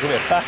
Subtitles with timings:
[0.00, 0.44] Começar?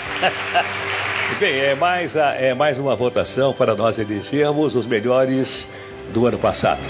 [1.41, 5.69] Bem, é mais, a- é mais uma votação para nós elegermos os melhores
[6.13, 6.81] do ano passado.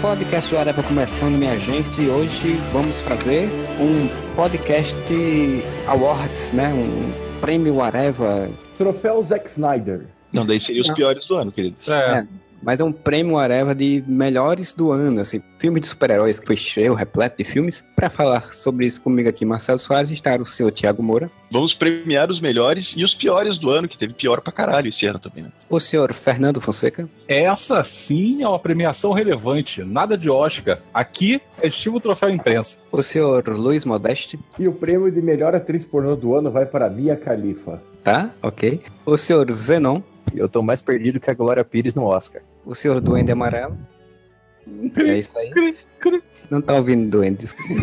[0.00, 2.00] Podcast do Areva começando, minha gente.
[2.08, 3.48] Hoje vamos fazer
[3.80, 4.96] um podcast
[5.86, 6.68] awards, né?
[6.68, 8.48] Um prêmio Areva.
[8.76, 10.02] Troféu Zack Snyder.
[10.34, 11.76] Não, daí seria os piores do ano, querido.
[11.86, 12.26] É.
[12.62, 16.56] Mas é um prêmio Areva de melhores do ano, assim, filme de super-heróis que foi
[16.56, 17.84] cheio, repleto de filmes.
[17.94, 22.30] Para falar sobre isso comigo aqui, Marcelo Soares, está o senhor Tiago Moura, Vamos premiar
[22.30, 25.44] os melhores e os piores do ano, que teve pior pra caralho esse ano também,
[25.44, 25.50] né?
[25.68, 30.78] o senhor Fernando Fonseca, Essa sim é uma premiação relevante, nada de Oscar.
[30.94, 32.78] Aqui é estilo troféu imprensa.
[32.90, 36.88] o senhor Luiz Modeste, E o prêmio de melhor atriz pornô do ano vai para
[36.88, 37.82] Mia Khalifa.
[38.02, 38.30] tá?
[38.42, 38.80] Ok.
[39.04, 40.00] O senhor Zenon,
[40.34, 42.42] Eu tô mais perdido que a Glória Pires no Oscar.
[42.64, 43.76] o senhor Duende Amarelo.
[44.96, 45.76] É isso aí.
[46.50, 47.74] Não tá ouvindo Duende, desculpa.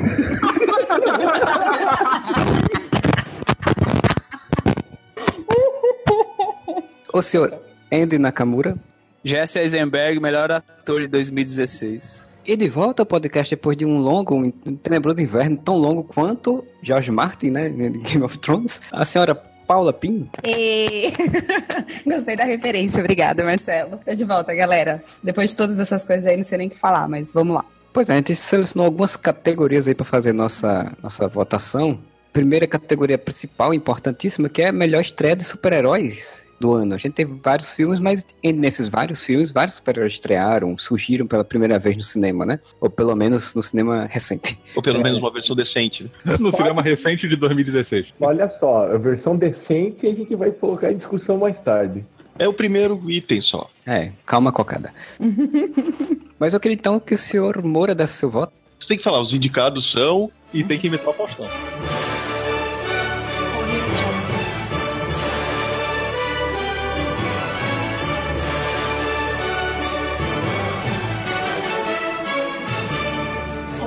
[7.13, 8.75] O senhor Andy Nakamura.
[9.23, 12.29] Jesse Eisenberg, melhor ator de 2016.
[12.45, 16.65] E de volta ao podcast depois de um longo, um tenebroso inverno, tão longo quanto
[16.81, 17.69] George Martin, né?
[17.69, 18.81] De Game of Thrones.
[18.91, 19.35] A senhora
[19.71, 20.29] Paula Pim.
[20.43, 21.13] E...
[22.05, 24.01] Gostei da referência, obrigada, Marcelo.
[24.05, 25.01] Tô de volta, galera.
[25.23, 27.63] Depois de todas essas coisas aí, não sei nem o que falar, mas vamos lá.
[27.93, 31.97] Pois é, a gente selecionou algumas categorias aí para fazer nossa, nossa votação.
[32.33, 36.93] Primeira categoria principal, importantíssima, que é a melhor estreia de super-heróis do ano.
[36.93, 41.77] A gente teve vários filmes, mas nesses vários filmes, vários super-heróis estrearam, surgiram pela primeira
[41.77, 42.59] vez no cinema, né?
[42.79, 44.57] Ou pelo menos no cinema recente.
[44.75, 46.37] Ou pelo menos uma versão decente, né?
[46.39, 48.07] No cinema recente de 2016.
[48.19, 52.05] Olha só, a versão decente a gente vai colocar em discussão mais tarde.
[52.39, 53.69] É o primeiro item só.
[53.85, 54.93] É, calma, cocada.
[56.39, 58.53] mas eu queria então que o senhor Moura desse seu voto.
[58.79, 60.31] Tu tem que falar, os indicados são.
[60.53, 61.47] E tem que imitar o Faustão.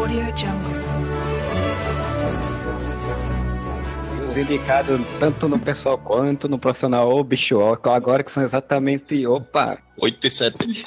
[0.04, 0.74] Audio Jungle.
[4.28, 9.26] Os indicados tanto no pessoal quanto no profissional ou bicho ó, agora que são exatamente,
[9.26, 10.86] opa, 8 e 7.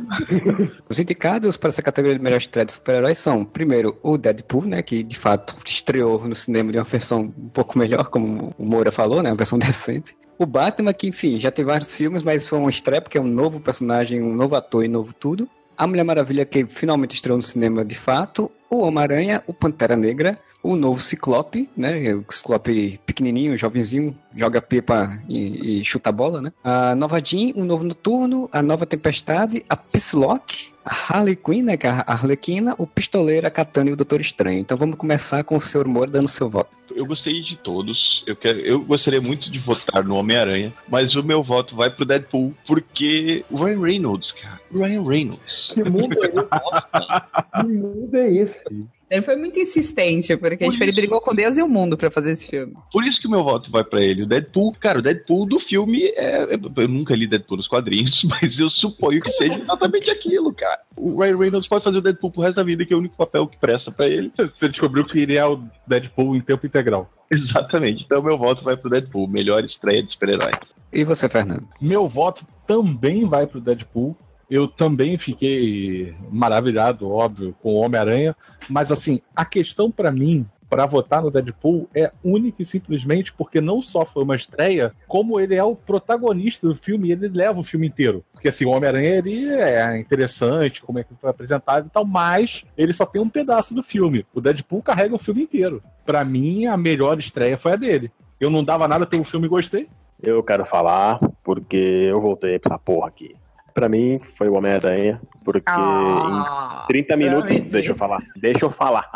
[0.88, 4.80] Os indicados para essa categoria de melhor estreia de super-heróis são, primeiro, o Deadpool, né,
[4.80, 8.90] que de fato estreou no cinema de uma versão um pouco melhor, como o Moura
[8.90, 10.16] falou, né, uma versão decente.
[10.38, 13.26] O Batman, que enfim, já tem vários filmes, mas foi uma estreia porque é um
[13.26, 15.46] novo personagem, um novo ator e novo tudo.
[15.76, 18.50] A Mulher Maravilha, que finalmente estreou no cinema de fato.
[18.70, 22.14] O Homem-Aranha, o Pantera Negra, o novo Ciclope, né?
[22.14, 26.52] O Ciclope pequenininho, jovenzinho, joga pipa e, e chuta bola, né?
[26.64, 31.76] A Nova Jean, o novo Noturno, a Nova Tempestade, a Psylocke, a Harley Quinn, né?
[31.76, 34.58] Que é a Arlequina, o Pistoleiro, a Katana e o Doutor Estranho.
[34.58, 35.86] Então vamos começar com o Sr.
[35.86, 36.70] Moura dando seu voto.
[36.94, 38.24] Eu gostei de todos.
[38.26, 42.06] Eu, quero, eu gostaria muito de votar no Homem-Aranha, mas o meu voto vai pro
[42.06, 44.60] Deadpool, porque o Ryan Reynolds, cara.
[44.72, 45.72] Ryan Reynolds.
[45.74, 46.48] Que mundo é esse?
[47.60, 48.88] que mundo é esse?
[49.14, 52.10] Ele foi muito insistente, porque Por tipo, ele brigou com Deus e o mundo pra
[52.10, 52.74] fazer esse filme.
[52.92, 54.24] Por isso que o meu voto vai pra ele.
[54.24, 56.54] O Deadpool, cara, o Deadpool do filme é.
[56.76, 60.80] Eu nunca li Deadpool nos quadrinhos, mas eu suponho que seja exatamente aquilo, cara.
[60.96, 63.16] O Ryan Reynolds pode fazer o Deadpool pro resto da vida, que é o único
[63.16, 64.32] papel que presta pra ele.
[64.50, 67.08] Você descobriu que ele é o Deadpool em tempo integral.
[67.30, 68.02] Exatamente.
[68.04, 70.50] Então meu voto vai pro Deadpool, melhor estreia de super-herói.
[70.92, 71.68] E você, Fernando?
[71.80, 74.16] Meu voto também vai pro Deadpool.
[74.50, 78.36] Eu também fiquei maravilhado, óbvio, com o Homem-Aranha.
[78.68, 83.60] Mas, assim, a questão pra mim, pra votar no Deadpool, é única e simplesmente porque
[83.60, 87.60] não só foi uma estreia, como ele é o protagonista do filme e ele leva
[87.60, 88.24] o filme inteiro.
[88.32, 92.64] Porque, assim, o Homem-Aranha, ele é interessante, como é que foi apresentado e tal, mas
[92.76, 94.26] ele só tem um pedaço do filme.
[94.34, 95.82] O Deadpool carrega o filme inteiro.
[96.04, 98.10] Pra mim, a melhor estreia foi a dele.
[98.38, 99.88] Eu não dava nada pelo filme e gostei.
[100.22, 103.34] Eu quero falar porque eu voltei pra essa porra aqui.
[103.74, 107.62] Pra mim, foi o Homem-Aranha, porque Ah, em 30 minutos.
[107.62, 108.20] Deixa eu falar.
[108.36, 109.10] Deixa eu falar.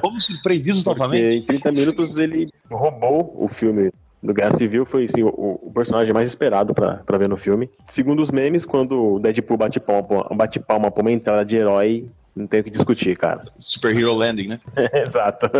[0.00, 1.36] Fomos surpreendidos Porque novamente.
[1.38, 4.84] em 30 minutos ele roubou o filme do Guerra Civil.
[4.84, 7.68] Foi assim, o, o personagem mais esperado pra, pra ver no filme.
[7.88, 12.06] Segundo os memes, quando o Deadpool bate palma, bate palma pra uma entrada de herói,
[12.34, 13.44] não tem o que discutir, cara.
[13.60, 14.60] Super Hero Landing, né?
[14.94, 15.50] Exato.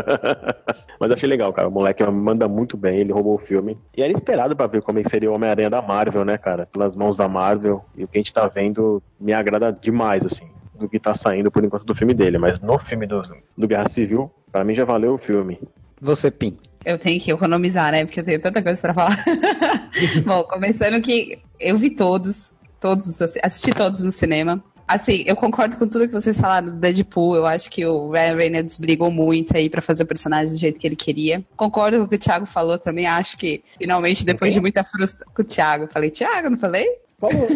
[0.98, 1.68] Mas eu achei legal, cara.
[1.68, 3.76] O moleque manda muito bem, ele roubou o filme.
[3.96, 6.66] E era esperado pra ver como é seria o Homem-Aranha da Marvel, né, cara?
[6.66, 7.82] Pelas mãos da Marvel.
[7.96, 10.48] E o que a gente tá vendo me agrada demais, assim,
[10.78, 12.38] do que tá saindo por enquanto do filme dele.
[12.38, 13.22] Mas no filme do,
[13.56, 15.58] do Guerra Civil, pra mim já valeu o filme.
[16.00, 16.56] Você, Pim.
[16.84, 18.04] Eu tenho que economizar, né?
[18.04, 19.24] Porque eu tenho tanta coisa pra falar.
[20.24, 24.62] Bom, começando que eu vi todos, todos, assisti todos no cinema.
[24.86, 27.36] Assim, eu concordo com tudo que vocês falaram do Deadpool.
[27.36, 30.78] Eu acho que o Ryan Reynolds brigou muito aí pra fazer o personagem do jeito
[30.78, 31.42] que ele queria.
[31.56, 33.06] Concordo com o que o Thiago falou também.
[33.06, 35.32] Acho que finalmente, depois de muita frustração.
[35.32, 35.84] Com o Thiago.
[35.84, 36.86] Eu falei, Thiago, não falei?
[37.18, 37.48] Falou.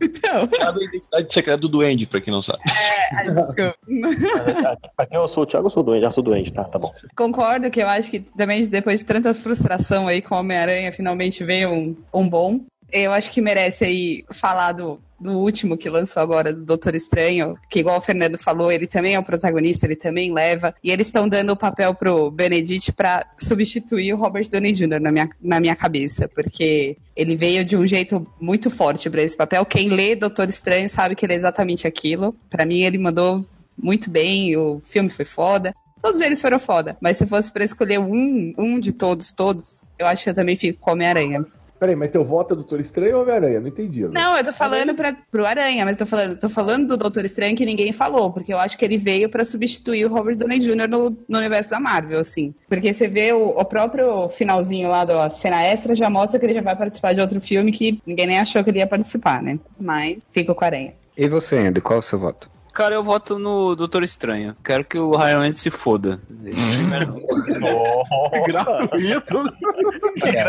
[0.00, 0.46] Então.
[0.48, 2.60] Thiago é a identidade secreta do Duende, pra quem não sabe.
[2.66, 4.78] É, ai, desculpa.
[4.96, 6.64] pra quem eu sou o Thiago, eu sou doente, já sou doente, tá?
[6.64, 6.92] Tá bom.
[7.16, 11.44] Concordo que eu acho que também depois de tanta frustração aí com o Homem-Aranha, finalmente
[11.44, 12.60] veio um, um bom.
[12.92, 17.58] Eu acho que merece aí falar do, do último que lançou agora, do Doutor Estranho,
[17.70, 20.74] que igual o Fernando falou, ele também é o protagonista, ele também leva.
[20.84, 25.00] E eles estão dando o papel pro Benedict pra substituir o Robert Downey Jr.
[25.00, 29.34] na minha, na minha cabeça, porque ele veio de um jeito muito forte pra esse
[29.34, 29.64] papel.
[29.64, 32.36] Quem lê Doutor Estranho sabe que ele é exatamente aquilo.
[32.50, 33.46] Pra mim, ele mandou
[33.78, 35.72] muito bem, o filme foi foda.
[36.02, 36.98] Todos eles foram foda.
[37.00, 40.54] Mas se fosse pra escolher um, um de todos, todos, eu acho que eu também
[40.54, 41.46] fico com Homem-Aranha.
[41.78, 43.60] Peraí, mas teu voto é Doutor Estranho ou Homem-Aranha?
[43.60, 44.02] Não entendi.
[44.02, 44.10] né?
[44.14, 47.56] Não, eu tô falando pra, pro Aranha, mas tô falando, tô falando do Doutor Estranho
[47.56, 50.88] que ninguém falou, porque eu acho que ele veio pra substituir o Robert Downey Jr.
[50.88, 52.54] No, no universo da Marvel, assim.
[52.68, 56.54] Porque você vê o, o próprio finalzinho lá da cena extra já mostra que ele
[56.54, 59.58] já vai participar de outro filme que ninguém nem achou que ele ia participar, né?
[59.78, 60.94] Mas fico com o Aranha.
[61.16, 62.53] E você, Andy, qual é o seu voto?
[62.74, 64.56] Cara, eu voto no Doutor Estranho.
[64.64, 66.20] Quero que o Ryan Reynolds se foda.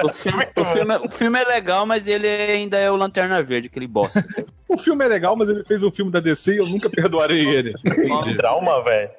[0.04, 3.42] O filme, o, filme, é- o filme é legal, mas ele ainda é o Lanterna
[3.44, 4.25] Verde, aquele bosta.
[4.68, 7.48] O filme é legal, mas ele fez um filme da DC e eu nunca perdoarei
[7.48, 7.72] ele.
[8.36, 9.10] Trauma, velho.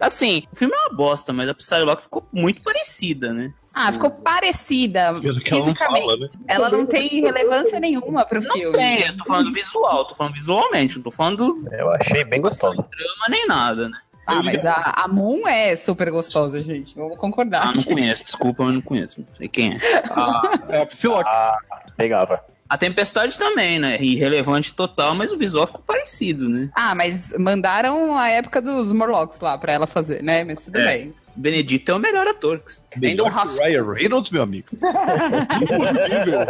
[0.00, 3.52] Assim, o filme é uma bosta, mas a Psylocke ficou muito parecida, né?
[3.78, 6.06] Ah, ficou parecida Pelo que ela não fisicamente.
[6.06, 6.28] fala, né?
[6.48, 8.74] Ela não tem relevância nenhuma pro filme.
[8.74, 12.40] Tem, eu tô falando visual, tô falando visualmente, não tô falando do Eu achei bem
[12.40, 12.82] gostoso.
[12.82, 13.98] trama nem nada, né?
[14.26, 16.96] Ah, mas a, a Moon é super gostosa, gente.
[16.96, 17.68] Vamos concordar.
[17.68, 19.20] Ah, não conheço, desculpa, mas não conheço.
[19.20, 19.76] Não sei quem é.
[20.74, 21.28] É a Psylocke.
[21.28, 21.58] Ah,
[21.98, 22.42] pegava.
[22.68, 23.96] A Tempestade também, né?
[24.02, 26.68] Irrelevante total, mas o visual ficou parecido, né?
[26.74, 30.42] Ah, mas mandaram a época dos Morlocks lá pra ela fazer, né?
[30.44, 30.86] Mas tudo É.
[30.86, 31.14] bem.
[31.38, 32.62] Benedito é o melhor ator.
[32.94, 33.60] Ainda um Melhor que raço.
[33.60, 34.68] o Ryan Reynolds, meu amigo.
[34.72, 36.40] Impossível.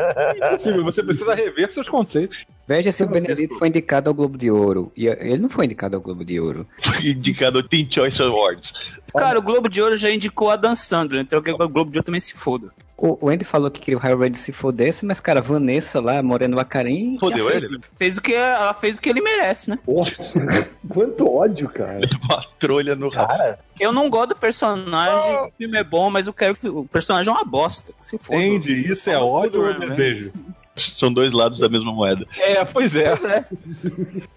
[0.46, 0.84] Impossível.
[0.84, 2.38] Você precisa rever seus conceitos.
[2.68, 4.92] Veja se o Benedito foi indicado ao Globo de Ouro.
[4.96, 6.66] E ele não foi indicado ao Globo de Ouro.
[6.84, 8.72] Foi indicado ao Teen Choice Awards.
[9.12, 12.04] Cara, o Globo de Ouro já indicou a Dan Sandler, então o Globo de Ouro
[12.04, 12.68] também se foda.
[12.96, 16.22] O, o Andy falou que queria o Harry Reid se fodesse, mas, cara, Vanessa lá,
[16.22, 17.18] Moreno Bacarim...
[17.18, 17.68] Fodeu ele?
[17.68, 17.80] fez.
[17.96, 19.78] Fez o que ela fez o que ele merece, né?
[20.88, 22.00] Quanto ódio, cara.
[22.22, 23.58] Uma trolha no rabo.
[23.78, 27.30] Eu não gosto do personagem, o filme é bom, mas eu quero que o personagem
[27.30, 27.92] é uma bosta.
[28.00, 28.40] Se foda.
[28.40, 29.86] Andy, isso é ódio ou é né?
[29.86, 30.32] desejo?
[30.76, 32.26] São dois lados da mesma moeda.
[32.38, 33.16] É, pois é.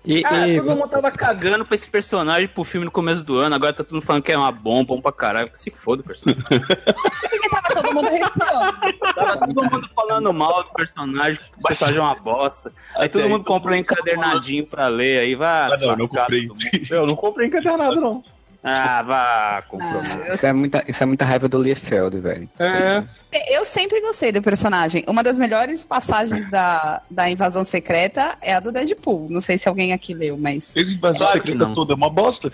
[0.06, 3.38] E, Cara, e- todo mundo tava cagando pra esse personagem pro filme no começo do
[3.38, 5.70] ano, agora tá todo mundo falando que é uma bomba, bom pra caralho, que se
[5.70, 6.42] foda o personagem.
[6.50, 9.14] Porque tava todo mundo respirando.
[9.16, 12.72] Tava todo mundo falando mal do personagem, o personagem é uma bosta.
[12.96, 16.08] Aí todo Até mundo aí, comprou um encadernadinho pra ler, aí vai Ah, não, não
[16.08, 16.48] comprei.
[16.48, 16.70] todo mundo.
[16.90, 18.24] Eu não comprei encadernado, não.
[18.64, 20.02] Ah, vá, comprou.
[20.02, 22.50] Ah, isso, é muita, isso é muita raiva do Liefeld, velho.
[22.60, 23.04] É.
[23.48, 25.04] Eu sempre gostei do personagem.
[25.08, 29.28] Uma das melhores passagens da, da invasão secreta é a do Deadpool.
[29.30, 30.76] Não sei se alguém aqui leu, mas.
[30.76, 32.52] Esse invasão Claro secreta toda é uma bosta.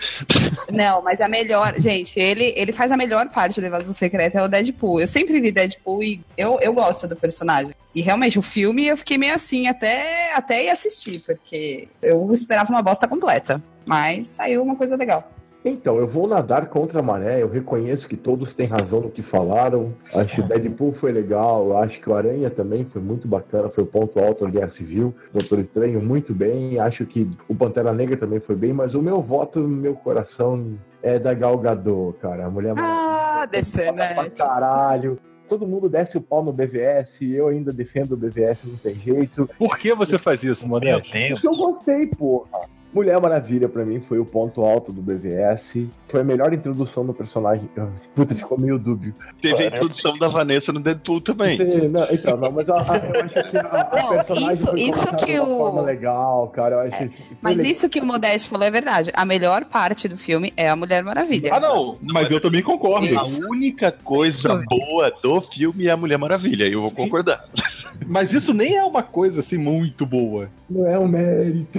[0.70, 1.74] Não, mas a melhor.
[1.78, 5.00] Gente, ele, ele faz a melhor parte da invasão secreta é o Deadpool.
[5.00, 7.74] Eu sempre li Deadpool e eu, eu gosto do personagem.
[7.94, 12.70] E realmente, o filme eu fiquei meio assim até, até ir assistir, porque eu esperava
[12.70, 13.62] uma bosta completa.
[13.86, 15.32] Mas saiu uma coisa legal.
[15.64, 17.42] Então, eu vou nadar contra a maré.
[17.42, 19.92] Eu reconheço que todos têm razão no que falaram.
[20.14, 21.76] Acho que o Deadpool foi legal.
[21.78, 23.68] Acho que o Aranha também foi muito bacana.
[23.68, 25.12] Foi o ponto alto da Guerra Civil.
[25.32, 26.78] Doutor Estranho, muito bem.
[26.78, 28.72] Acho que o Pantera Negra também foi bem.
[28.72, 32.46] Mas o meu voto, no meu coração, é da Gal Gadot, cara.
[32.46, 34.30] A mulher Ah, descer, pra né?
[34.30, 35.18] caralho.
[35.48, 37.08] Todo mundo desce o pau no BVS.
[37.20, 39.48] Eu ainda defendo o BVS, não tem jeito.
[39.58, 41.12] Por que você faz isso, Modeste?
[41.12, 41.40] Deus.
[41.40, 42.60] Porque eu gostei, porra.
[42.94, 45.60] Mulher Maravilha, pra mim, foi o ponto alto do BVS.
[46.08, 47.68] Foi a melhor introdução do personagem.
[48.14, 49.14] Puta, ficou meio dúbio.
[49.42, 51.58] Teve a introdução da Vanessa no Deadpool também.
[51.90, 54.80] Não, então, não, mas a, a, eu acho que a, a Não, personagem isso- foi
[54.80, 56.74] isso que de uma o- forma legal, cara.
[56.76, 57.72] Eu acho que foi Mas legal.
[57.72, 59.10] isso que o Modeste falou é verdade.
[59.14, 61.50] A melhor parte do filme é a Mulher Maravilha.
[61.52, 63.06] Ah, não, mas eu também concordo.
[63.18, 67.44] A única coisa boa do filme é a Mulher Maravilha, eu vou concordar.
[68.06, 70.48] Mas isso nem é uma coisa assim muito boa.
[70.70, 71.78] Não é um mérito.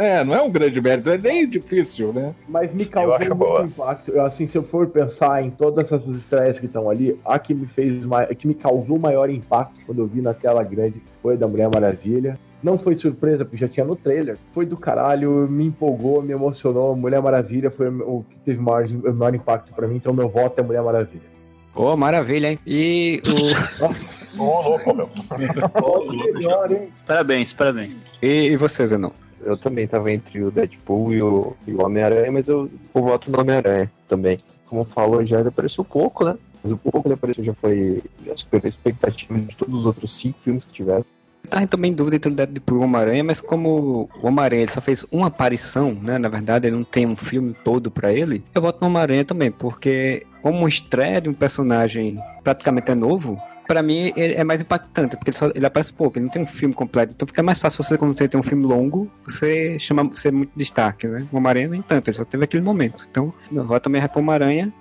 [0.00, 2.34] É, não é um grande mérito, é nem difícil, né?
[2.48, 3.64] Mas me causou acho muito boa.
[3.66, 4.10] impacto.
[4.10, 7.52] Eu, assim, se eu for pensar em todas essas estreias que estão ali, a que
[7.52, 11.36] me fez a que me causou maior impacto quando eu vi na tela grande foi
[11.36, 12.38] da Mulher Maravilha.
[12.62, 14.38] Não foi surpresa, porque já tinha no trailer.
[14.54, 16.96] Foi do caralho, me empolgou, me emocionou.
[16.96, 20.58] Mulher Maravilha foi o que teve maior, o maior impacto pra mim, então meu voto
[20.58, 21.28] é Mulher Maravilha.
[21.74, 22.58] Ô, maravilha, hein?
[22.66, 24.42] E o.
[24.42, 25.10] Ô, louco, meu.
[26.34, 26.88] melhor, hein?
[27.06, 27.94] Parabéns, parabéns.
[28.22, 29.10] e, e você, Zenon?
[29.42, 33.40] Eu também tava entre o Deadpool e o, o Homem-Aranha, mas eu, eu voto no
[33.40, 34.38] Homem-Aranha também.
[34.66, 36.36] Como falou, já ele apareceu pouco, né?
[36.62, 38.02] Mas o pouco que apareceu já foi.
[38.26, 41.04] Já superou a expectativa de todos os outros cinco filmes que tiveram.
[41.42, 44.66] Eu tava também em dúvida entre o Deadpool e o Homem-Aranha, mas como o Homem-Aranha
[44.66, 46.18] só fez uma aparição, né?
[46.18, 49.50] Na verdade, ele não tem um filme todo pra ele, eu voto no Homem-Aranha também,
[49.50, 55.16] porque como estreia de um personagem praticamente é novo, pra mim ele é mais impactante,
[55.16, 57.12] porque ele, só, ele aparece pouco, ele não tem um filme completo.
[57.14, 60.50] Então fica mais fácil você, quando você tem um filme longo, você chama você muito
[60.56, 61.24] destaque, né?
[61.30, 63.06] O Homem-Aranha nem tanto, ele só teve aquele momento.
[63.08, 64.72] Então, meu voto também é pro Homem-Aranha.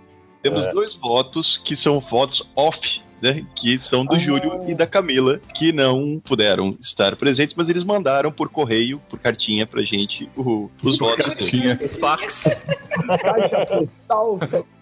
[0.41, 3.45] Temos dois votos que são votos off, né?
[3.57, 8.31] Que são do Júlio e da Camila, que não puderam estar presentes, mas eles mandaram
[8.31, 11.35] por correio, por cartinha pra gente, o- os votos.
[11.47, 11.77] Tinha.
[11.77, 12.45] Fax.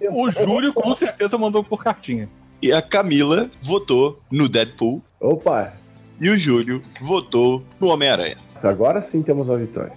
[0.09, 2.29] O Júlio com certeza mandou por cartinha.
[2.61, 5.73] E a Camila votou no Deadpool Opa,
[6.19, 8.37] e o Júlio votou no Homem-Aranha.
[8.63, 9.91] agora sim temos uma vitória.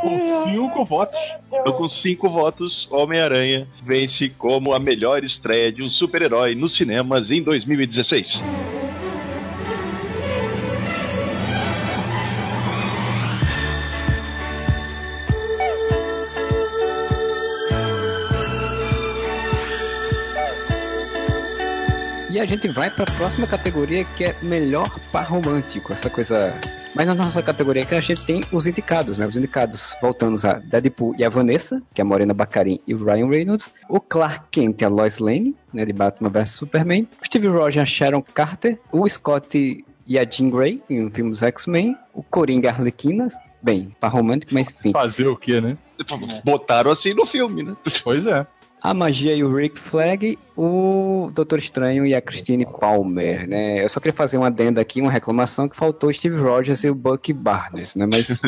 [0.00, 1.18] Com cinco votos.
[1.48, 7.30] Então, com cinco votos, Homem-Aranha vence como a melhor estreia de um super-herói nos cinemas
[7.30, 8.42] em 2016.
[22.46, 26.54] A gente vai para a próxima categoria que é melhor par romântico, essa coisa.
[26.94, 29.26] Mas na nossa categoria que a gente tem os indicados, né?
[29.26, 33.04] Os indicados voltamos a Deadpool e a Vanessa, que é a Morena Baccarin e o
[33.04, 37.26] Ryan Reynolds, o Clark Kent e a Lois Lane, né, de Batman vs Superman, o
[37.26, 41.32] Steve Rogers e a Sharon Carter, o Scott e a Jean Grey, em um filme
[41.32, 43.26] dos X-Men, o Coringa e a Arlequina,
[43.60, 44.92] bem, par romântico, mas enfim.
[44.92, 45.76] Fazer o quê, né?
[46.44, 47.76] Botaram assim no filme, né?
[48.04, 48.46] Pois é.
[48.86, 53.82] A Magia e o Rick Flag, o Doutor Estranho e a Christine Palmer, né?
[53.82, 56.90] Eu só queria fazer uma adenda aqui, uma reclamação que faltou o Steve Rogers e
[56.90, 58.06] o Bucky Barnes, né?
[58.06, 58.28] Mas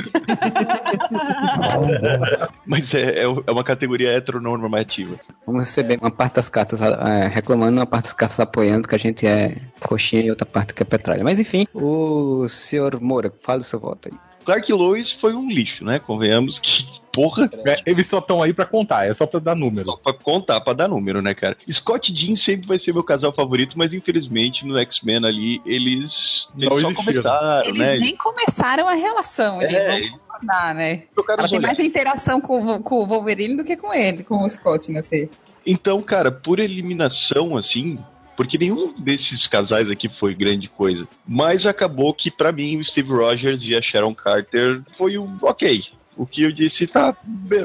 [2.64, 5.16] Mas é, é é uma categoria heteronormativa.
[5.44, 8.98] vamos receber uma parte das cartas é, reclamando, uma parte das cartas apoiando, que a
[8.98, 11.24] gente é coxinha e outra parte que é petralha.
[11.24, 14.16] Mas enfim, o senhor Moura, fala o seu voto aí.
[14.44, 15.98] Clark Lois foi um lixo, né?
[15.98, 19.86] Convenhamos que, porra, É, Eles só estão aí pra contar, é só pra dar número.
[19.86, 21.56] só pra contar, pra dar número, né, cara?
[21.70, 26.68] Scott Jean sempre vai ser meu casal favorito, mas infelizmente no X-Men ali, eles, eles
[26.68, 26.94] Não só existiram.
[26.94, 27.96] começaram, Eles né?
[27.98, 31.02] nem começaram a relação, eles É, vão tornar, né?
[31.28, 34.90] Ela tem mais interação com, com o Wolverine do que com ele, com o Scott,
[34.92, 35.00] né?
[35.00, 35.28] Assim.
[35.66, 37.98] Então, cara, por eliminação, assim,
[38.36, 41.06] porque nenhum desses casais aqui foi grande coisa.
[41.26, 45.84] Mas acabou que, pra mim, o Steve Rogers e a Sharon Carter foi um ok.
[46.18, 47.16] O que eu disse tá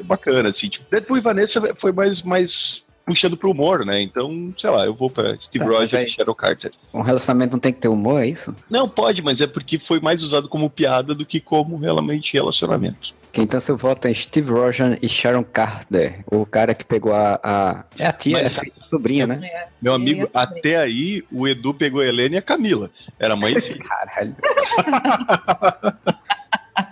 [0.05, 0.69] bacana, assim.
[0.69, 4.01] Tipo, Deadpool e Vanessa foi mais, mais puxando pro humor, né?
[4.01, 6.71] Então, sei lá, eu vou pra Steve Tá, Rogers aí- e Sharon Carter.
[6.93, 8.55] Um relacionamento não tem que ter humor, é isso?
[8.69, 13.13] Não, pode, mas é porque foi mais usado como piada do que como realmente relacionamento.
[13.35, 17.39] Então seu voto é Steve Rogers e Sharon Carter, o cara que pegou a.
[17.43, 19.37] a- é a tia, Mas- é a sobrinha, né?
[19.81, 22.91] Meu Eu amigo, até aí, o Edu pegou a Helena e a Camila.
[23.17, 23.79] Era mãe e filha.
[23.83, 24.35] Caralho.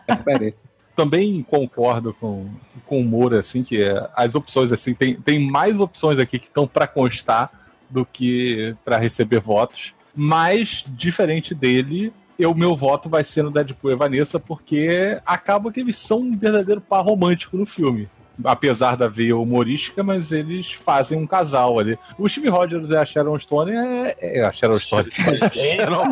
[0.09, 0.70] Referência.
[0.95, 2.49] Também concordo com,
[2.85, 6.47] com o Moura, assim, que é, as opções, assim, tem, tem mais opções aqui que
[6.47, 7.49] estão pra constar
[7.89, 9.93] do que pra receber votos.
[10.15, 15.79] Mas, diferente dele, o meu voto vai ser no Deadpool e Vanessa, porque acaba que
[15.79, 18.07] eles são um verdadeiro par romântico no filme.
[18.43, 21.97] Apesar da veia humorística, mas eles fazem um casal ali.
[22.17, 24.15] O Steve Rogers e a Sharon Stone é.
[24.19, 25.09] é a Sharon Stone.
[25.11, 26.03] Sharon-.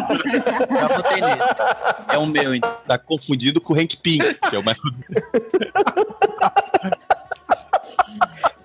[2.07, 2.69] É o meu, então.
[2.86, 4.79] Tá confundido com o Hank Pym, que é o Michael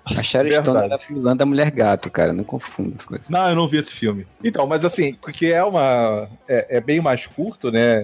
[0.05, 0.93] A Sharon Stone Verdade.
[0.93, 2.31] era vilã da Mulher Gato, cara.
[2.31, 3.27] Não confunda as coisas.
[3.27, 4.25] Não, eu não vi esse filme.
[4.43, 6.29] Então, mas assim, porque é uma.
[6.47, 8.03] É, é bem mais curto, né?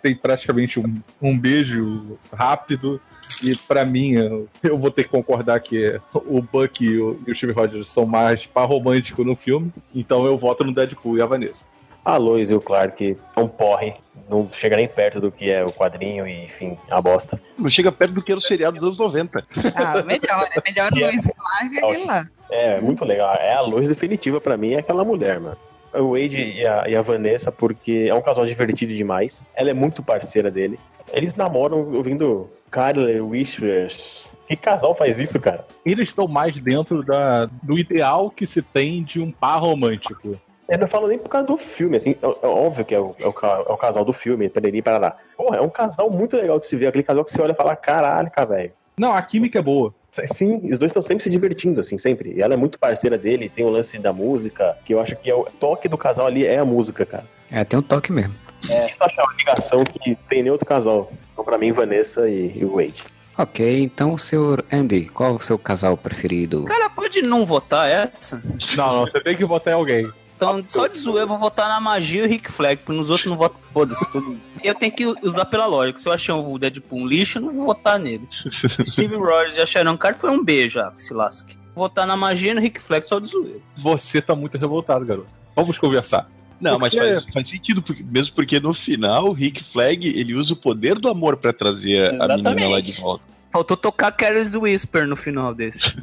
[0.00, 3.00] Tem praticamente um, um beijo rápido.
[3.42, 7.30] E pra mim, eu, eu vou ter que concordar que o Buck e o, e
[7.30, 9.72] o Steve Rogers são mais par romântico no filme.
[9.94, 11.64] Então eu voto no Deadpool e a Vanessa.
[12.04, 13.94] A Lois e o Clark é um porre.
[14.28, 17.40] Não chega nem perto do que é o quadrinho e, enfim, a bosta.
[17.58, 19.44] Não chega perto do que era o seriado dos anos 90.
[19.74, 22.26] Ah, melhor, é melhor Luiz Clark é aquele lá.
[22.50, 23.34] É, muito legal.
[23.34, 25.56] É a Lois definitiva pra mim, é aquela mulher, mano.
[25.94, 29.46] O Wade e a, e a Vanessa, porque é um casal divertido demais.
[29.54, 30.78] Ela é muito parceira dele.
[31.12, 34.30] Eles namoram ouvindo Carly Whispers.
[34.46, 35.64] Que casal faz isso, cara?
[35.84, 40.40] Eles estão mais dentro da, do ideal que se tem de um par romântico.
[40.68, 43.14] Eu não falo nem por causa do filme, assim, é, é óbvio que é o,
[43.18, 43.34] é o
[43.68, 45.16] é o casal do filme, pereri, parará.
[45.36, 47.56] Porra, é um casal muito legal de se ver, aquele casal que você olha e
[47.56, 48.72] fala, caralho, velho.
[48.96, 49.92] Não, a química é boa.
[50.26, 52.34] Sim, os dois estão sempre se divertindo, assim, sempre.
[52.34, 55.30] E ela é muito parceira dele, tem o lance da música, que eu acho que
[55.30, 57.24] é o toque do casal ali é a música, cara.
[57.50, 58.34] É, tem um toque mesmo.
[58.68, 61.12] É, isso eu acho uma ligação que tem nem outro casal.
[61.32, 63.04] Então, pra mim, Vanessa e, e o Wade.
[63.38, 66.64] Ok, então, senhor Andy, qual o seu casal preferido?
[66.64, 68.42] Cara, pode não votar essa?
[68.76, 70.10] Não, não, você tem que votar em alguém.
[70.40, 73.10] Então, só de zoeira, eu vou votar na magia e o Rick Flag, porque nos
[73.10, 74.10] outros não voto, foda-se.
[74.10, 74.38] Todo...
[74.64, 75.98] Eu tenho que usar pela lógica.
[75.98, 78.42] Se eu achei o Deadpool um lixo, eu não vou votar neles.
[78.88, 81.54] Steve Rogers e a Sharon Carter foi um beijo, já, que se lasque.
[81.74, 83.58] Vou votar na magia e no Rick Flag só de zoeira.
[83.82, 85.28] Você tá muito revoltado, garoto.
[85.54, 86.26] Vamos conversar.
[86.58, 90.34] Não, mas Porque- faz, faz sentido, porque- mesmo porque no final o Rick Flag ele
[90.34, 93.24] usa o poder do amor pra trazer a menina lá de volta.
[93.52, 95.94] Faltou tocar Carel's Whisper no final desse.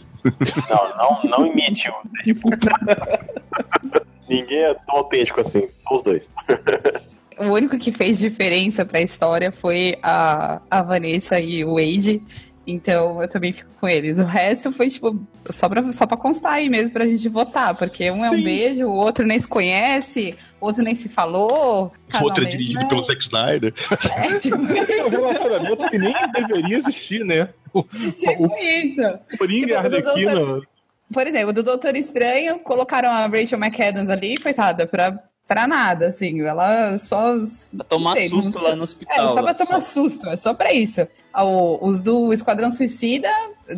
[0.70, 2.52] Não, não, não imite o Deadpool.
[4.30, 6.32] Ninguém é tão autêntico assim, só os dois.
[7.40, 12.20] O único que fez diferença pra história foi a, a Vanessa e o Wade.
[12.66, 14.18] Então eu também fico com eles.
[14.18, 15.18] O resto foi, tipo,
[15.52, 17.76] só pra, só pra constar aí mesmo pra gente votar.
[17.78, 21.94] Porque um é um beijo, o outro nem se conhece, o outro nem se falou.
[22.10, 23.74] casal Outra é é- pelo Zack Snyder.
[24.16, 24.58] É, tipo,
[24.92, 27.50] É um relacionamento que nem deveria existir, né?
[27.72, 29.02] O tipo isso.
[29.38, 30.62] Coringa e a Tipo, Arlequina.
[31.12, 36.42] Por exemplo, do Doutor Estranho, colocaram a Rachel McAdams ali, coitada, pra, pra nada, assim.
[36.42, 37.36] Ela só.
[37.76, 39.30] Pra tomar sei, susto não- lá no É, hospital.
[39.34, 41.08] só pra tomar susto, é só pra isso.
[41.34, 43.30] Ah, o- os do Esquadrão Suicida,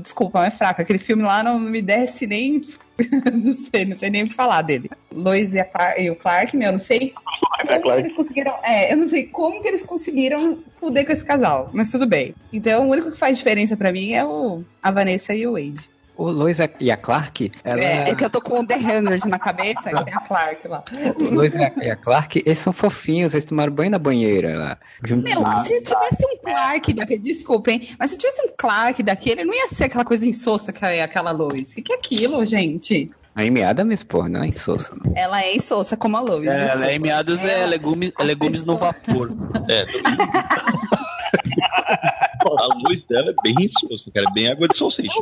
[0.02, 0.82] desculpa, é fraco.
[0.82, 2.62] Aquele filme lá não me desce nem.
[3.34, 4.90] não sei, não sei nem o que falar dele.
[5.12, 5.60] Lois e,
[6.00, 7.14] e o Clark, meu, não sei.
[7.60, 8.54] Como que eles conseguiram.
[8.64, 12.34] É, eu não sei como que eles conseguiram fuder com esse casal, mas tudo bem.
[12.54, 15.90] Então, o único que faz diferença pra mim é o, a Vanessa e o Wade.
[16.20, 17.82] O Lois e a Clark, ela...
[17.82, 20.68] É, é que eu tô com o The Hundred na cabeça, e tem a Clark
[20.68, 20.84] lá.
[21.18, 24.78] o Lois e a, a Clark, eles são fofinhos, eles tomaram banho na banheira lá.
[25.02, 27.88] Meu, se tivesse um Clark daquele, desculpa, hein?
[27.98, 31.32] Mas se tivesse um Clark daquele, não ia ser aquela coisa insossa que é aquela
[31.32, 31.72] Lois.
[31.72, 33.10] O que, que é aquilo, gente?
[33.34, 35.14] A Amy Adams, pô, não é insossa, não.
[35.16, 36.46] Ela é insossa como a Lois.
[36.46, 36.86] É, desculpa.
[36.86, 39.32] ela é meados é, legumes, é legumes no vapor.
[39.70, 39.86] É.
[42.46, 44.28] a luz dela é bem insossa, cara.
[44.30, 45.14] É bem água de salsicha.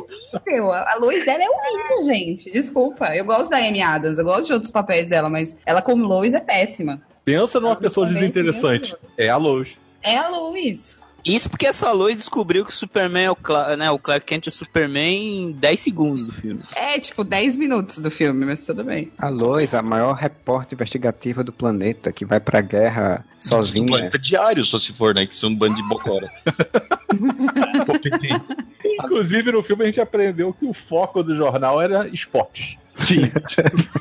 [0.46, 2.52] Meu, a a Lois dela é horrível, gente.
[2.52, 3.16] Desculpa.
[3.16, 6.34] Eu gosto da Amy Adams, eu gosto de outros papéis dela, mas ela como Lois
[6.34, 7.02] é péssima.
[7.26, 8.96] Pensa numa Ela pessoa desinteressante.
[9.18, 9.70] É a Lois.
[10.02, 11.00] É a Lois.
[11.28, 14.48] Isso porque essa Lois descobriu que o Superman é o, Cla né, o Clark Kent
[14.48, 16.62] é o Superman em 10 segundos do filme.
[16.76, 19.12] É, tipo, 10 minutos do filme, mas tudo bem.
[19.18, 23.88] A Lois, a maior repórter investigativa do planeta, que vai pra guerra Um sozinha.
[23.88, 25.26] planeta diário, só se for, né?
[25.26, 26.32] Que são um bando de bocora.
[29.04, 32.78] Inclusive, no filme a gente aprendeu que o foco do jornal era esportes.
[33.06, 33.32] Sim.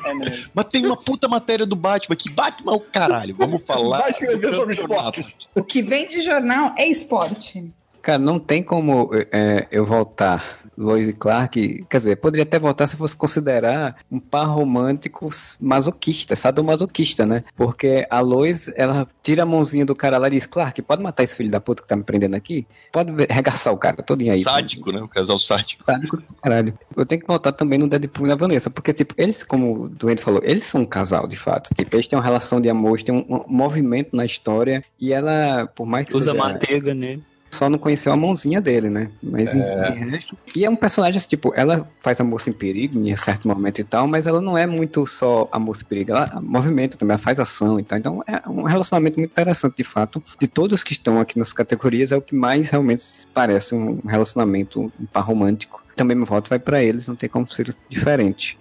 [0.05, 0.49] É mesmo.
[0.55, 3.35] Mas tem uma puta matéria do Batman que Batman é o caralho.
[3.35, 3.99] Vamos falar.
[3.99, 5.25] Vai escrever sobre esportes.
[5.55, 7.71] O que vem de jornal é esporte.
[8.01, 11.85] Cara, não tem como é, eu voltar Lois e Clark.
[11.89, 17.43] Quer dizer, poderia até voltar se fosse considerar um par romântico masoquista, sadomasoquista, né?
[17.55, 21.23] Porque a Lois, ela tira a mãozinha do cara lá e diz: Clark, pode matar
[21.23, 22.67] esse filho da puta que tá me prendendo aqui?
[22.91, 24.43] Pode regaçar o cara todinho aí.
[24.43, 25.01] Sádico, né?
[25.01, 25.83] O casal sádico.
[25.85, 26.77] Sádico do caralho.
[26.95, 29.89] Eu tenho que voltar também no Deadpool e na Vanessa, porque, tipo, eles, como o
[29.89, 31.73] Duende falou, eles são um casal, de fato.
[31.73, 35.11] Tipo, eles têm uma relação de amor, eles têm um, um movimento na história, e
[35.11, 37.23] ela, por mais que Usa seja- manteiga nele.
[37.57, 39.09] Só não conheceu a mãozinha dele, né?
[39.21, 40.37] Mas em- de resto.
[40.55, 43.79] E é um personagem, assim, tipo, ela faz a moça em perigo em certo momento
[43.79, 47.13] e tal, mas ela não é muito só a moça em perigo, ela movimenta também,
[47.15, 47.97] ela faz ação e tal.
[47.97, 50.23] Então é um relacionamento muito interessante, de fato.
[50.39, 54.81] De todos que estão aqui nas categorias, é o que mais realmente parece um relacionamento,
[54.81, 55.81] um par romântico.
[55.95, 58.57] Também meu voto vai pra eles, não tem como ser diferente.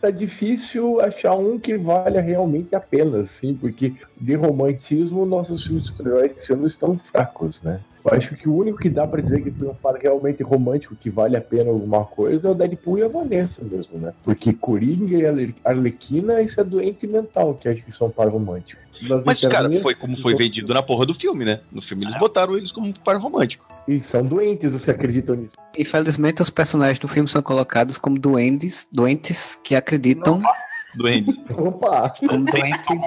[0.00, 5.84] Tá difícil achar um que valha realmente a pena, assim, porque de romantismo nossos filmes
[5.86, 6.32] super-heróis
[6.72, 7.80] estão fracos, né?
[8.04, 10.96] Eu acho que o único que dá pra dizer que foi um par realmente romântico
[10.96, 14.12] que vale a pena alguma coisa é o Deadpool e a Vanessa mesmo, né?
[14.24, 18.28] Porque Coringa e Arle- Arlequina, isso é doente mental, que acho que são um par
[18.28, 18.80] romântico.
[19.02, 21.60] Nós Mas, cara, foi como foi vendido na porra do filme, né?
[21.72, 23.66] No filme eles botaram eles como um par romântico.
[23.88, 25.52] E são doentes, você acredita nisso?
[25.76, 30.40] Infelizmente, os personagens do filme são colocados como doentes, doentes que acreditam.
[30.96, 31.40] Doente.
[31.56, 32.12] Opa!
[32.28, 33.04] Como doentes,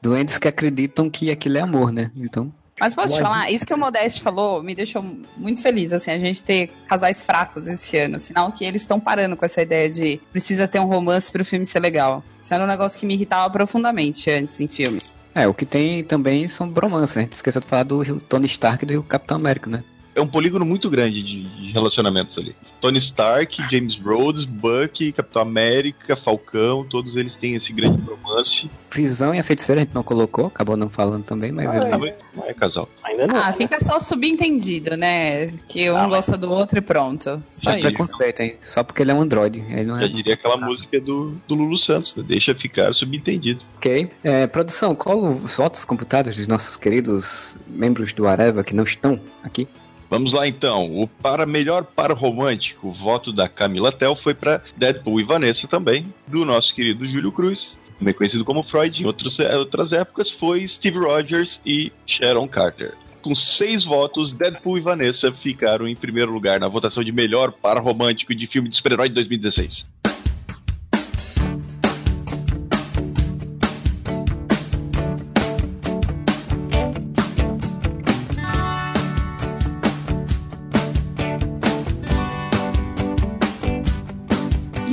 [0.00, 2.12] doentes que acreditam que aquilo é amor, né?
[2.16, 2.52] Então.
[2.82, 5.04] Mas posso te falar, isso que o Modeste falou me deixou
[5.36, 8.18] muito feliz, assim, a gente ter casais fracos esse ano.
[8.18, 11.64] Sinal que eles estão parando com essa ideia de precisa ter um romance pro filme
[11.64, 12.24] ser legal.
[12.40, 14.98] Isso era um negócio que me irritava profundamente antes em filme.
[15.32, 17.16] É, o que tem também são bromances.
[17.16, 19.84] A gente esqueceu de falar do Tony Stark e do Capitão América, né?
[20.14, 22.54] É um polígono muito grande de, de relacionamentos ali.
[22.80, 28.70] Tony Stark, James Rhodes, Bucky, Capitão América, Falcão, todos eles têm esse grande romance.
[28.90, 31.88] Visão e a feiticeira a gente não colocou, acabou não falando também, mas Ah, ele.
[31.88, 32.88] Não é, não é casal.
[33.04, 33.36] Ainda não.
[33.36, 35.46] Ah, fica só subentendido, né?
[35.68, 37.42] Que um gosta do outro e pronto.
[37.50, 37.88] Só é isso.
[37.88, 38.56] preconceito, hein?
[38.64, 39.64] Só porque ele é um androide.
[39.70, 40.02] Ele não é.
[40.02, 42.22] Já diria aquela música do, do Lulu Santos, né?
[42.26, 43.60] Deixa ficar subentendido.
[43.76, 44.10] Ok.
[44.22, 49.18] É, produção, qual os votos computados dos nossos queridos membros do Areva que não estão
[49.42, 49.66] aqui?
[50.12, 50.94] Vamos lá então.
[51.00, 55.66] O para melhor para romântico, o voto da Camila Tel foi para Deadpool e Vanessa
[55.66, 59.02] também, do nosso querido Júlio Cruz, também conhecido como Freud.
[59.02, 62.92] Em outros, eh, outras épocas foi Steve Rogers e Sharon Carter.
[63.22, 67.80] Com seis votos, Deadpool e Vanessa ficaram em primeiro lugar na votação de melhor para
[67.80, 69.86] romântico de filme de super-herói de 2016.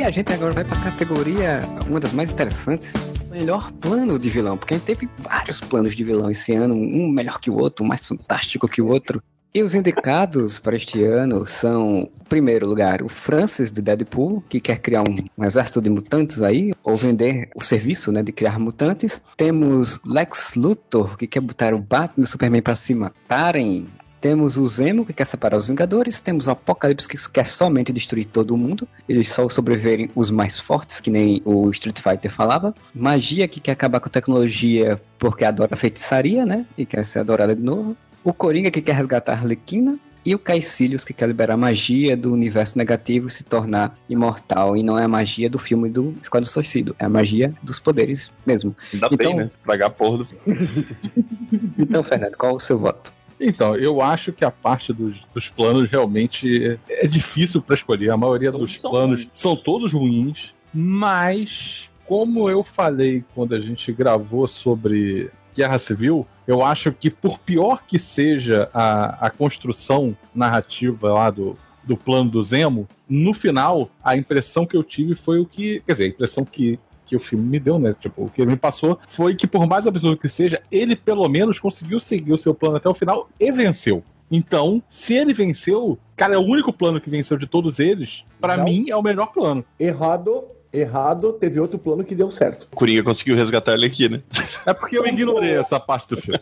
[0.09, 2.91] A gente agora vai pra categoria, uma das mais interessantes,
[3.29, 7.07] melhor plano de vilão, porque a gente teve vários planos de vilão esse ano, um
[7.07, 9.21] melhor que o outro, um mais fantástico que o outro.
[9.53, 14.59] E os indicados para este ano são, em primeiro lugar, o Francis do Deadpool, que
[14.59, 18.57] quer criar um, um exército de mutantes aí, ou vender o serviço né, de criar
[18.57, 19.21] mutantes.
[19.37, 23.87] Temos Lex Luthor, que quer botar o Batman e o Superman para se matarem.
[24.21, 26.19] Temos o Zemo, que quer separar os Vingadores.
[26.19, 28.87] Temos o Apocalipse, que quer somente destruir todo mundo.
[29.07, 32.75] Eles só sobreviverem os mais fortes, que nem o Street Fighter falava.
[32.93, 36.65] Magia, que quer acabar com a tecnologia porque adora feitiçaria, né?
[36.77, 37.95] E quer ser adorada de novo.
[38.23, 39.97] O Coringa, que quer resgatar a Arlequina.
[40.25, 44.75] E o Caecilius, que quer liberar a magia do universo negativo e se tornar imortal.
[44.75, 48.29] E não é a magia do filme do Esquadrão Suicida, é a magia dos poderes
[48.45, 48.75] mesmo.
[48.93, 49.51] Ainda Então- bem, né?
[49.63, 50.27] Tragar a porra do
[51.79, 53.13] Então, Fernando, qual o seu voto?
[53.39, 58.09] Então, eu acho que a parte dos, dos planos realmente é, é difícil para escolher.
[58.11, 59.29] A maioria dos são planos ruins.
[59.33, 66.63] são todos ruins, mas como eu falei quando a gente gravou sobre Guerra Civil, eu
[66.63, 72.43] acho que por pior que seja a, a construção narrativa lá do, do plano do
[72.43, 75.81] Zemo, no final, a impressão que eu tive foi o que.
[75.85, 77.95] Quer dizer, a impressão que, que o filme me deu, né?
[77.99, 81.27] Tipo, o que ele me passou foi que, por mais absurdo que seja, ele pelo
[81.27, 84.03] menos conseguiu seguir o seu plano até o final e venceu.
[84.31, 88.55] Então, se ele venceu, cara, é o único plano que venceu de todos eles, pra
[88.57, 88.63] Não.
[88.65, 89.65] mim é o melhor plano.
[89.79, 92.67] Errado, errado, teve outro plano que deu certo.
[92.75, 94.21] Coringa conseguiu resgatar ele aqui, né?
[94.67, 96.39] É porque eu ignorei essa parte do filme.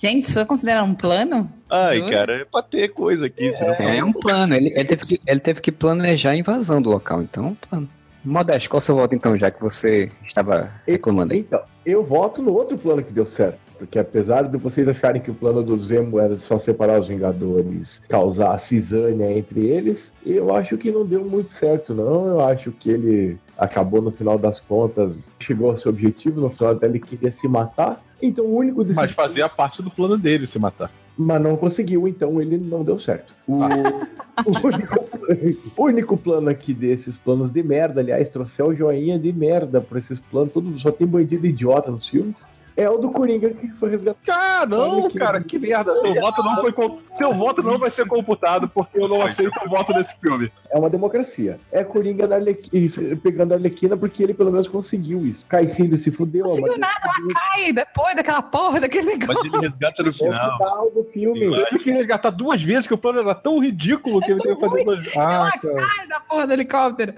[0.00, 1.50] Gente, isso é considerado um plano?
[1.70, 2.10] Ai, Jura?
[2.12, 3.50] cara, é pra ter coisa aqui.
[3.56, 4.54] senão- É um plano.
[4.54, 7.22] Ele, ele teve que, ele teve que planejar a invasão do local.
[7.22, 7.88] Então, é um plano.
[8.24, 11.40] Modesto, qual o seu voto então, já que você estava reclamando aí?
[11.40, 13.58] Então, eu voto no outro plano que deu certo.
[13.82, 18.00] Porque apesar de vocês acharem que o plano do Zemo era só separar os Vingadores,
[18.08, 22.28] causar cisânia entre eles, eu acho que não deu muito certo, não.
[22.28, 26.76] Eu acho que ele acabou no final das contas, chegou ao seu objetivo, no final
[26.76, 28.00] dele queria se matar.
[28.22, 30.88] Então o único desses Mas fazia parte do plano dele se matar.
[31.16, 33.34] Mas não conseguiu, então ele não deu certo.
[33.46, 33.58] O,
[34.46, 35.04] o único,
[35.76, 39.98] o único plano aqui desses planos de merda, aliás, trouxe o joinha de merda pra
[39.98, 42.34] esses planos, todo, só tem bandido idiota nos filmes.
[42.76, 44.22] É o do Coringa que foi resgatado.
[44.30, 45.92] Ah, não, que- cara, que merda.
[46.00, 46.72] Seu voto não foi
[47.10, 50.50] Seu voto não vai ser computado porque eu não aceito o voto desse filme.
[50.70, 51.58] É uma democracia.
[51.70, 55.44] É Coringa da Arlequina, pegando a Arlequina porque ele pelo menos conseguiu isso.
[55.48, 56.44] Caicílio se fudeu.
[56.44, 59.34] Conseguiu mas- nada, ela cai depois daquela porra, daquele negócio.
[59.34, 60.56] Mas ele resgata no É final.
[60.56, 61.42] final do filme.
[61.44, 64.56] Eu Ele queria resgatar duas vezes que o plano era tão ridículo que ele tão
[64.56, 65.86] teve que fazer duas Ah, ela cara.
[65.86, 67.12] cai da porra do helicóptero.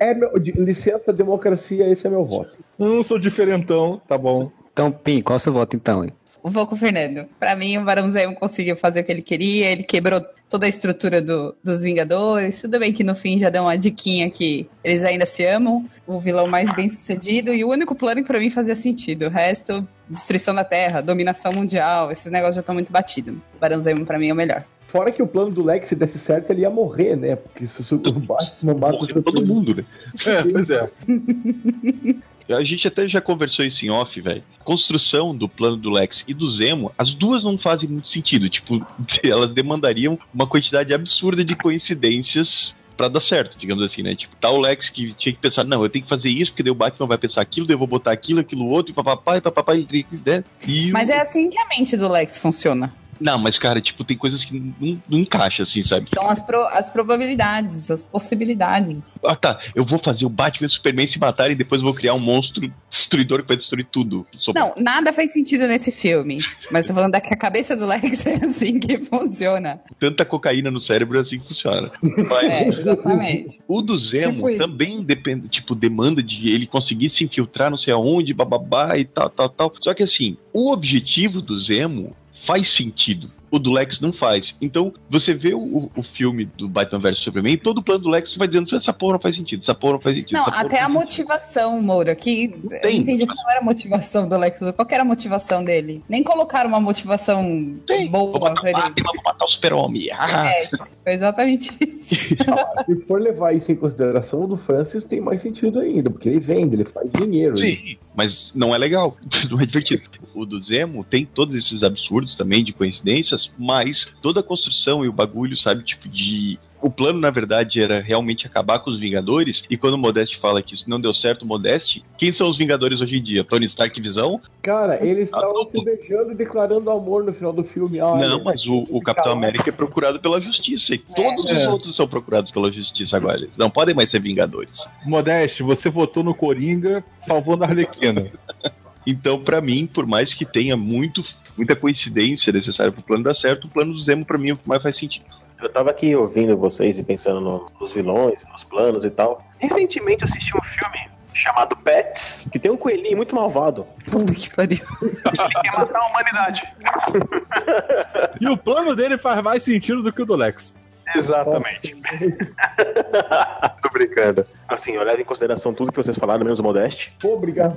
[0.00, 2.52] É meu, licença, democracia, esse é meu voto.
[2.78, 4.50] Não sou diferentão, tá bom.
[4.72, 6.02] Então, Pim, qual o seu voto então?
[6.04, 6.10] hein?
[6.44, 7.26] vou com o Fernando.
[7.38, 10.68] Pra mim, o Barão Zemo conseguiu fazer o que ele queria, ele quebrou toda a
[10.68, 12.60] estrutura do- dos Vingadores.
[12.62, 16.20] Tudo bem que no fim já deu uma diquinha que eles ainda se amam, o
[16.20, 19.26] vilão mais bem sucedido, e o único plano que pra mim fazia sentido.
[19.26, 23.34] O resto, destruição da Terra, dominação mundial, esses negócios já estão muito batidos.
[23.54, 24.64] O Barão Zemo pra mim é o melhor.
[24.88, 27.34] Fora que o plano do Lex, se desse certo, ele ia morrer, né?
[27.36, 29.84] Porque se o Batman mata todo mundo, né?
[30.26, 30.90] É, pois é.
[32.48, 34.42] A gente até já conversou isso em off, velho.
[34.64, 38.48] Construção do plano do Lex e do Zemo, as duas não fazem muito sentido.
[38.48, 38.84] Tipo,
[39.22, 44.14] elas demandariam uma quantidade absurda de coincidências pra dar certo, digamos assim, né?
[44.14, 46.62] Tipo, tá o Lex que tinha que pensar, não, eu tenho que fazer isso, porque
[46.62, 49.38] daí o Batman vai pensar aquilo, daí eu vou botar aquilo, aquilo outro, e papapá,
[49.38, 50.44] e papapá, e né?
[50.68, 52.92] E Mas é assim que a mente do Lex funciona.
[53.22, 56.08] Não, mas cara, tipo, tem coisas que não, não encaixa assim, sabe?
[56.12, 59.18] São as, pro- as probabilidades, as possibilidades.
[59.24, 59.60] Ah, tá.
[59.74, 62.14] Eu vou fazer o Batman e o Superman se matarem e depois eu vou criar
[62.14, 64.26] um monstro destruidor que vai destruir tudo.
[64.36, 66.38] Sou- Não, nada faz sentido nesse filme.
[66.70, 69.80] Mas tô falando da que a cabeça do Lex é assim que funciona.
[69.98, 71.90] Tanta cocaína no cérebro é assim que funciona.
[72.02, 73.60] Mas É, exatamente.
[73.68, 74.58] o do Zemo Tipo isso.
[74.58, 79.30] também depende, tipo, demanda de ele conseguir se infiltrar não sei aonde, bababá e tal,
[79.30, 79.72] tal, tal.
[79.80, 83.30] Só que assim, o objetivo do Zemo faz sentido.
[83.52, 84.56] O do Lex não faz.
[84.60, 88.08] Então, você vê o, o filme do Batman vs Superman e todo o plano do
[88.08, 90.38] Lex vai dizendo essa porra não faz sentido, essa porra não faz sentido.
[90.38, 94.26] Não, até a faz sentido." motivação, Moura, que eu tem entendi qual era a motivação
[94.26, 94.58] do Lex.
[94.58, 96.02] Qual era a motivação dele?
[96.08, 97.76] Nem colocaram uma motivação
[98.10, 98.80] boa pra ele.
[99.04, 100.10] Vou matar o super-homem.
[100.12, 100.50] Ah.
[100.52, 100.68] É,
[101.04, 102.14] foi exatamente isso.
[102.86, 106.40] Se for levar isso em consideração, o do Francis tem mais sentido ainda, porque ele
[106.40, 107.56] vende, ele faz dinheiro.
[107.58, 109.16] Sim, mas não é legal,
[109.50, 110.02] não é divertido.
[110.34, 115.08] O do Zemo tem todos esses absurdos também de coincidências, mas toda a construção e
[115.08, 116.58] o bagulho, sabe, tipo de.
[116.80, 120.60] O plano, na verdade, era realmente acabar com os Vingadores, e quando o Modeste fala
[120.60, 123.44] que isso não deu certo, Modeste, quem são os Vingadores hoje em dia?
[123.44, 124.40] Tony Stark Visão?
[124.60, 128.00] Cara, eles estavam se beijando e declarando amor no final do filme.
[128.00, 131.68] Ah, não, mas o, o Capitão América é procurado pela justiça, e todos os É.
[131.68, 133.36] outros são procurados pela justiça agora.
[133.38, 134.84] Eles não podem mais ser Vingadores.
[135.06, 138.26] Modeste, você votou no Coringa salvando a Arlequina.
[139.04, 141.24] Então, pra mim, por mais que tenha muito,
[141.56, 144.56] muita coincidência necessária pro plano dar certo, o plano do Zemo, pra mim, é o
[144.56, 145.24] que mais faz sentido.
[145.60, 149.44] Eu tava aqui ouvindo vocês e pensando no- nos vilões, nos planos e tal.
[149.58, 150.98] Recentemente eu assisti um filme
[151.34, 153.86] chamado Pets, que tem um coelhinho muito malvado.
[154.10, 154.78] Puta que pariu.
[155.00, 156.62] Ele quer matar a humanidade.
[158.40, 160.74] E o plano dele faz mais sentido do que o do Lex.
[161.14, 161.96] Exatamente.
[163.82, 164.46] Tô brincando.
[164.68, 167.12] Assim, eu levo em consideração tudo que vocês falaram, menos o Modeste.
[167.20, 167.74] Pô, obrigado.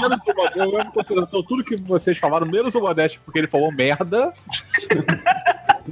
[0.00, 3.38] Menos o Modeste, eu levo em consideração tudo que vocês falaram, menos o Modeste, porque
[3.38, 4.32] ele falou merda.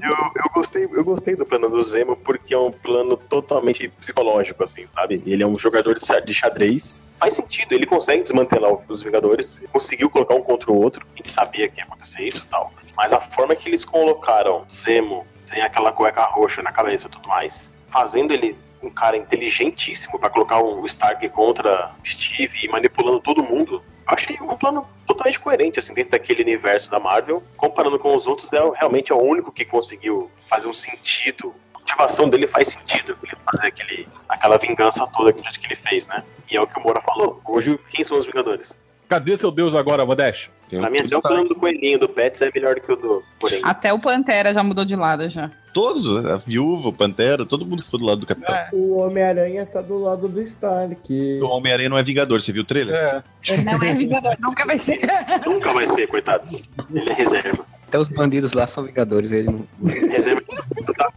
[0.03, 4.63] Eu, eu, gostei, eu gostei do plano do Zemo porque é um plano totalmente psicológico,
[4.65, 5.23] assim, sabe?
[5.25, 7.01] Ele é um jogador de xa- de xadrez.
[7.19, 11.17] Faz sentido, ele consegue desmantelar os Vingadores, ele conseguiu colocar um contra o outro, a
[11.17, 12.73] gente sabia que ia acontecer isso e tal.
[12.97, 17.29] Mas a forma que eles colocaram Zemo sem aquela cueca roxa na cabeça e tudo
[17.29, 23.43] mais, fazendo ele um cara inteligentíssimo pra colocar o Stark contra Steve e manipulando todo
[23.43, 27.43] mundo, achei um plano totalmente coerente, assim, dentro daquele universo da Marvel.
[27.57, 31.55] Comparando com os outros, é realmente é o único que conseguiu fazer um sentido.
[31.75, 36.23] A motivação dele faz sentido, ele fazer aquele, aquela vingança toda que ele fez, né?
[36.51, 37.41] E é o que o Moura falou.
[37.45, 38.79] Hoje, quem são os Vingadores?
[39.09, 40.51] Cadê seu Deus agora, Modeste?
[40.71, 43.23] Pra mim, até o plano do coelhinho do Pets é melhor do que o do
[43.41, 43.69] Coringa.
[43.69, 45.51] Até o Pantera já mudou de lado já.
[45.73, 48.55] Todos, a Viúva, o Pantera, todo mundo ficou do lado do Capitão.
[48.73, 51.41] O Homem-Aranha tá do lado do Stark.
[51.41, 52.95] O Homem-Aranha não é Vingador, você viu o trailer?
[52.95, 53.23] É.
[53.49, 55.01] Ele não é Vingador, nunca vai ser.
[55.45, 56.47] Nunca vai ser, coitado.
[56.93, 57.65] Ele é reserva.
[57.87, 59.89] Até os bandidos lá são vingadores, ele não.
[59.89, 60.43] Reserva.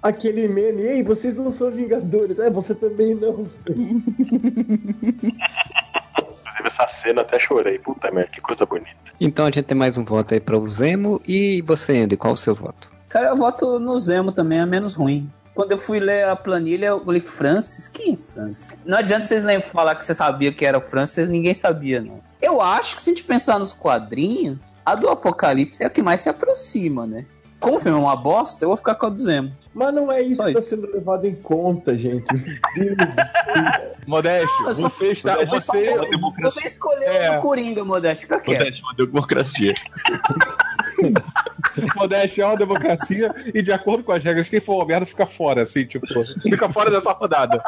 [0.02, 2.38] Aquele meme, ei, vocês não são Vingadores.
[2.38, 3.48] É, você também não.
[6.58, 7.78] Inclusive, essa cena até chorei.
[7.80, 8.96] Puta merda, que coisa bonita.
[9.20, 11.22] Então a gente tem mais um voto aí para o Zemo.
[11.28, 12.90] E você, Andy, qual o seu voto?
[13.10, 15.32] Cara, eu voto no Zemo também, é menos ruim.
[15.54, 17.88] Quando eu fui ler a planilha, eu falei, Francis?
[17.88, 18.70] Quem é Francis?
[18.86, 22.20] Não adianta vocês nem falar que você sabia que era o Francis, ninguém sabia, não.
[22.40, 26.02] Eu acho que se a gente pensar nos quadrinhos, a do Apocalipse é a que
[26.02, 27.26] mais se aproxima, né?
[27.60, 29.52] Como o filme é uma bosta, eu vou ficar com a do Zemo.
[29.78, 30.70] Mas não é isso Só que tá isso.
[30.70, 32.26] sendo levado em conta, gente.
[32.76, 32.98] Deus.
[34.08, 35.34] Modeste, eu só- você está.
[35.36, 36.62] Modeste, Você, uma democracia.
[36.62, 37.38] Você escolheu É.
[37.38, 38.58] o Coringa, Modesto, fica quieto.
[38.60, 39.76] Modeste, uma democracia.
[41.96, 45.28] Modeste é uma democracia e, de acordo com as regras, quem for uma merda fica
[45.28, 46.08] fora, assim, tipo,
[46.42, 47.62] fica fora dessa rodada.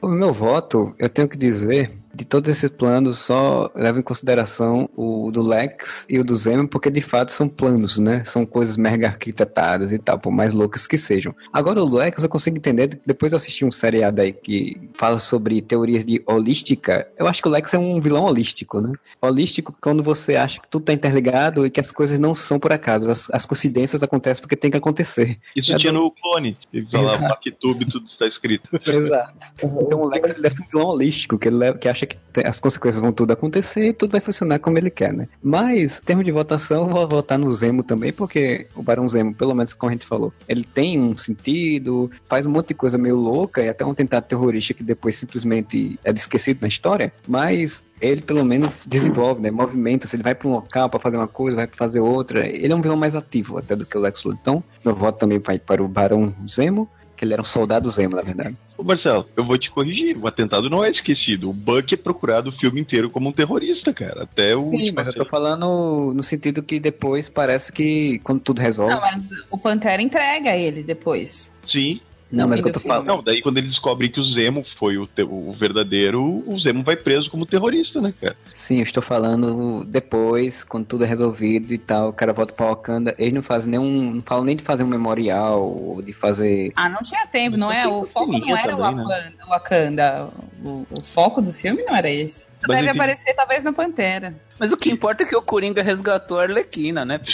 [0.00, 4.88] O meu voto, eu tenho que dizer de todos esses planos, só levo em consideração
[4.96, 8.22] o do Lex e o do Zemo, porque de fato são planos, né?
[8.24, 11.34] São coisas mega arquitetadas e tal, por mais loucas que sejam.
[11.52, 15.62] Agora o Lex eu consigo entender, depois eu assisti um seriado aí que fala sobre
[15.62, 18.92] teorias de holística, eu acho que o Lex é um vilão holístico, né?
[19.20, 22.72] Holístico quando você acha que tudo tá interligado e que as coisas não são por
[22.72, 25.38] acaso, as, as coincidências acontecem porque tem que acontecer.
[25.56, 26.56] Isso É tinha do- no clone.
[26.72, 27.18] Ele fala.
[27.28, 28.68] Pactube, tudo está escrito.
[28.86, 29.34] Exato.
[29.62, 32.46] Então o Lex deve ser um vilão holístico, que, ele leva- que acha que te-
[32.46, 35.28] as consequências vão tudo acontecer e tudo vai funcionar como ele quer, né?
[35.42, 39.34] Mas, em termos de votação, eu vou votar no Zemo também, porque o Barão Zemo,
[39.34, 42.96] pelo menos como a gente falou, ele tem um sentido, faz um monte de coisa
[42.98, 47.84] meio louca, e até um tentado terrorista que depois simplesmente é esquecido na história, mas
[48.00, 49.50] ele pelo menos desenvolve, né?
[49.50, 52.46] Movimenta, se ele vai para um local para fazer uma coisa, vai pra fazer outra.
[52.46, 54.38] Ele é um vilão mais ativo até do que o Lex Luthor.
[54.40, 56.88] Então, meu voto também vai para o Barão Zemo,
[57.22, 58.56] que ele era um soldado Zemo, na verdade.
[58.76, 60.18] Ô Marcelo, eu vou te corrigir.
[60.18, 61.50] O atentado não é esquecido.
[61.50, 64.24] O Buck é procurado o filme inteiro como um terrorista, cara.
[64.24, 64.66] Até o.
[64.66, 68.92] Sim, mas eu tô falando no sentido que depois parece que quando tudo resolve.
[68.92, 71.52] Não, mas o Pantera entrega ele depois.
[71.64, 72.00] Sim.
[72.32, 73.06] Não, mas fim o que eu tô falando.
[73.06, 76.82] Não, daí quando eles descobrem que o Zemo foi o, te- o verdadeiro, o Zemo
[76.82, 78.34] vai preso como terrorista, né, cara?
[78.52, 82.66] Sim, eu estou falando depois, quando tudo é resolvido e tal, o cara volta pra
[82.66, 84.14] Wakanda, eles não fazem nenhum.
[84.14, 86.72] Não falam nem de fazer um memorial ou de fazer.
[86.74, 87.86] Ah, não tinha tempo, não é?
[87.86, 89.32] O foco não era o também, Wakanda.
[89.44, 90.28] o Wakanda.
[90.64, 92.46] O, o foco do filme não era esse.
[92.66, 94.34] Mas Deve aparecer talvez no Pantera.
[94.58, 97.20] Mas o que importa é que o Coringa resgatou a Arlequina, né?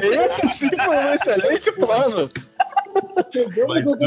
[0.00, 2.28] Esse sim foi um excelente plano.
[3.68, 3.98] Mas no-.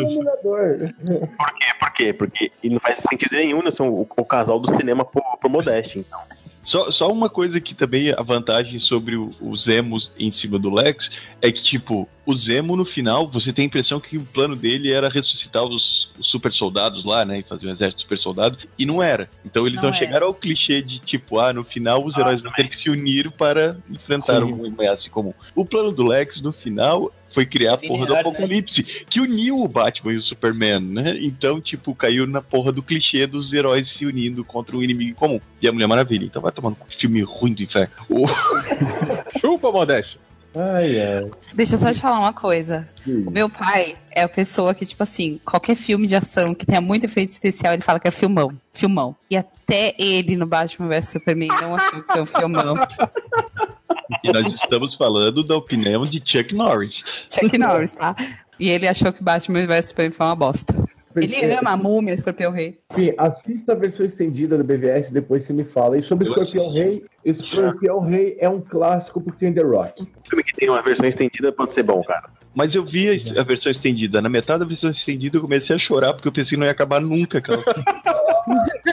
[1.37, 1.73] Por quê?
[1.79, 2.13] Por quê?
[2.13, 3.71] Porque e não faz sentido nenhum, né?
[3.71, 6.19] São o, o casal do cinema pro, pro Modeste, então.
[6.63, 10.71] Só, só uma coisa que também a vantagem sobre o, o Zemo em cima do
[10.71, 11.09] Lex
[11.41, 14.91] é que, tipo, o Zemo no final, você tem a impressão que o plano dele
[14.91, 17.39] era ressuscitar os, os super soldados lá, né?
[17.39, 19.27] E fazer um exército de super soldados, e não era.
[19.43, 22.51] Então eles Não não, chegaram ao clichê de, tipo, ah, no final os heróis vão
[22.51, 24.53] ter que se unir para enfrentar Sim.
[24.53, 25.33] um ameaça comum.
[25.55, 28.19] O plano do Lex no final foi criar a porra do né?
[28.19, 31.17] apocalipse, que uniu o Batman e o Superman, né?
[31.19, 35.39] Então, tipo, caiu na porra do clichê dos heróis se unindo contra um inimigo comum.
[35.61, 36.25] E a Mulher Maravilha.
[36.25, 37.93] Então vai tomando filme ruim do inferno.
[39.39, 40.19] Chupa, Modéstia.
[40.53, 41.31] Ai, ai.
[41.53, 42.87] Deixa eu só te falar uma coisa.
[43.03, 43.23] Sim.
[43.25, 46.81] O meu pai é a pessoa que, tipo assim, qualquer filme de ação que tenha
[46.81, 48.51] muito efeito especial, ele fala que é filmão.
[48.73, 49.15] Filmão.
[49.29, 52.75] E até ele no Batman vs Superman não achou que foi um filmão.
[54.23, 57.03] E nós estamos falando da opinião de Chuck Norris.
[57.29, 58.15] Chuck Norris, tá?
[58.59, 60.73] E ele achou que Batman vs Superman foi uma bosta.
[61.15, 62.77] Ele ama a múmia, Escorpião Rei.
[62.91, 65.97] Enfim, assista a versão estendida do BVS, depois você me fala.
[65.97, 66.79] E sobre Eu Escorpião assisti.
[66.79, 70.01] Rei, Escorpião Rei é um clássico porque tem The Rock.
[70.03, 72.29] Um filme que tem uma versão estendida pode ser bom, cara.
[72.53, 74.21] Mas eu vi a, a versão estendida.
[74.21, 76.71] Na metade da versão estendida eu comecei a chorar porque eu pensei que não ia
[76.71, 77.63] acabar nunca, cara.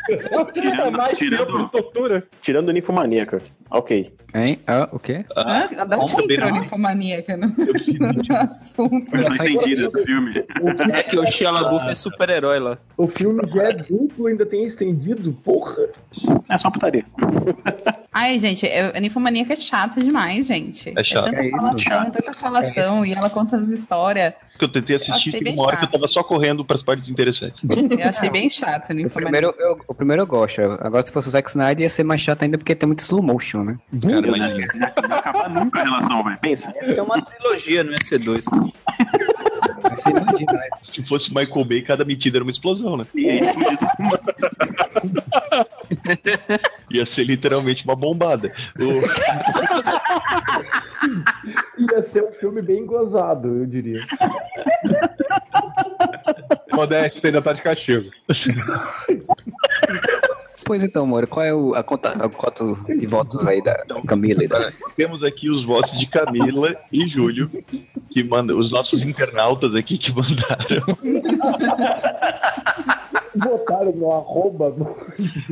[0.09, 2.25] É mais tirando- tempo de tortura.
[2.41, 3.39] Tirando o Ninfomaníaca.
[3.71, 4.13] Ok.
[4.35, 4.61] Hein?
[4.67, 5.25] Ah, o quê?
[5.35, 9.11] Ah, da onde entrou ninfomaníaca no, no assunto?
[9.11, 10.45] Versão estendida do filme.
[10.93, 12.79] É que o Shia LaBeouf é super-herói lá.
[12.97, 15.33] O filme já é duplo, ainda tem estendido.
[15.45, 15.77] Porra!
[16.49, 17.05] É só putaria.
[18.13, 20.93] Ai, gente, é- a ninfomaníaca é chata demais, gente.
[20.97, 21.27] É chato.
[21.27, 21.57] tanta É isso.
[21.57, 24.33] falação, tanta falação, e ela conta as histórias.
[24.59, 27.09] Que eu tentei assistir achei teve uma hora que eu tava só correndo pras partes
[27.11, 27.61] interessantes.
[27.63, 30.61] Eu achei bem chato a O primeiro, eu, o primeiro eu gosto.
[30.81, 33.23] Agora, se fosse o Zack Snyder, ia ser mais chato ainda porque tem muito slow
[33.23, 33.79] motion, né?
[34.03, 36.39] Cara, mas Não vai acabar nunca a relação, velho.
[36.41, 36.75] Pensa.
[36.81, 38.43] É uma trilogia, não é C2.
[39.91, 40.69] Você imagina, né?
[40.85, 43.07] se fosse Michael Bay, cada metida era uma explosão, né?
[46.91, 48.53] Ia ser literalmente uma bombada.
[48.79, 49.03] O-
[51.95, 54.01] Ia ser um filme bem gozado, eu diria.
[56.73, 58.11] Modéstia, você ainda tá de castigo.
[60.65, 64.45] Pois então, Moura, qual é o, a conta, a cota de votos aí da Camila
[64.45, 64.71] e da...
[64.97, 67.51] Temos aqui os votos de Camila e Júlio,
[68.11, 70.85] que mandam, os nossos internautas aqui que mandaram.
[73.35, 74.71] Botaram no arroba.
[74.71, 74.97] No...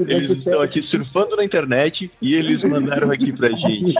[0.06, 3.94] Eles estão aqui surfando na internet e eles mandaram aqui pra gente.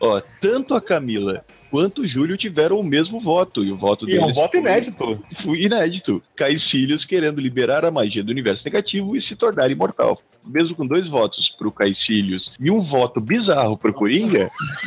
[0.00, 3.64] Ó, tanto a Camila quanto o Júlio tiveram o mesmo voto.
[3.64, 5.24] E o voto E é um voto inédito.
[5.42, 6.22] foi inédito.
[6.34, 10.20] Caecilius querendo liberar a magia do universo negativo e se tornar imortal.
[10.44, 14.48] Mesmo com dois votos pro Caecilius e um voto bizarro pro Coringa,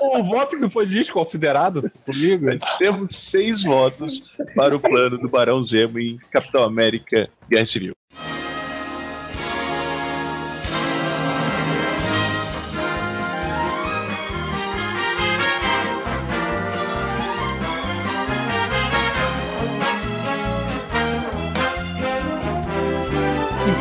[0.00, 2.46] O voto que foi desconsiderado comigo.
[2.46, 4.22] nós temos seis votos
[4.54, 7.94] para o plano do Barão Zemo em Capitão América Guerra Civil.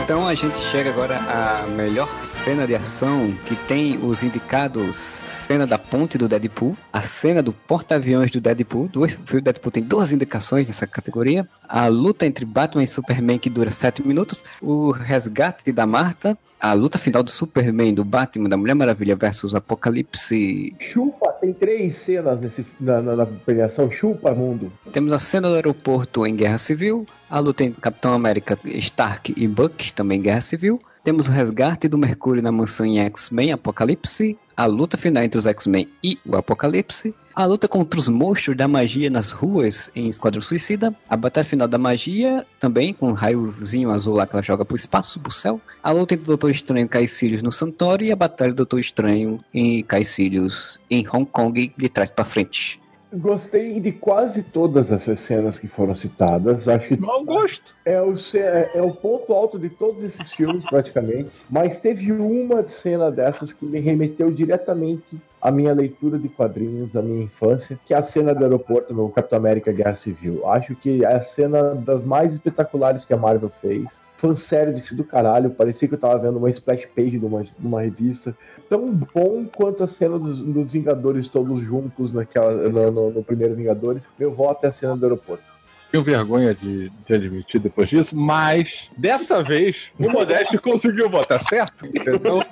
[0.06, 5.68] Então a gente chega agora à melhor cena de ação que tem os indicados cena
[5.68, 10.12] da ponte do Deadpool, a cena do porta-aviões do Deadpool, duas, o Deadpool tem duas
[10.12, 15.72] indicações nessa categoria, a luta entre Batman e Superman que dura sete minutos, o resgate
[15.72, 20.76] da Marta, a luta final do Superman, do Batman, da Mulher Maravilha versus Apocalipse.
[20.92, 23.92] Chupa, tem três cenas nesse, na, na, na premiação.
[23.92, 24.72] Chupa, mundo.
[24.92, 29.48] Temos a cena do aeroporto em Guerra Civil, a luta entre Capitão América, Stark e
[29.48, 30.80] Buck, também em Guerra Civil.
[31.04, 35.46] Temos o resgate do Mercúrio na mansão em X-Men Apocalipse, a luta final entre os
[35.46, 40.42] X-Men e o Apocalipse, a luta contra os monstros da magia nas ruas em Esquadrão
[40.42, 44.64] Suicida, a batalha final da magia, também com um raiozinho azul lá que ela joga
[44.64, 48.12] pro espaço, pro céu, a luta entre o Doutor Estranho e Caecilius no Santuário e
[48.12, 52.80] a batalha do Doutor Estranho e Caecilius em Hong Kong de trás para frente.
[53.14, 56.68] Gostei de quase todas essas cenas que foram citadas.
[56.68, 57.74] Acho que Mau gosto.
[57.86, 61.30] é o, ce- é o ponto alto de todos esses filmes, praticamente.
[61.50, 67.02] Mas teve uma cena dessas que me remeteu diretamente à minha leitura de quadrinhos da
[67.02, 70.46] minha infância, que é a cena do aeroporto no Capitão América Guerra Civil.
[70.50, 73.86] Acho que é a cena das mais espetaculares que a Marvel fez.
[74.18, 77.82] Fanservice do caralho, parecia que eu tava vendo uma splash page de uma, de uma
[77.82, 78.36] revista.
[78.70, 83.56] Tão bom quanto a cena dos, dos Vingadores todos juntos naquela, no, no- no primeiro
[83.56, 84.02] Vingadores.
[84.18, 85.55] Meu voto é a cena do aeroporto.
[85.92, 91.86] Tenho vergonha de, de admitir depois disso, mas dessa vez o Modeste conseguiu votar certo,
[91.86, 92.44] entendeu?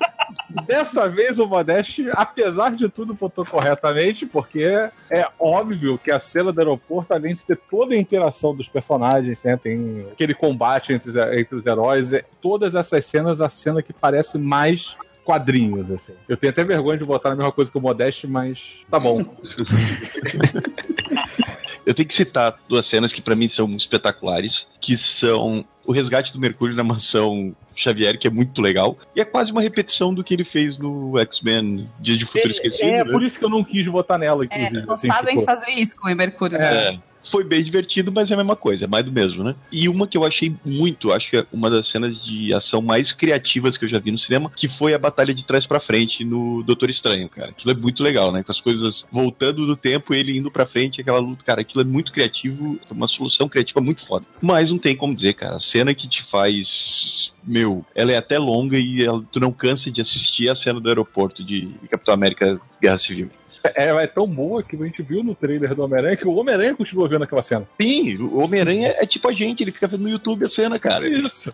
[0.66, 6.52] Dessa vez o Modeste, apesar de tudo, votou corretamente, porque é óbvio que a cena
[6.52, 11.12] do aeroporto, além de ter toda a interação dos personagens, né, tem aquele combate entre,
[11.40, 16.14] entre os heróis, é, todas essas cenas, a cena que parece mais quadrinhos, assim.
[16.28, 19.24] Eu tenho até vergonha de votar na mesma coisa que o Modeste, mas tá bom.
[21.86, 26.32] Eu tenho que citar duas cenas que pra mim são espetaculares, que são o resgate
[26.32, 30.24] do Mercúrio na mansão Xavier, que é muito legal, e é quase uma repetição do
[30.24, 32.88] que ele fez no X-Men Dia de Futuro Esquecido.
[32.88, 33.12] É, né?
[33.12, 34.86] por isso que eu não quis votar nela, É, inclusive.
[34.86, 36.58] não assim, sabem tipo, fazer isso com o Mercúrio.
[36.58, 37.00] É.
[37.30, 39.56] Foi bem divertido, mas é a mesma coisa, é mais do mesmo, né?
[39.72, 43.12] E uma que eu achei muito, acho que é uma das cenas de ação mais
[43.14, 46.24] criativas que eu já vi no cinema, que foi a batalha de trás pra frente
[46.24, 47.50] no Doutor Estranho, cara.
[47.52, 48.44] Aquilo é muito legal, né?
[48.44, 51.86] Com as coisas voltando do tempo, ele indo pra frente, aquela luta, cara, aquilo é
[51.86, 54.26] muito criativo, uma solução criativa muito foda.
[54.42, 58.38] Mas não tem como dizer, cara, a cena que te faz meu, ela é até
[58.38, 62.60] longa e ela- tu não cansa de assistir a cena do aeroporto de Capitão América
[62.82, 63.30] Guerra Civil.
[63.64, 66.76] É, é tão boa que a gente viu no trailer do Homem-Aranha que o Homem-Aranha
[66.76, 67.66] continua vendo aquela cena.
[67.80, 71.08] Sim, o Homem-Aranha é tipo a gente, ele fica vendo no YouTube a cena, cara.
[71.08, 71.54] Isso.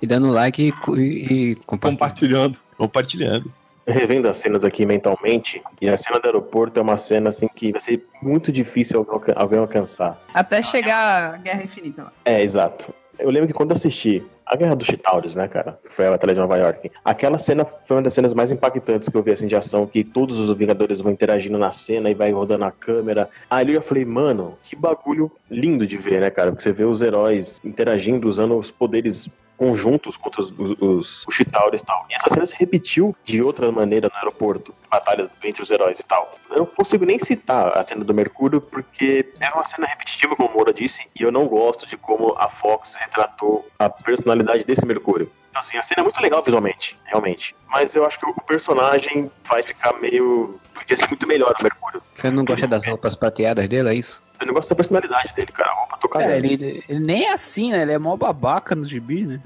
[0.00, 1.98] E dando like e, e, e compartilhando.
[1.98, 2.58] Compartilhando.
[2.76, 3.52] Compartilhando.
[3.86, 7.72] Revendo as cenas aqui mentalmente, e a cena do aeroporto é uma cena assim que
[7.72, 10.20] vai ser muito difícil alguém alcançar.
[10.32, 12.12] Até chegar a Guerra Infinita lá.
[12.24, 12.94] É, exato.
[13.18, 15.78] Eu lembro que quando eu assisti a Guerra dos Chitauros, né, cara?
[15.90, 16.90] Foi a Batalha de Nova York.
[17.04, 20.04] Aquela cena foi uma das cenas mais impactantes que eu vi assim de ação, que
[20.04, 23.28] todos os Vingadores vão interagindo na cena e vai rodando a câmera.
[23.50, 26.50] Ali eu falei, mano, que bagulho lindo de ver, né, cara?
[26.50, 29.28] Porque você vê os heróis interagindo, usando os poderes
[29.62, 32.04] conjuntos contra os, os, os Chitauros e tal.
[32.10, 36.02] E essa cena se repetiu de outra maneira no aeroporto, batalhas entre os heróis e
[36.02, 36.36] tal.
[36.50, 40.48] Eu não consigo nem citar a cena do Mercúrio, porque era uma cena repetitiva, como
[40.48, 44.84] o Moura disse, e eu não gosto de como a Fox retratou a personalidade desse
[44.84, 45.30] Mercúrio.
[45.50, 47.54] Então, assim, a cena é muito legal visualmente, realmente.
[47.68, 50.58] Mas eu acho que o personagem faz ficar meio.
[50.74, 52.02] Podia ser muito melhor o Mercúrio.
[52.16, 54.22] Você não gosta das roupas prateadas dele, é isso?
[54.46, 55.70] Não gosto da personalidade dele, cara.
[55.70, 56.46] A roupa É, cagando.
[56.46, 57.82] ele, ele nem é assim, né?
[57.82, 59.40] Ele é mó babaca no gibi, né?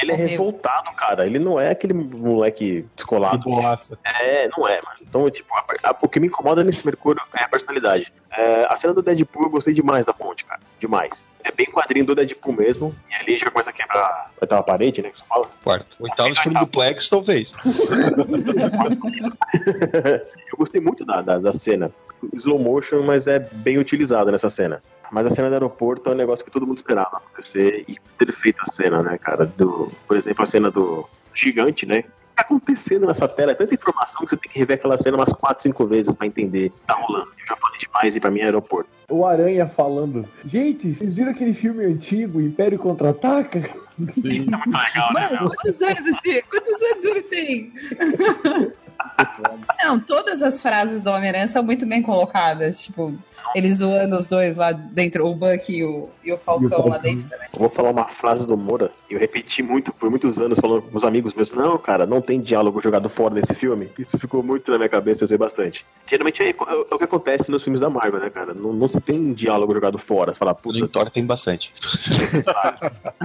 [0.00, 0.26] Ele é Meu.
[0.26, 1.24] revoltado, cara.
[1.26, 3.38] Ele não é aquele moleque Que descolado.
[3.38, 3.96] boaça.
[4.20, 4.96] É, não é, mano.
[5.00, 8.12] Então, tipo, a- a- o que me incomoda nesse Mercúrio é a personalidade.
[8.30, 10.60] É, a cena do Deadpool eu gostei demais da ponte, cara.
[10.80, 11.28] Demais.
[11.44, 12.94] É bem quadrinho do Deadpool mesmo.
[13.10, 14.30] E ali já começa a quebrar.
[14.40, 15.10] Vai ter uma parede, né?
[15.10, 15.46] Que você fala.
[15.62, 15.96] Quarto.
[16.00, 17.52] Oitavo, for um duplex, talvez.
[20.50, 21.90] eu gostei muito da, da, da cena.
[22.34, 24.82] Slow motion, mas é bem utilizada nessa cena.
[25.10, 28.32] Mas a cena do aeroporto é um negócio que todo mundo esperava acontecer e ter
[28.32, 29.44] feito a cena, né, cara?
[29.44, 31.98] Do, por exemplo, a cena do gigante, né?
[31.98, 33.52] O que tá acontecendo nessa tela?
[33.52, 36.26] É tanta informação que você tem que rever aquela cena umas 4, 5 vezes pra
[36.26, 36.72] entender.
[36.86, 37.28] Tá rolando.
[37.38, 38.88] Eu já falei demais e pra mim é aeroporto.
[39.10, 40.26] O Aranha falando.
[40.46, 45.28] Gente, vocês viram aquele filme antigo, Império Isso é muito legal, né?
[45.30, 46.42] Mano, quantos anos esse?
[46.42, 47.72] Quantos anos ele tem?
[49.82, 52.82] Não, todas as frases do Homem-Aranha são muito bem colocadas.
[52.84, 53.14] Tipo,
[53.54, 57.28] eles zoando os dois lá dentro, o Buck e o, e o Falcão lá dentro
[57.28, 57.48] também.
[57.52, 60.82] Eu vou falar uma frase do Moura, e eu repeti muito por muitos anos, falando
[60.82, 63.90] com meus amigos meus, não, cara, não tem diálogo jogado fora nesse filme.
[63.98, 65.84] Isso ficou muito na minha cabeça, eu sei bastante.
[66.06, 68.54] Geralmente é, é o que acontece nos filmes da Marvel, né, cara?
[68.54, 70.32] Não, não se tem diálogo jogado fora.
[70.32, 70.78] Você fala, puta.
[70.78, 71.72] No Thor tem bastante.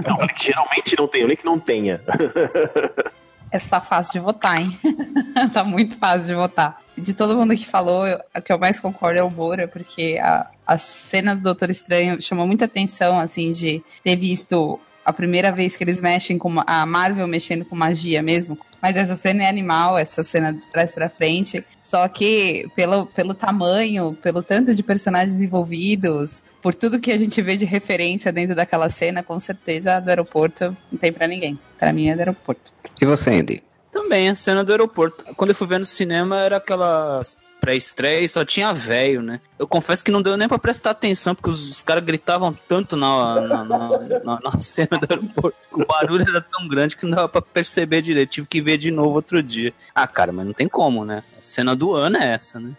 [0.06, 2.00] não, geralmente não tem, eu nem que não tenha.
[3.50, 4.70] Essa tá fácil de votar, hein?
[5.52, 6.80] tá muito fácil de votar.
[6.96, 10.50] De todo mundo que falou, a que eu mais concordo é o Moura, porque a,
[10.66, 14.78] a cena do Doutor Estranho chamou muita atenção, assim, de ter visto
[15.08, 18.58] a primeira vez que eles mexem com a Marvel mexendo com magia mesmo.
[18.80, 21.64] Mas essa cena é animal, essa cena de trás pra frente.
[21.80, 27.40] Só que pelo, pelo tamanho, pelo tanto de personagens envolvidos, por tudo que a gente
[27.40, 31.58] vê de referência dentro daquela cena, com certeza a do aeroporto não tem pra ninguém.
[31.78, 32.77] Pra mim é do aeroporto.
[33.00, 33.62] E você, Andy?
[33.90, 35.24] Também, a cena do aeroporto.
[35.36, 37.22] Quando eu fui ver no cinema, era aquela
[37.60, 39.40] pré-estreia e só tinha velho, né?
[39.58, 42.96] Eu confesso que não deu nem pra prestar atenção, porque os, os caras gritavam tanto
[42.96, 43.88] na, na, na,
[44.24, 48.00] na- na cena do aeroporto, o barulho era tão grande que não dava pra perceber
[48.02, 48.30] direito.
[48.30, 49.72] Tive que ver de novo outro dia.
[49.94, 51.24] Ah, cara, mas não tem como, né?
[51.36, 52.70] A cena do ano é essa, né?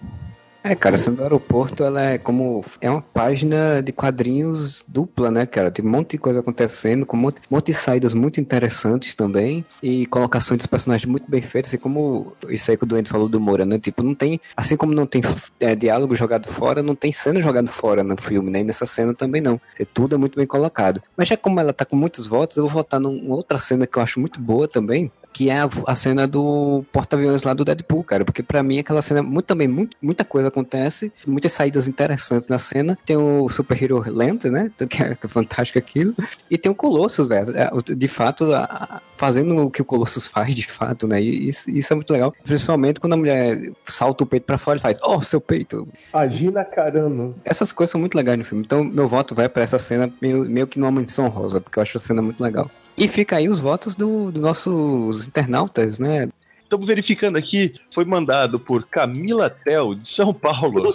[0.64, 2.64] É, cara, sendo do aeroporto, ela é como.
[2.82, 5.72] É uma página de quadrinhos dupla, né, cara?
[5.72, 9.16] Tem um monte de coisa acontecendo, com um monte, um monte de saídas muito interessantes
[9.16, 9.66] também.
[9.82, 13.30] E colocações dos personagens muito bem feitas, assim como isso aí que o Duende falou
[13.30, 13.80] do Moura, né?
[13.80, 14.40] Tipo, não tem.
[14.56, 15.22] Assim como não tem
[15.62, 18.62] é, diálogo jogado fora, não tem cena jogado fora no filme, né?
[18.62, 19.60] Nessa cena também não.
[19.94, 21.02] Tudo é muito bem colocado.
[21.16, 23.98] Mas já como ela tá com muitos votos, eu vou votar numa outra cena que
[23.98, 28.04] eu acho muito boa também, que é a, a cena do porta-aviões lá do Deadpool,
[28.04, 32.50] cara, porque pra mim aquela cena muito também muito, muita coisa acontece, muitas saídas interessantes
[32.50, 32.98] na cena.
[33.06, 36.14] Tem o Super Hero Land, né, que é, que é fantástico aquilo,
[36.52, 40.54] e tem o Colossus, velho, é, de fato a- fazendo o que o Colossus faz,
[40.54, 41.22] de fato, né?
[41.24, 44.78] E isso, isso é muito legal, principalmente quando a mulher salta o peito pra fora
[44.78, 45.88] e faz, oh, seu peito.
[46.12, 47.34] A Gina Carano.
[47.46, 48.66] Essas coisas são muito legais no filme.
[48.66, 51.84] Então, meu voto vai pra essa cena meio, meio que numa menção rosa, porque eu
[51.84, 52.70] acho a cena muito legal.
[53.00, 56.28] E fica aí os votos dos do nossos internautas, né?
[56.62, 60.94] Estamos verificando aqui, foi mandado por Camila Tel, de São Paulo.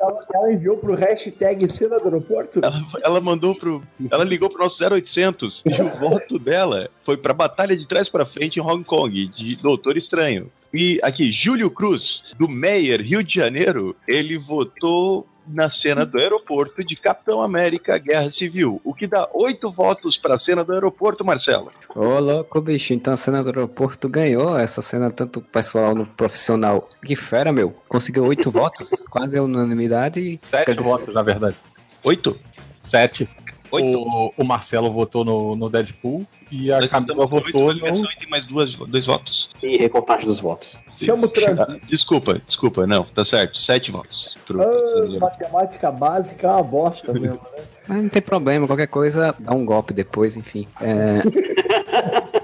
[0.00, 2.60] Ela, ela enviou pro hashtag cena do aeroporto?
[2.62, 3.82] Ela, ela mandou pro.
[4.10, 8.24] Ela ligou pro nosso 0800 e o voto dela foi pra Batalha de Trás pra
[8.24, 10.50] Frente em Hong Kong, de Doutor Estranho.
[10.72, 16.84] E aqui, Júlio Cruz, do Meyer, Rio de Janeiro, ele votou na cena do aeroporto
[16.84, 21.72] de Capitão América Guerra Civil, o que dá oito votos pra cena do aeroporto, Marcelo.
[21.94, 22.92] Ô, louco, bicho.
[22.92, 26.88] Então a cena do aeroporto ganhou essa cena, tanto pessoal no profissional.
[27.04, 27.74] Que fera, meu.
[27.88, 30.36] Conseguiu oito votos, quase a unanimidade.
[30.36, 31.56] Sete dizer, votos, na verdade.
[32.04, 32.38] Oito?
[32.80, 33.28] Sete.
[33.72, 33.98] Oito.
[33.98, 37.86] O, o Marcelo votou no, no Deadpool e a Nós Camila oito votou no.
[37.86, 39.48] e tem mais duas, dois votos.
[39.62, 40.78] E recontagem dos votos.
[41.00, 41.58] Chama o Trump.
[41.86, 43.58] Desculpa, desculpa, não, tá certo.
[43.58, 44.34] Sete votos.
[44.46, 47.64] Pro- Ah, matemática básica é uma bosta mesmo, né?
[47.88, 50.66] Mas não tem problema, qualquer coisa dá um golpe depois, enfim.
[50.80, 51.20] É,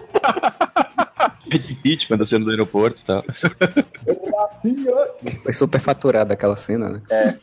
[1.53, 3.25] Impeachment da cena do aeroporto e tal.
[5.43, 7.03] Foi super faturada aquela cena, né?
[7.11, 7.35] A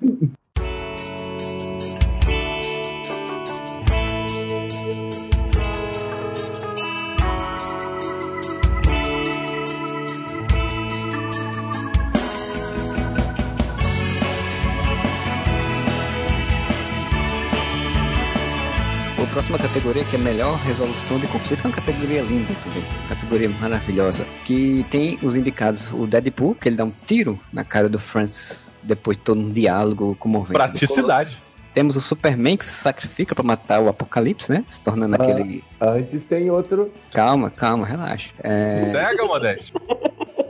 [19.34, 22.84] próxima categoria, que é melhor resolução de conflito, é uma categoria linda também.
[23.10, 24.26] Categoria maravilhosa.
[24.46, 28.72] Que tem os indicados o Deadpool, que ele dá um tiro na cara do Francis,
[28.84, 30.54] depois de todo um diálogo comovente.
[30.54, 31.42] Praticidade.
[31.74, 34.64] Temos o Superman que se sacrifica pra matar o Apocalipse, né?
[34.70, 35.24] Se tornando Ah.
[35.24, 35.64] aquele.
[35.82, 36.92] Antes tem outro.
[37.12, 38.32] Calma, calma, relaxa.
[38.44, 39.74] É, Cega, Modeste.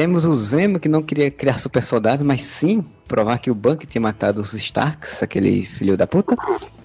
[0.00, 3.86] Temos o Zemo que não queria criar super soldado, mas sim provar que o Buck
[3.86, 6.34] tinha matado os Starks, aquele filho da puta.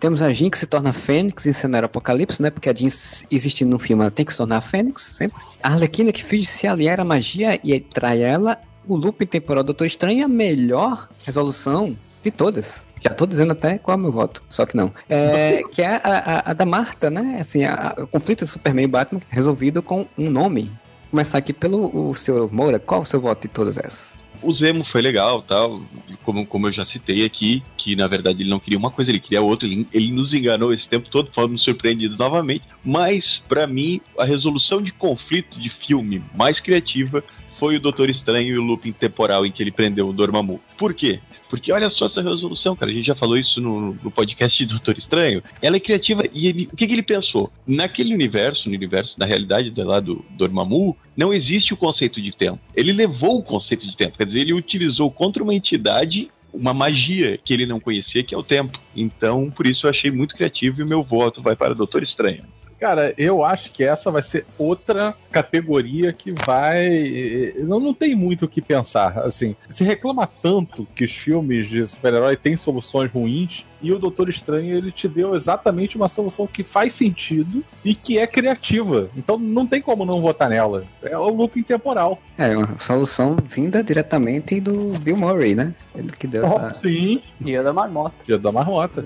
[0.01, 2.49] Temos a Jean que se torna Fênix em cenário apocalipse, né?
[2.49, 2.89] Porque a Jean
[3.32, 5.41] existindo no filme, ela tem que se tornar Fênix, sempre.
[5.63, 8.57] A Arlequina que finge se aliar à magia e trai ela.
[8.86, 12.86] O loop temporal do Doutor Estranho é a melhor resolução de todas.
[13.01, 14.91] Já tô dizendo até qual é o meu voto, só que não.
[15.07, 17.38] É, que é a, a- a da Marta, né?
[17.39, 20.70] Assim, a- a- o conflito de Superman e Batman resolvido com um nome.
[21.16, 24.18] Começar aqui pelo o senhor Moura, qual o seu voto de todas essas?
[24.41, 25.82] O Zemo foi legal, tal,
[26.26, 29.22] como, como eu já citei aqui, que na verdade ele não queria uma coisa, ele
[29.22, 34.01] queria outra, ele, ele nos enganou esse tempo todo, fomos surpreendidos novamente, mas pra mim
[34.20, 37.24] a resolução de conflito de filme mais criativa
[37.60, 40.60] foi o Doutor Estranho e o looping temporal em que ele prendeu o Dormammu.
[40.78, 41.20] Por quê?
[41.49, 42.91] Porque olha só essa resolução, cara.
[42.91, 45.43] A gente já falou isso no, no podcast de Doutor Estranho.
[45.62, 47.51] Ela é criativa e ele, o que, que ele pensou?
[47.66, 52.32] Naquele universo, no universo da realidade do, lá do Dormammu, não existe o conceito de
[52.32, 52.60] tempo.
[52.76, 57.38] Ele levou o conceito de tempo, quer dizer, ele utilizou contra uma entidade uma magia
[57.43, 58.80] que ele não conhecia, que é o tempo.
[58.95, 62.43] Então, por isso eu achei muito criativo e o meu voto vai para Doutor Estranho.
[62.80, 67.54] Cara, eu acho que essa vai ser outra categoria que vai.
[67.60, 69.20] Não, não tem muito o que pensar.
[69.20, 74.30] Assim, se reclama tanto que os filmes de super-herói têm soluções ruins, e o Doutor
[74.30, 79.10] Estranho ele te deu exatamente uma solução que faz sentido e que é criativa.
[79.16, 80.86] Então não tem como não votar nela.
[81.04, 82.20] É o looping temporal.
[82.38, 85.74] É, uma solução vinda diretamente do Bill Murray, né?
[85.96, 86.80] Ele que deu Oh, essa.
[86.82, 87.22] sim.
[87.40, 88.16] Dia da marmota.
[88.26, 89.04] Dia da marmota.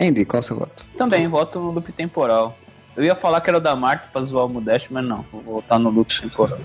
[0.00, 0.84] Andy, qual é o seu voto?
[0.96, 2.58] Também, voto no loop temporal.
[2.96, 5.24] Eu ia falar que era o da Marta pra zoar o Modeste, mas não.
[5.32, 6.58] Vou voltar no loop temporal.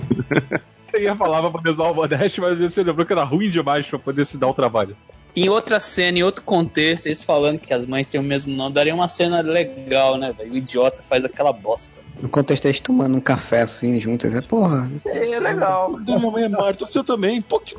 [0.94, 4.00] Eu ia falar pra usar o Modeste, mas você lembrou que era ruim demais pra
[4.00, 4.96] poder se dar o trabalho.
[5.36, 8.74] Em outra cena, em outro contexto, eles falando que as mães têm o mesmo nome,
[8.74, 10.52] daria uma cena legal, né, velho?
[10.52, 12.08] O idiota faz aquela bosta.
[12.22, 14.90] No contexto eles tomando um café assim juntos, é porra.
[15.06, 16.00] É legal.
[16.00, 17.42] Da mamãe é Marta, o seu também.
[17.42, 17.76] Pô, que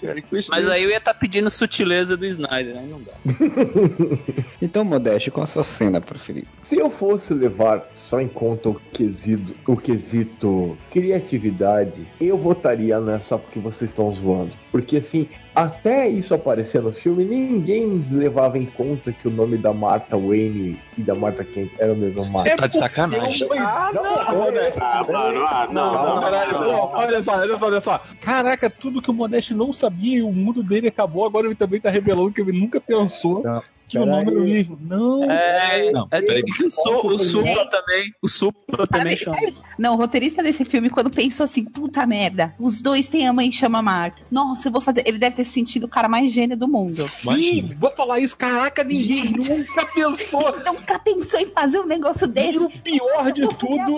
[0.00, 0.18] cara.
[0.18, 3.12] E com isso Mas aí eu ia estar pedindo sutileza do Snyder, aí não dá.
[4.60, 6.46] Então, Modeste, qual a sua cena preferida?
[6.68, 13.38] Se eu fosse levar só em conta o quesito, o quesito criatividade, eu votaria nessa
[13.38, 14.52] porque vocês estão zoando.
[14.70, 19.72] Porque assim, até isso aparecer no filme, ninguém levava em conta que o nome da
[19.72, 22.54] Martha Wayne e da Martha Kent era o mesmo Martha.
[22.54, 23.48] tá de sacanagem.
[23.58, 24.78] Ah, não, Modeste.
[24.78, 25.40] Mano,
[25.72, 26.20] não, não, não.
[26.20, 28.02] Caralho, não, olha só, olha só, olha só.
[28.20, 31.80] Caraca, tudo que o Modeste não sabia e o mundo dele acabou, agora ele também
[31.80, 34.78] tá revelando que ele nunca pensou Não, que o nome era o mesmo.
[34.82, 35.30] Não.
[35.30, 36.42] É, Não, é, peraí.
[36.42, 37.68] o, Su- o Supla Ei.
[37.68, 38.12] também.
[38.22, 39.36] O Supla também chama.
[39.36, 43.32] sabe- Não, o roteirista desse filme, quando pensou assim, puta merda, os dois têm a
[43.32, 44.22] mãe chama Marta.
[44.30, 45.02] Nossa, eu vou fazer.
[45.06, 47.06] Ele deve ter se sentido o cara mais gênio do mundo.
[47.06, 48.36] Sim, vou falar isso.
[48.36, 49.50] Caraca, ninguém Gente.
[49.50, 50.42] nunca pensou.
[50.72, 52.58] Nunca pensou em fazer um negócio E desse.
[52.58, 53.96] o pior de tudo,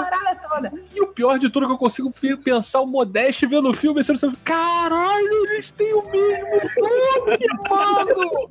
[0.94, 4.02] e o pior de tudo é que eu consigo pensar o Modeste vendo o filme,
[4.02, 8.48] você não caralho, eles têm o mesmo nome, mano!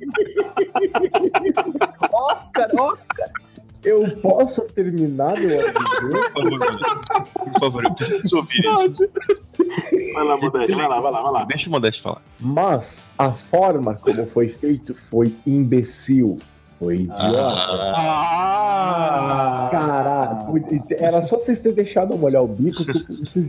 [2.12, 3.30] Oscar, Oscar.
[3.84, 6.30] Eu posso terminar meu favor,
[7.34, 9.10] por favor, eu preciso ouvir isso.
[10.14, 11.44] Vai lá, Modeste, vai lá, vai lá, vai lá.
[11.44, 12.22] Deixa o Modeste falar.
[12.40, 12.82] Mas
[13.18, 16.38] a forma como foi feito foi imbecil.
[16.84, 17.54] Foi idiota.
[17.96, 19.68] Ah!
[19.70, 20.62] Caralho, foi-
[20.98, 23.04] era só vocês terem deixado eu molhar o bico vocês
[23.36, 23.46] iam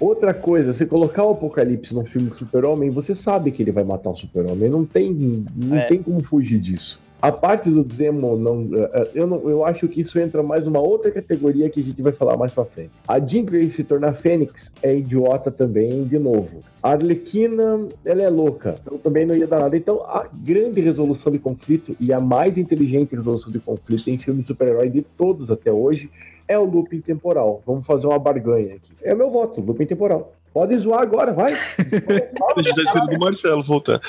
[0.00, 4.08] Outra coisa, você colocar o Apocalipse num filme Super-Homem, você sabe que ele vai matar
[4.10, 4.70] o Super-Homem.
[4.70, 5.86] Não tem, não É.
[5.88, 6.98] tem como fugir disso.
[7.22, 10.66] A parte do Zemo, não, eh, eh, eu, não, eu acho que isso entra mais
[10.66, 12.90] uma outra categoria que a gente vai falar mais pra frente.
[13.06, 16.62] A Jean Grey se tornar Fênix é idiota também, de novo.
[16.82, 18.76] A Arlequina, ela é louca.
[18.90, 19.76] Eu também não ia dar nada.
[19.76, 24.40] Então, a grande resolução de conflito e a mais inteligente resolução de conflito em filme
[24.40, 26.08] de super-herói de todos até hoje
[26.50, 27.62] é o looping temporal.
[27.64, 28.92] Vamos fazer uma barganha aqui.
[29.02, 30.34] É meu voto, looping temporal.
[30.52, 31.52] Pode zoar agora, vai.
[31.52, 34.00] A gente tá esperando do Marcelo voltar.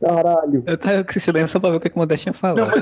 [0.00, 0.64] Caralho.
[0.66, 2.72] Eu tava com esse silêncio só pra ver o que, que o Modeste ia falar.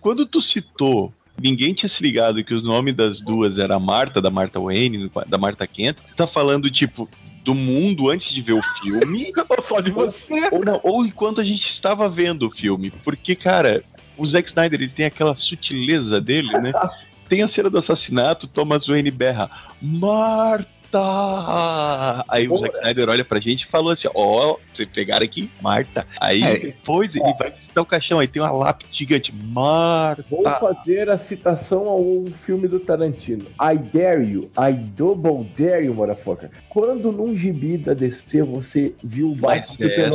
[0.00, 4.22] Quando tu citou, ninguém tinha se ligado que o nome das duas era a Marta,
[4.22, 5.98] da Marta Wayne, da Marta Kent.
[6.08, 7.06] Tu tá falando, tipo,
[7.44, 10.48] do mundo antes de ver o filme, Ou só de você?
[10.50, 12.90] ou não, ou enquanto a gente estava vendo o filme.
[13.04, 13.84] Porque, cara,
[14.16, 16.72] o Zack Snyder, ele tem aquela sutileza dele, né?
[17.30, 19.48] Tem a cena do assassinato, Thomas Wayne berra,
[19.80, 20.68] Marta!
[22.28, 26.04] Aí o Zack Snyder olha pra gente e falou assim, ó, vocês pegaram aqui, Marta.
[26.20, 26.58] Aí É.
[26.58, 30.24] depois ele vai visitar o caixão, aí tem uma lápide gigante, Marta.
[30.28, 33.46] Vou fazer a citação ao filme do Tarantino.
[33.62, 36.50] I dare you, I double dare you, motherfucker.
[36.68, 40.10] Quando num gibi da DC você viu o Batman é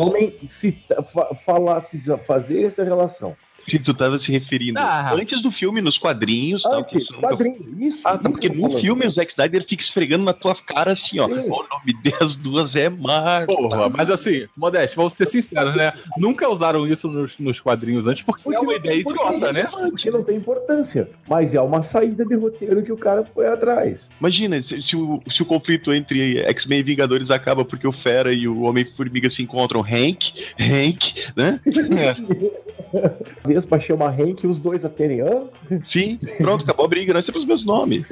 [1.46, 1.86] falar,
[2.28, 3.38] fazer essa relação?
[3.68, 5.14] Se tu tava se referindo Ah.
[5.14, 8.00] antes do filme, nos quadrinhos, tal, que Antes, isso nunca quadrinho, isso.
[8.04, 9.10] Ah, tá, porque no tô filme falando.
[9.10, 11.28] o Zack Snyder fica esfregando na tua cara assim, ó.
[11.28, 11.34] Sim.
[11.34, 13.48] O nome das duas é Marta.
[13.48, 15.94] Porra, mas assim, Modeste, vamos ser sinceros, né?
[16.18, 19.64] Nunca usaram isso nos, nos quadrinhos antes, porque, é uma não- ideia porque idiota, né?
[19.64, 21.10] Porque não tem importância.
[21.28, 23.98] Mas é uma saída de roteiro que o cara foi atrás.
[24.20, 28.32] Imagina se, se o, se o conflito entre X-Men e Vingadores acaba porque o Fera
[28.34, 29.82] e o Homem-Formiga se encontram.
[29.82, 31.60] Hank, Hank, né?
[33.46, 35.22] Vespa chama Hank e os dois a terem.
[35.22, 35.44] Hã?
[35.84, 37.14] Sim, pronto, acabou a briga.
[37.14, 38.06] Nós temos os meus nomes.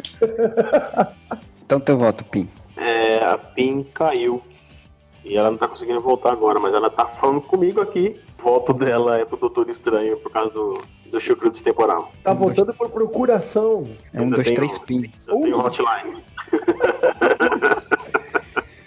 [1.66, 2.48] Então teu voto, Pim.
[2.78, 4.42] É, a PIN caiu.
[5.24, 8.20] E ela não tá conseguindo voltar agora, mas ela tá falando comigo aqui.
[8.42, 12.12] Voto dela é pro Doutor Estranho por causa do, do chucrutes temporal.
[12.24, 13.88] Tá voltando por procuração.
[14.14, 15.12] É um, dois, tem três, um- Pim.
[15.28, 16.24] Eu tenho hotline.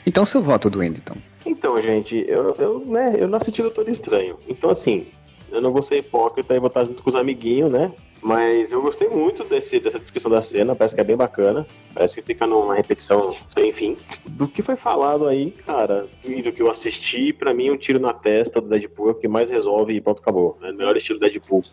[0.09, 1.16] Então, seu voto do então.
[1.45, 4.39] Então, gente, eu, eu, né, eu não assisti Doutor Estranho.
[4.49, 5.09] Então, assim,
[5.51, 7.92] eu não vou ser hipócrita e votar junto com os amiguinhos, né?
[8.22, 11.66] Mas eu gostei muito desse, dessa descrição da cena, parece que é bem bacana.
[11.94, 13.97] Parece que fica numa repetição sem fim.
[14.26, 18.01] Do que foi falado aí, cara, e do que eu assisti, pra mim, um tiro
[18.01, 20.59] na testa do Deadpool é o que mais resolve e pronto, acabou.
[20.62, 21.64] É o melhor estilo Deadpool.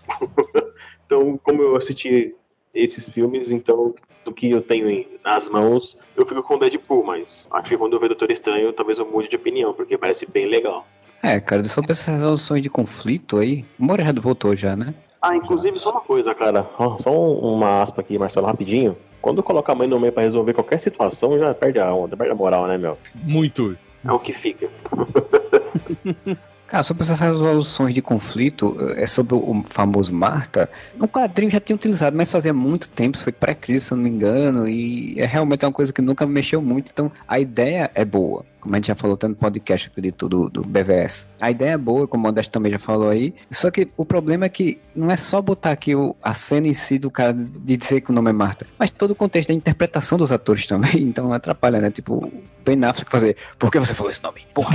[1.06, 2.36] então, como eu assisti
[2.74, 3.96] esses filmes, então,
[4.26, 7.94] do que eu tenho nas mãos, eu fico com o Deadpool, mas acho que quando
[7.94, 10.86] eu ver Doutor Estranho, talvez eu mude de opinião, porque parece bem legal.
[11.24, 14.94] É, cara, sobre essas resoluções de conflito aí, o Moura já voltou já, né?
[15.22, 16.68] Ah, inclusive, só uma coisa, cara.
[17.02, 18.98] Só um- uma aspa aqui, Marcelo, rapidinho.
[19.22, 22.34] Quando coloca a mãe no meio pra resolver qualquer situação, já perde a onda, perde
[22.34, 22.98] a moral, né, meu?
[23.16, 23.78] Muito.
[24.04, 24.70] É o que fica.
[26.68, 31.76] Cara, sobre essas resoluções de conflito, é sobre o famoso Marta, no quadrinho já tinha
[31.76, 35.26] utilizado, mas fazia muito tempo, isso foi pré-crise, se eu não me engano, e é
[35.26, 38.44] realmente uma coisa que nunca mexeu muito, então a ideia é boa.
[38.64, 41.28] Como a gente já falou tanto no podcast acredito, do, do BVS.
[41.42, 43.36] A ideia é boa, como o Modesto também já falou aí.
[43.52, 46.74] Só que o problema é que não é só botar aqui o, a cena em
[46.74, 49.54] si do cara de dizer que o nome é Marta, mas todo o contexto da
[49.54, 51.04] interpretação dos atores também.
[51.14, 51.92] Então atrapalha, né?
[51.92, 52.32] Tipo,
[52.64, 53.36] Ben Affleck fazer.
[53.60, 54.48] Por que você falou esse nome?
[54.54, 54.74] Porra!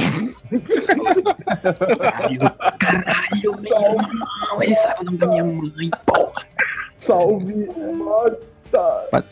[1.62, 2.41] Caralho,
[2.78, 6.47] caralho, meu irmão, ele sabe o nome da minha mãe, porra.
[7.01, 7.66] Salve,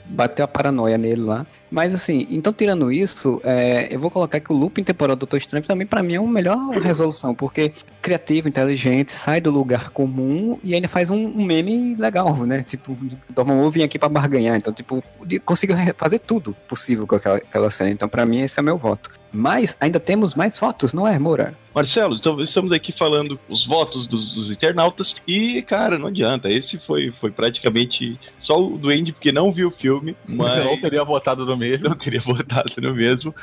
[0.07, 1.47] Bateu a paranoia nele lá.
[1.71, 5.37] Mas assim, então tirando isso, é, eu vou colocar que o looping temporal do Doutor
[5.39, 10.59] Estranho também pra mim é uma melhor resolução, porque criativo, inteligente, sai do lugar comum
[10.63, 12.63] e ainda faz um, um meme legal, né?
[12.63, 12.95] Tipo,
[13.29, 17.91] Dormammu vim aqui pra barganhar, então tipo, re- fazer tudo possível com aquela, aquela cena.
[17.91, 19.11] Então pra mim esse é meu voto.
[19.37, 21.55] Mas ainda temos mais votos, não é, Moura?
[21.75, 26.49] Marcelo, então estamos aqui falando os votos dos, dos internautas e, cara, não adianta.
[26.49, 31.05] Esse foi, foi praticamente só o Duende porque não viu o filme, mas não teria
[31.05, 31.85] votado no mesmo.
[31.91, 33.35] não teria votado no mesmo.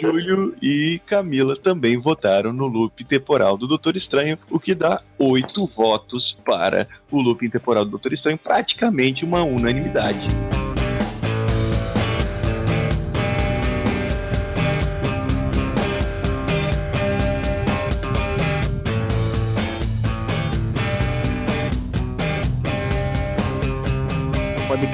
[0.00, 5.64] Júlio e Camila também votaram no loop temporal do Doutor Estranho, o que dá oito
[5.68, 10.26] votos para o loop temporal do Doutor Estranho, praticamente uma unanimidade.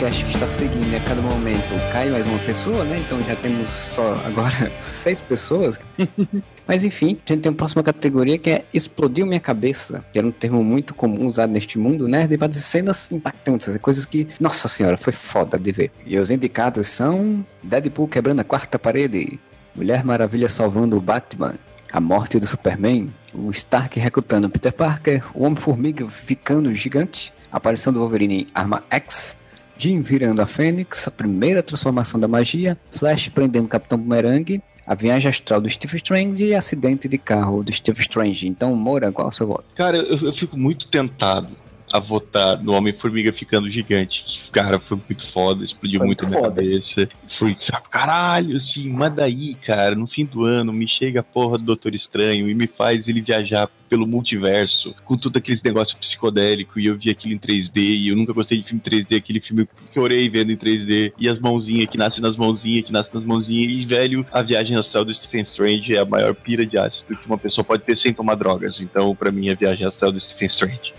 [0.03, 2.99] Podcast que está seguindo a cada momento cai mais uma pessoa, né?
[3.07, 5.79] Então já temos só agora seis pessoas.
[6.67, 10.27] Mas enfim, a gente tem a próxima categoria que é Explodiu Minha Cabeça, que era
[10.27, 12.27] um termo muito comum usado neste mundo, né?
[12.27, 15.93] De fazer cenas impactantes, coisas que, nossa senhora, foi foda de ver.
[16.05, 19.39] E os indicados são Deadpool quebrando a quarta parede,
[19.73, 21.55] Mulher Maravilha salvando o Batman,
[21.93, 27.93] a morte do Superman, o Stark recrutando Peter Parker, o Homem-Formiga ficando gigante, a aparição
[27.93, 29.39] do Wolverine em Arma X,
[29.83, 35.29] Jim virando a Fênix, a primeira transformação da magia, Flash prendendo Capitão Boomerang, a viagem
[35.29, 38.47] astral do Steve Strange e acidente de carro do Steve Strange.
[38.47, 39.65] Então, Moura, qual é o seu voto?
[39.75, 41.49] Cara, eu, eu fico muito tentado
[41.93, 44.25] a votar no Homem-Formiga ficando gigante.
[44.51, 46.63] Cara, foi muito foda, explodiu Foi muito a muito minha foda.
[46.63, 47.09] cabeça.
[47.39, 51.59] Foi, sabe, caralho, assim, mas daí, cara, no fim do ano me chega a porra
[51.59, 56.81] do Doutor Estranho e me faz ele viajar pelo multiverso, com tudo aqueles negócios psicodélico
[56.81, 59.69] e eu vi aquilo em 3D e eu nunca gostei de filme 3D, aquele filme
[59.93, 63.25] que orei vendo em 3D, e as mãozinhas que nascem nas mãozinhas, que nascem nas
[63.25, 67.15] mãozinhas, e velho, a viagem astral do Stephen Strange é a maior pira de ácido
[67.17, 68.81] que uma pessoa pode ter sem tomar drogas.
[68.81, 70.95] Então, pra mim, a viagem astral do Stephen Strange.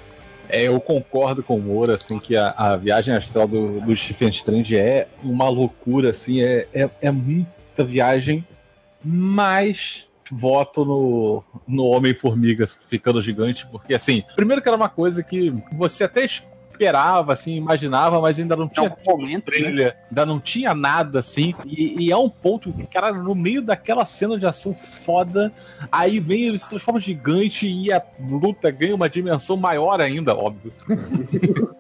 [0.54, 4.30] É, eu concordo com o Moura, assim, que a, a viagem astral do, do Stephen
[4.30, 8.46] Strange é uma loucura, assim, é, é, é muita viagem,
[9.04, 15.52] mas voto no, no Homem-Formiga ficando gigante, porque, assim, primeiro que era uma coisa que
[15.72, 16.24] você até
[16.84, 19.58] esperava, assim, imaginava, mas ainda não tinha um momento, né?
[19.58, 23.62] trilha, ainda não tinha nada, assim, e, e é um ponto que, cara, no meio
[23.62, 25.52] daquela cena de ação foda,
[25.92, 30.74] aí vem ele se transforma gigante e a luta ganha uma dimensão maior ainda, óbvio.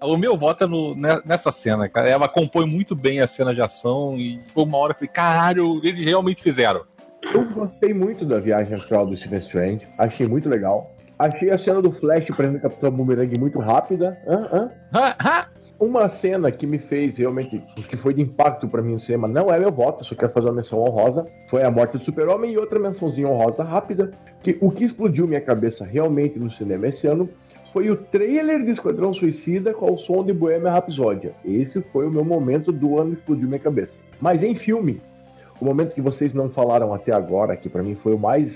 [0.00, 2.08] o meu voto é no- ne- nessa cena, cara.
[2.08, 5.12] Ela compõe muito bem a cena de ação e foi uma hora que eu falei,
[5.12, 6.82] caralho, eles realmente fizeram.
[7.22, 9.88] Eu gostei muito da viagem astral do Stephen Strange.
[9.98, 10.94] Achei muito legal.
[11.18, 14.16] Achei a cena do Flash prendendo o Capitão Boomerang muito rápida.
[14.26, 14.70] Hã?
[14.94, 15.46] Hã?
[15.80, 19.48] Uma cena que me fez realmente, que foi de impacto pra mim no cinema, não
[19.48, 22.58] é meu voto, só quero fazer uma menção honrosa, foi a morte do Super-Homem e
[22.58, 24.10] outra mençãozinha honrosa rápida,
[24.42, 27.28] que o que explodiu minha cabeça realmente no cinema esse ano
[27.72, 31.30] foi o trailer de Esquadrão Suicida com o som de Bohemian Rhapsody.
[31.44, 33.92] Esse foi o meu momento do ano que explodiu minha cabeça.
[34.20, 35.00] Mas em filme,
[35.60, 38.52] o momento que vocês não falaram até agora, que pra mim foi o mais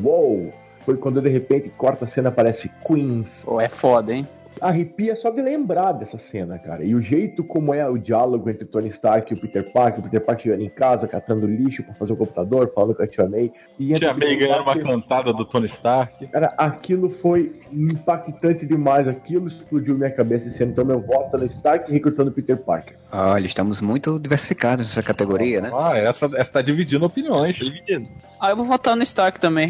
[0.00, 0.52] wow,
[0.86, 3.28] foi quando de repente corta a cena aparece Queens.
[3.44, 4.26] Pô, é foda, hein?
[4.60, 6.84] Arrepia só de lembrar dessa cena, cara.
[6.84, 10.02] E o jeito como é o diálogo entre Tony Stark e o Peter Parker, o
[10.02, 13.28] Peter Parker chegando em casa, catando lixo pra fazer o computador, falando com a Tia
[13.28, 13.52] May.
[13.78, 16.26] E Tia o May ganhando uma cantada do Tony Stark.
[16.28, 19.06] Cara, aquilo foi impactante demais.
[19.06, 20.72] Aquilo explodiu minha cabeça ano.
[20.72, 22.96] Então, meu voto é no Stark recrutando Peter Parker.
[23.12, 25.70] Olha, estamos muito diversificados nessa categoria, né?
[25.74, 27.54] Ah, essa, essa tá dividindo opiniões.
[27.54, 28.08] Dividindo.
[28.40, 29.68] Ah, eu vou votar no Stark também,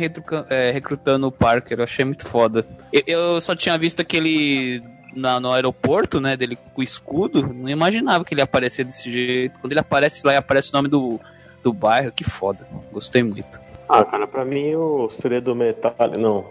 [0.51, 1.79] é, recrutando o Parker.
[1.79, 2.67] Eu achei muito foda.
[2.93, 4.76] Eu, eu só tinha visto aquele
[5.17, 7.43] na- no aeroporto, né, dele com o escudo.
[7.53, 9.59] Não imaginava que ele ia aparecer desse jeito.
[9.59, 11.19] Quando ele aparece lá e aparece o nome do,
[11.65, 12.67] do bairro, que foda.
[12.93, 13.61] Gostei muito.
[13.89, 15.95] Ah, cara, pra mim o segredo metal.
[16.19, 16.45] Não.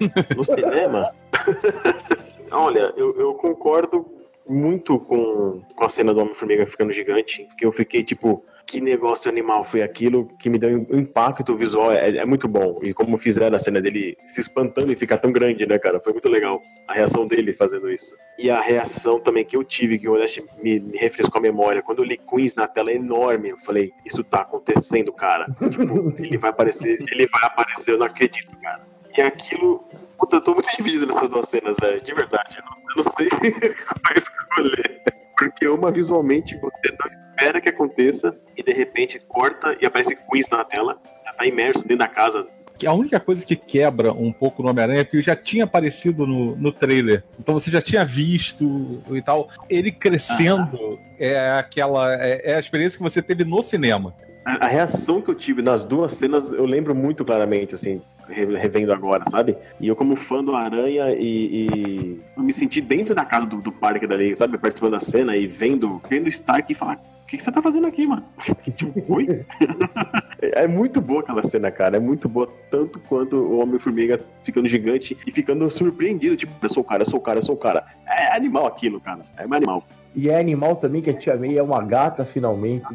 [0.00, 1.10] é, no cinema.
[2.52, 4.06] Olha, eu, eu concordo
[4.48, 7.44] muito com, com a cena do Homem-Formiga ficando gigante.
[7.44, 8.44] Porque eu fiquei tipo.
[8.70, 11.90] Que negócio animal foi aquilo que me deu um impacto visual.
[11.90, 12.78] É, é muito bom.
[12.84, 15.98] E como fizeram a cena dele se espantando e ficar tão grande, né, cara?
[15.98, 16.62] Foi muito legal.
[16.86, 18.14] A reação dele fazendo isso.
[18.38, 21.82] E a reação também que eu tive, que o Odeste me, me refrescou a memória.
[21.82, 25.46] Quando eu li Queens na tela enorme, eu falei, isso tá acontecendo, cara.
[25.68, 28.86] tipo, ele vai aparecer, ele vai aparecer, eu não acredito, cara.
[29.18, 29.82] E aquilo.
[30.16, 32.00] Puta, eu tô muito dividido nessas duas cenas, velho.
[32.00, 32.56] De verdade.
[32.56, 33.28] Eu não, eu não sei
[33.84, 35.19] qual escolher.
[35.40, 40.46] Porque uma visualmente você não espera que aconteça e de repente corta e aparece Queens
[40.50, 41.00] na tela.
[41.24, 42.46] Já tá imerso dentro da casa.
[42.86, 46.26] A única coisa que quebra um pouco no Homem-Aranha é que ele já tinha aparecido
[46.26, 47.24] no, no trailer.
[47.38, 49.48] Então você já tinha visto e tal.
[49.70, 52.14] Ele crescendo é aquela.
[52.14, 54.14] É, é a experiência que você teve no cinema.
[54.44, 58.92] A, a reação que eu tive nas duas cenas eu lembro muito claramente, assim, revendo
[58.92, 59.56] agora, sabe?
[59.80, 63.60] E eu, como fã do Aranha, e, e eu me senti dentro da casa do,
[63.60, 64.58] do parque dali, sabe?
[64.58, 66.98] Participando da cena e vendo, vendo Stark e falar.
[67.22, 68.24] O que, que você tá fazendo aqui, mano?
[68.74, 69.46] tipo, oi?
[70.42, 71.96] é muito boa aquela cena, cara.
[71.96, 76.36] É muito boa, tanto quanto o Homem-Formiga ficando gigante e ficando surpreendido.
[76.36, 77.84] Tipo, eu sou o cara, eu sou o cara, eu sou o cara.
[78.06, 79.20] É animal aquilo, cara.
[79.36, 79.84] É animal.
[80.14, 82.86] E é animal também que a Tia May é uma gata, finalmente.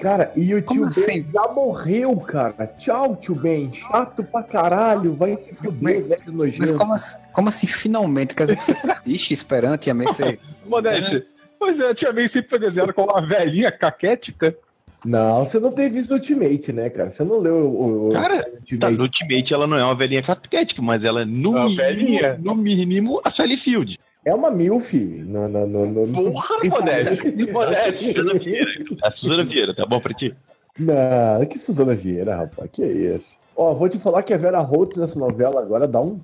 [0.00, 1.26] Cara, e o Como tio Ben assim?
[1.32, 2.66] já morreu, cara.
[2.78, 3.72] Tchau, tio Ben.
[3.74, 5.14] Chato pra caralho.
[5.14, 6.58] Vai se fuder, velho nojento.
[6.60, 8.34] Mas como, assim- como assim, finalmente?
[8.34, 10.38] Quer dizer que você foi triste esperando e a May ser...
[10.66, 11.24] Modeste.
[11.58, 14.56] Pois é, a Tia May sempre foi desenhada como uma velhinha caquética.
[15.04, 17.12] Não, você não teve visto Ultimate, né, cara?
[17.16, 18.78] Você não leu o, o Cara, Ultimate.
[18.78, 21.76] Tá, no Ultimate ela não é uma velhinha capitética, mas ela é no, Uma mínimo,
[21.76, 22.40] velhinha.
[22.42, 23.98] no mínimo a Sally Field.
[24.28, 24.94] É uma MILF.
[25.26, 26.12] No, no, no, no...
[26.12, 27.32] Porra, Modeste.
[27.50, 28.12] Modeste.
[28.12, 28.70] Suzana Vieira.
[29.02, 30.34] A Suzana Vieira, tá bom pra ti?
[30.78, 32.70] Não, que Suzana Vieira, rapaz.
[32.70, 33.24] Que isso?
[33.56, 36.20] Ó, vou te falar que a Vera Holtz nessa novela agora dá um.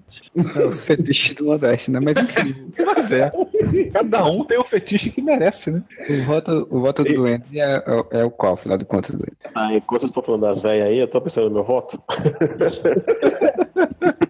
[0.54, 1.98] É os fetiches do Modeste, né?
[1.98, 2.54] Mas enfim,
[2.94, 3.32] Mas é.
[3.90, 5.82] Cada um tem o fetiche que merece, né?
[6.06, 9.32] o voto, o voto do Duende é, é, é o qual, afinal de contas, Duende?
[9.54, 11.98] Ah, enquanto vocês estão falando das velhas aí, eu tô pensando no meu voto.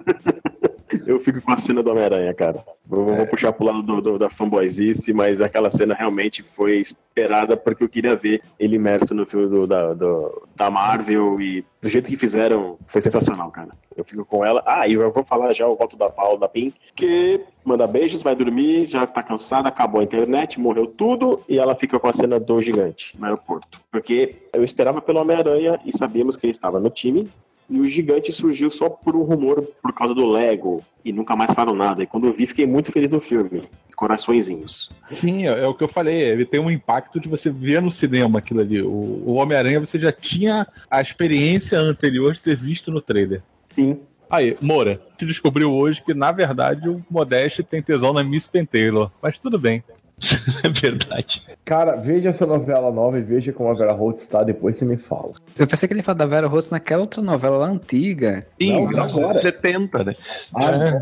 [1.06, 2.64] eu fico com a cena do Homem-Aranha, cara.
[2.90, 7.56] Eu vou puxar pro lado do, do- da fanboyzice, mas aquela cena realmente foi esperada
[7.56, 11.88] porque eu queria ver ele imerso no filme do- da, do- da Marvel e do
[11.88, 13.70] jeito que fizeram foi sensacional, cara.
[13.96, 14.62] Eu fico com ela.
[14.66, 18.22] Ah, e eu vou falar já o voto da Paula da Pink, que manda beijos,
[18.22, 22.12] vai dormir, já tá cansada, acabou a internet, morreu tudo, e ela fica com a
[22.12, 23.80] cena do gigante no aeroporto.
[23.90, 27.30] Porque eu esperava pelo Homem-Aranha e sabíamos que ele estava no time,
[27.68, 31.52] e o gigante surgiu só por um rumor por causa do Lego, e nunca mais
[31.52, 32.02] falaram nada.
[32.02, 33.68] E quando eu vi, fiquei muito feliz no filme.
[33.96, 34.90] Coraçõezinhos.
[35.04, 36.20] Sim, é, é o que eu falei.
[36.20, 38.82] Ele tem um impacto de você ver no cinema aquilo ali.
[38.82, 43.42] O, o Homem-Aranha você já tinha a experiência anterior de ter visto no trailer.
[43.70, 44.00] Sim.
[44.28, 49.10] Aí, Moura, gente descobriu hoje que, na verdade, o Modeste tem tesão na Miss Pentaylor.
[49.22, 49.82] Mas tudo bem.
[50.62, 51.42] É verdade.
[51.64, 54.98] Cara, veja essa novela nova e veja como a Vera Holtz está, depois você me
[54.98, 55.32] fala.
[55.58, 58.46] Eu pensei que ele ia falar da Vera Rose naquela outra novela lá antiga.
[58.60, 59.40] Sim, Não, agora.
[59.40, 60.16] 70, né?
[60.54, 61.00] Agora,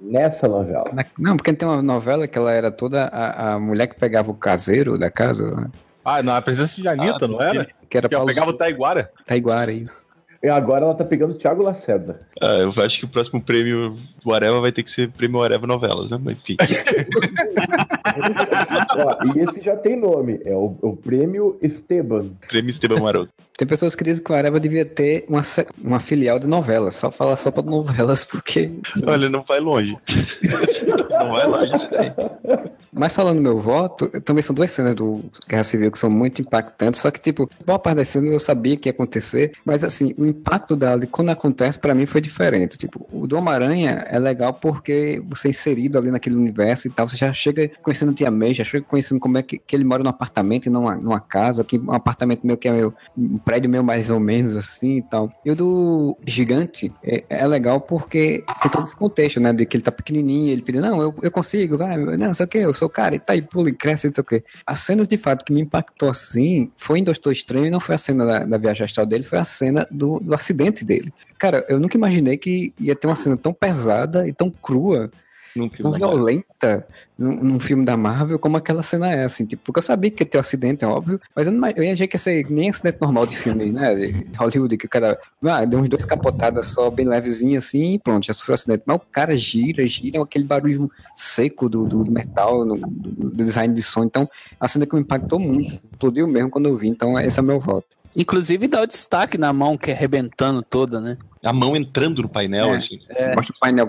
[0.00, 0.84] nessa novela.
[0.92, 4.30] Na- Não, porque tem uma novela que ela era toda a, a mulher que pegava
[4.30, 5.66] o caseiro da casa, né?
[6.04, 7.66] Ah, na presença de Anitta, Ah, não era?
[7.88, 9.10] que era Que ela Paulo pegava o Taiguara.
[9.26, 10.06] Taiguara, isso.
[10.44, 12.20] E agora ela tá pegando o Thiago Lacerda.
[12.38, 15.66] Ah, eu acho que o próximo prêmio do Areva vai ter que ser prêmio Areva
[15.66, 16.20] Novelas, né?
[16.22, 16.58] Mas enfim.
[18.94, 22.32] Ó, e esse já tem nome, é o, o Prêmio Esteban.
[22.46, 23.30] prêmio Esteban Maroto.
[23.56, 25.40] Tem pessoas que dizem que o Areva devia ter uma,
[25.82, 28.70] uma filial de novelas, só falar só pra novelas, porque
[29.06, 29.96] Olha, não vai longe.
[31.08, 32.12] não vai longe isso daí.
[32.94, 37.00] Mas falando meu voto, também são duas cenas do Guerra Civil que são muito impactantes,
[37.00, 40.24] só que, tipo, boa parte das cenas eu sabia que ia acontecer, mas assim, o
[40.24, 42.78] impacto dela, quando acontece, para mim foi diferente.
[42.78, 47.08] Tipo, o do Homem-Aranha é legal porque você é inserido ali naquele universo e tal,
[47.08, 49.84] você já chega conhecendo o Tia May, já chega conhecendo como é que, que ele
[49.84, 53.38] mora num apartamento e numa, numa casa, que um apartamento meu que é meu, um
[53.38, 55.32] prédio meu mais ou menos assim e tal.
[55.44, 59.76] E o do Gigante é, é legal porque tem todo esse contexto, né, de que
[59.76, 62.74] ele tá pequenininho, ele pedindo, não, eu, eu consigo, vai, não, sei o que, eu
[62.74, 64.44] sou o cara, e tá aí, pula e cresce, não sei o que.
[64.66, 67.98] As cenas de fato que me impactou assim foi em Doutor Estranho não foi a
[67.98, 71.12] cena da, da viagem astral dele, foi a cena do, do acidente dele.
[71.38, 75.10] Cara, eu nunca imaginei que ia ter uma cena tão pesada e tão crua
[75.56, 76.86] Num tão violenta
[77.18, 80.22] num, num filme da Marvel como aquela cena é, assim, tipo, porque eu sabia que
[80.22, 82.70] ia ter um acidente, é óbvio, mas eu não eu achei que ia ser nem
[82.70, 86.68] acidente normal de filme, né, de Hollywood, que o cara, ah, deu uns dois capotadas
[86.68, 90.44] só, bem levezinho assim, e pronto, já sofreu acidente, mas o cara gira, gira, aquele
[90.44, 94.28] barulho seco do, do metal, no, do, do design de som, então,
[94.58, 97.46] a cena que me impactou muito, explodiu mesmo quando eu vi, então esse é o
[97.46, 97.86] meu voto.
[98.16, 101.18] Inclusive dá o destaque na mão que é arrebentando toda, né?
[101.44, 102.76] A mão entrando no painel, É.
[102.78, 102.98] assim.
[103.36, 103.88] Mostra o painel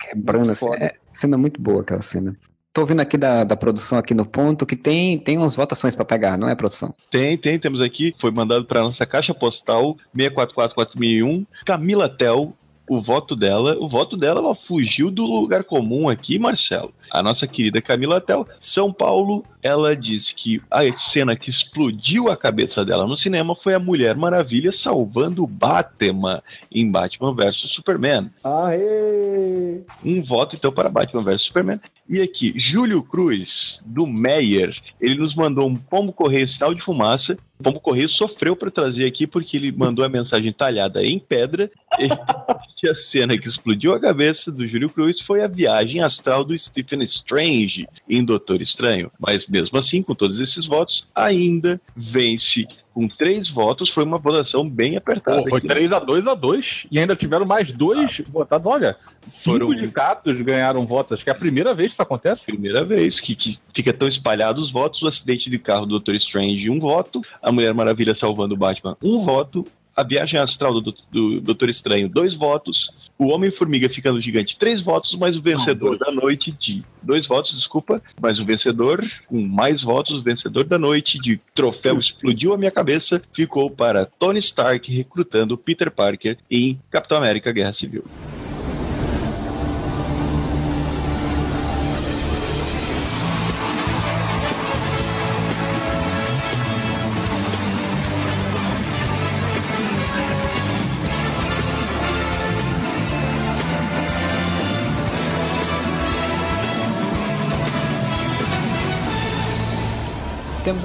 [0.00, 2.36] quebrando, assim, é, cena muito boa aquela cena.
[2.72, 6.04] Tô ouvindo aqui da, da produção aqui no ponto que tem, tem umas votações pra
[6.04, 6.94] pegar, não é, produção?
[7.10, 8.14] Tem, tem, temos aqui.
[8.20, 11.46] Foi mandado para nossa caixa postal 644401.
[11.64, 12.52] Camila Tel,
[12.88, 13.76] o voto dela.
[13.78, 16.92] O voto dela, ela fugiu do lugar comum aqui, Marcelo.
[17.10, 22.36] A nossa querida Camila Tel, São Paulo, ela disse que a cena que explodiu a
[22.36, 28.30] cabeça dela no cinema foi a Mulher Maravilha salvando o Batman em Batman vs Superman.
[28.44, 29.80] Aê!
[30.04, 31.80] Um voto então para Batman vs Superman.
[32.08, 37.36] E aqui, Júlio Cruz, do Meyer, ele nos mandou um pombo correio sinal de fumaça.
[37.58, 41.70] O pombo correio sofreu para trazer aqui porque ele mandou a mensagem talhada em pedra.
[42.82, 46.56] E a cena que explodiu a cabeça do Júlio Cruz foi a viagem astral do
[46.56, 49.10] Stephen Strange em Doutor Estranho.
[49.18, 52.66] Mas mesmo assim, com todos esses votos, ainda vence.
[52.94, 55.42] Com três votos, foi uma votação bem apertada.
[55.42, 55.74] Pô, foi aqui, né?
[55.74, 58.66] 3 a 2 a 2 e ainda tiveram mais dois votados.
[58.66, 61.12] Olha, cinco Foram- indicados ganharam votos.
[61.12, 62.46] Acho que é a primeira vez que isso acontece.
[62.46, 65.02] Primeira vez que, que fica tão espalhado os votos.
[65.02, 67.20] O acidente de carro do Doutor Strange, um voto.
[67.42, 69.66] A Mulher Maravilha salvando o Batman, um voto.
[69.96, 72.90] A viagem astral do, Doutor- do Doutor Estranho, dois votos.
[73.18, 76.84] O Homem-Formiga ficando gigante, três votos, mas o vencedor da noite de.
[77.02, 81.98] Dois votos, desculpa, mas o vencedor, com mais votos, o vencedor da noite de troféu
[81.98, 87.72] explodiu a minha cabeça, ficou para Tony Stark recrutando Peter Parker em Capitão América Guerra
[87.72, 88.04] Civil.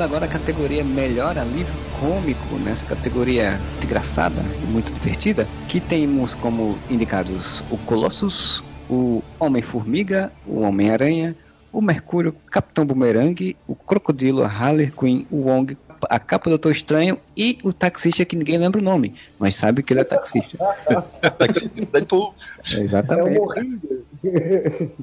[0.03, 6.77] Agora a categoria Melhor Alívio Cômico, nessa categoria engraçada e muito divertida, que temos como
[6.89, 11.35] indicados o Colossus, o Homem-Formiga, o Homem-Aranha,
[11.71, 15.77] o Mercúrio, Capitão Boomerang, o Crocodilo, a Harley Quinn, o Wong,
[16.09, 19.83] a capa do Doutor Estranho e o taxista que ninguém lembra o nome, mas sabe
[19.83, 20.57] que ele é taxista.
[21.91, 22.33] Deadpool.
[22.71, 23.39] É o Exatamente.
[23.39, 23.99] Morrinder.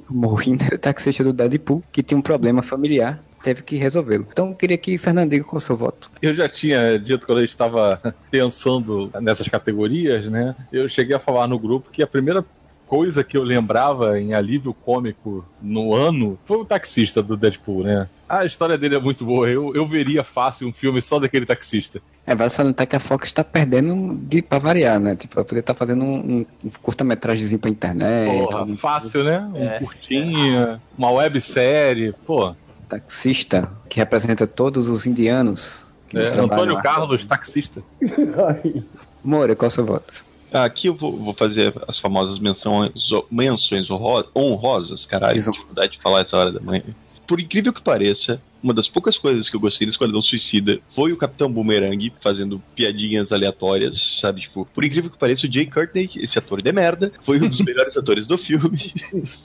[0.09, 4.26] O Morrinder, o taxista do Deadpool, que tinha um problema familiar, teve que resolvê-lo.
[4.30, 6.11] Então eu queria que Fernando diga qual é o seu voto.
[6.20, 10.55] Eu já tinha dito quando a gente estava pensando nessas categorias, né?
[10.72, 12.44] Eu cheguei a falar no grupo que a primeira
[12.89, 18.09] coisa que eu lembrava em alívio cômico no ano foi o taxista do Deadpool, né?
[18.26, 19.49] A história dele é muito boa.
[19.49, 22.01] Eu, eu veria fácil um filme só daquele taxista.
[22.26, 25.16] É, vale salientar que a Fox está perdendo de, pra variar, né?
[25.16, 28.51] Tipo, ela poderia estar fazendo um, um curta-metragemzinho pra internet.
[28.51, 29.39] Porra, um fácil, né?
[29.55, 32.14] Um curtinha, uma websérie.
[32.26, 32.55] Pô,
[32.89, 35.86] taxista que representa todos os indianos.
[36.14, 36.82] é, Antônio lá.
[36.82, 37.82] Carlos, taxista.
[39.22, 40.28] Moura, qual é o seu voto?
[40.53, 42.92] Aqui eu vou, vou fazer as famosas menções,
[43.30, 45.53] menções honro- honrosas, caralho, Isso.
[45.53, 46.84] dificuldade de falar essa hora da manhã.
[47.26, 51.12] Por incrível que pareça, uma das poucas coisas que eu gostei do Esquadrão Suicida foi
[51.12, 54.40] o Capitão Boomerang fazendo piadinhas aleatórias, sabe?
[54.40, 57.61] Tipo, por incrível que pareça, o Jay Courtney, esse ator de merda, foi um dos
[57.62, 58.94] melhores atores do filme.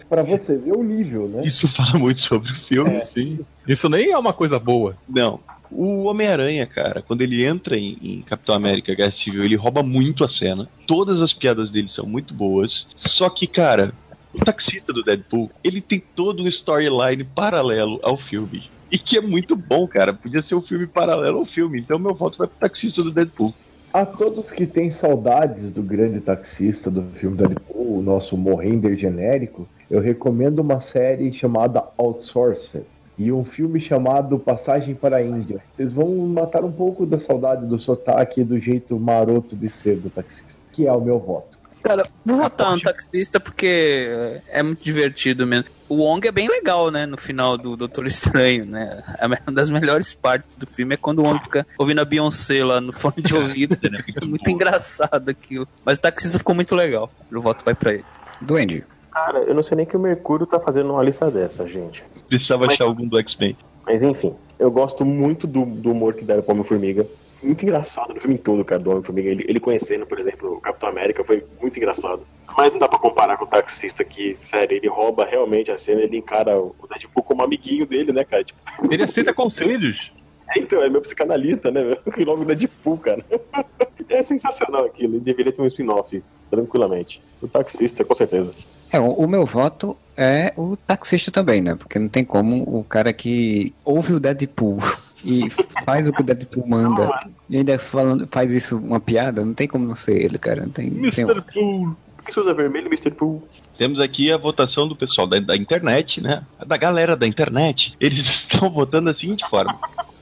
[0.07, 1.45] pra você ver o nível, né?
[1.45, 3.03] Isso fala muito sobre o filme.
[3.03, 3.39] Sim.
[3.67, 4.95] Isso nem é uma coisa boa.
[5.07, 5.41] Não.
[5.75, 10.23] O Homem-Aranha, cara, quando ele entra em, em Capitão América Guerra Civil, ele rouba muito
[10.23, 10.69] a cena.
[10.85, 12.87] Todas as piadas dele são muito boas.
[12.95, 13.91] Só que, cara,
[14.33, 18.69] o taxista do Deadpool, ele tem todo um storyline paralelo ao filme.
[18.91, 20.13] E que é muito bom, cara.
[20.13, 21.79] Podia ser um filme paralelo ao filme.
[21.79, 23.53] Então meu voto vai pro taxista do Deadpool.
[23.91, 29.67] A todos que têm saudades do grande taxista do filme Deadpool, o nosso Morrender genérico,
[29.89, 32.85] eu recomendo uma série chamada Outsourced.
[33.17, 35.61] E um filme chamado Passagem para a Índia.
[35.75, 39.97] Vocês vão matar um pouco da saudade do sotaque e do jeito maroto de ser
[39.97, 41.53] do taxista, que é o meu voto.
[41.83, 45.65] Cara, vou votar no taxista porque é muito divertido mesmo.
[45.89, 47.05] O Wong é bem legal, né?
[47.05, 49.03] No final do Doutor Estranho, né?
[49.21, 52.79] Uma das melhores partes do filme é quando o Wong fica ouvindo a Beyoncé lá
[52.79, 53.77] no fone de ouvido.
[53.83, 55.67] é muito engraçado aquilo.
[55.83, 57.11] Mas o taxista ficou muito legal.
[57.29, 58.05] O voto vai pra ele.
[58.39, 58.85] Duende.
[59.13, 62.03] Cara, eu não sei nem que o Mercúrio tá fazendo uma lista dessa, gente.
[62.27, 63.55] Precisava Mas- achar algum do X-Men.
[63.85, 67.05] Mas enfim, eu gosto muito do, do humor que deram pro Homem-Formiga.
[67.43, 69.29] Muito engraçado no filme todo, cara, do Homem-Formiga.
[69.29, 72.21] Ele, ele conhecendo, por exemplo, o Capitão América foi muito engraçado.
[72.57, 76.01] Mas não dá pra comparar com o taxista que, sério, ele rouba realmente a cena,
[76.01, 78.43] ele encara o Deadpool como amiguinho dele, né, cara?
[78.43, 78.59] Tipo,
[78.89, 80.11] Ele aceita conselhos.
[80.55, 81.81] é, então, é meu psicanalista, né?
[82.13, 83.23] Que logo Deadpool, cara.
[84.09, 87.19] É sensacional aquilo, ele deveria ter um spin-off, tranquilamente.
[87.41, 88.53] O taxista, com certeza.
[88.93, 91.75] É, o, o meu voto é o taxista também, né?
[91.75, 94.77] Porque não tem como o cara que ouve o Deadpool
[95.25, 95.49] e
[95.83, 97.09] faz o que o Deadpool manda
[97.49, 100.61] e ainda falando, faz isso uma piada, não tem como não ser ele, cara.
[100.61, 101.25] Não tem, tem Mr.
[101.25, 101.43] outro.
[101.53, 101.97] Pool.
[102.17, 103.09] Por que você usa vermelho, Mr.
[103.09, 103.45] Pool?
[103.77, 106.43] Temos aqui a votação do pessoal da, da internet, né?
[106.65, 107.95] Da galera da internet.
[107.99, 109.77] Eles estão votando da seguinte forma.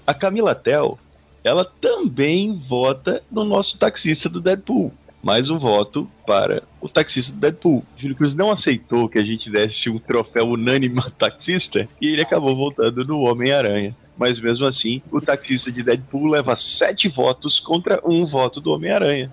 [0.08, 0.98] A Camila Tel,
[1.44, 4.94] ela também vota no nosso taxista do Deadpool.
[5.24, 7.86] Mais um voto para o taxista do Deadpool.
[7.96, 12.24] Júlio Cruz não aceitou que a gente desse um troféu unânime ao taxista e ele
[12.24, 13.96] acabou votando no Homem-Aranha.
[14.18, 19.32] Mas mesmo assim, o taxista de Deadpool leva sete votos contra um voto do Homem-Aranha.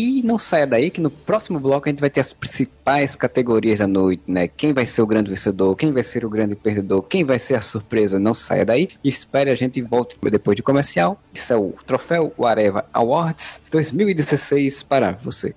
[0.00, 3.80] E não saia daí que no próximo bloco a gente vai ter as principais categorias
[3.80, 4.46] da noite, né?
[4.46, 7.56] Quem vai ser o grande vencedor, quem vai ser o grande perdedor, quem vai ser
[7.56, 8.90] a surpresa, não saia daí.
[9.02, 11.20] E espere a gente volte depois de comercial.
[11.34, 15.52] Isso é o Troféu Areva Awards 2016 para você.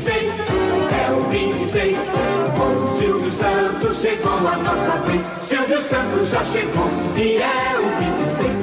[0.00, 0.32] 26,
[0.92, 1.96] é o 26,
[2.56, 5.20] com Silvio Santos chegou a nossa vez.
[5.42, 7.88] Silvio Santos já chegou e é o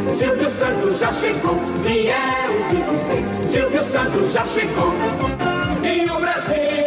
[0.08, 0.18] 26.
[0.18, 1.56] Silvio Santos já chegou
[1.88, 3.52] e é o 26.
[3.52, 4.94] Silvio Santos já chegou
[5.84, 6.87] e o Brasil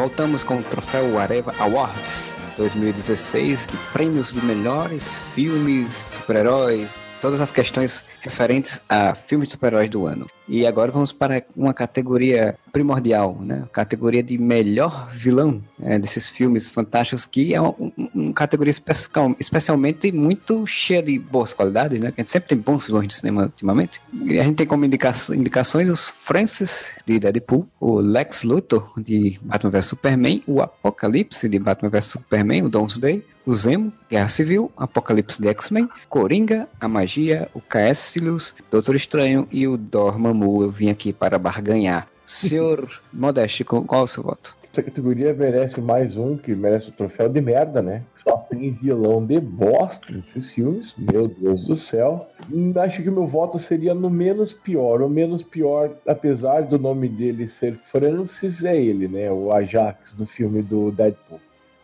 [0.00, 7.52] Voltamos com o Troféu Areva Awards 2016 de prêmios de melhores filmes, super-heróis, todas as
[7.52, 10.26] questões referentes a filmes de super-heróis do ano.
[10.52, 13.64] E agora vamos para uma categoria primordial, né?
[13.72, 15.96] Categoria de melhor vilão né?
[15.98, 21.52] desses filmes fantásticos, que é uma, um- uma categoria especial- especialmente muito cheia de boas
[21.54, 22.10] qualidades, né?
[22.10, 24.00] Que a gente sempre tem bons vilões de cinema ultimamente.
[24.24, 29.38] E a gente tem como indica- indicações os Francis de Deadpool, o Lex Luthor de
[29.42, 34.70] Batman vs Superman, o Apocalipse de Batman vs Superman, o Doomsday, o Zemo, Guerra Civil,
[34.76, 40.39] Apocalipse de X-Men, Coringa, a Magia, o Caecilius, Doutor Estranho e o Dormammu.
[40.44, 42.08] Eu vim aqui para barganhar.
[42.26, 44.54] Senhor Modeste, qual é o seu voto?
[44.72, 48.02] Essa categoria merece mais um que merece o troféu de merda, né?
[48.22, 50.92] Só tem vilão de bosta nesses filmes.
[50.96, 52.28] Meu Deus do céu.
[52.48, 55.02] Hum, Acho que o meu voto seria no menos pior.
[55.02, 59.28] O menos pior, apesar do nome dele ser Francis, é ele, né?
[59.32, 61.40] O Ajax do filme do Deadpool.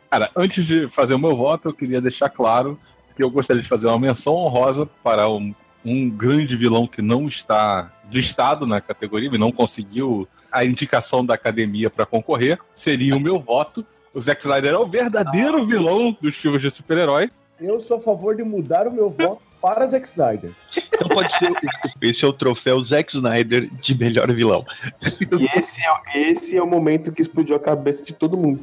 [0.09, 2.79] Cara, antes de fazer o meu voto, eu queria deixar claro
[3.17, 5.53] que eu gostaria de fazer uma menção honrosa para um,
[5.87, 11.35] um grande vilão que não está listado na categoria e não conseguiu a indicação da
[11.35, 12.59] academia para concorrer.
[12.75, 13.87] Seria o meu voto.
[14.13, 17.31] O Zack Snyder é o verdadeiro vilão dos filmes de super-herói.
[17.61, 20.51] Eu sou a favor de mudar o meu voto para Zack Snyder.
[20.93, 21.53] Então pode ser.
[22.01, 24.65] Esse é o troféu Zack Snyder de melhor vilão.
[25.03, 28.63] E esse é, esse é o momento que explodiu a cabeça de todo mundo.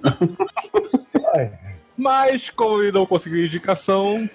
[1.95, 4.28] Mas, como ele não conseguiu indicação,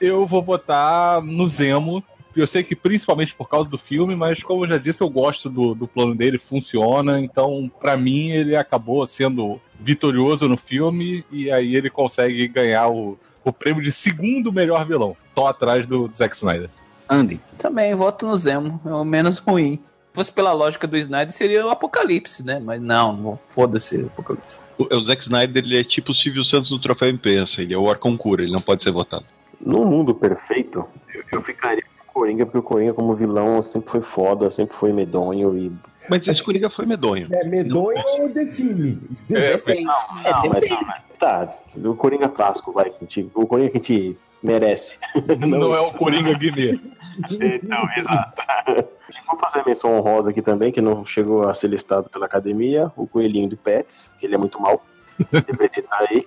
[0.00, 2.04] eu vou votar no Zemo.
[2.36, 5.48] Eu sei que principalmente por causa do filme, mas como eu já disse, eu gosto
[5.48, 7.18] do, do plano dele, funciona.
[7.18, 13.18] Então, pra mim, ele acabou sendo vitorioso no filme e aí ele consegue ganhar o,
[13.42, 16.68] o prêmio de segundo melhor vilão, só atrás do Zack Snyder.
[17.08, 17.40] Andy.
[17.56, 19.78] Também voto no Zemo, é o menos ruim.
[20.12, 22.60] fosse pela lógica do Snyder, seria o Apocalipse, né?
[22.62, 24.64] Mas não, não foda-se o Apocalipse.
[24.76, 27.78] O, o Zack Snyder ele é tipo o Silvio Santos do Troféu Imprensa, ele é
[27.78, 29.24] o Arcon Cura, ele não pode ser votado.
[29.60, 30.84] No mundo perfeito,
[31.14, 31.84] eu, eu ficaria
[32.16, 35.70] Coringa, porque o Coringa como vilão sempre foi foda, sempre foi medonho e.
[36.08, 37.28] Mas esse Coringa foi medonho.
[37.30, 38.98] É medonho ou define?
[39.30, 39.92] É, Não,
[40.22, 41.54] não, mas não, mas tá.
[41.84, 44.96] O Coringa clássico, vai, que a gente- o Coringa que a gente merece.
[45.40, 46.78] Não, é o Coringa Guimê.
[47.30, 48.42] Então, exato.
[48.68, 52.26] E Vou fazer a menção honrosa aqui também, que não chegou a ser listado pela
[52.26, 54.82] academia, o Coelhinho do Pets, que ele é muito mal.
[55.46, 56.26] Deveria estar aí.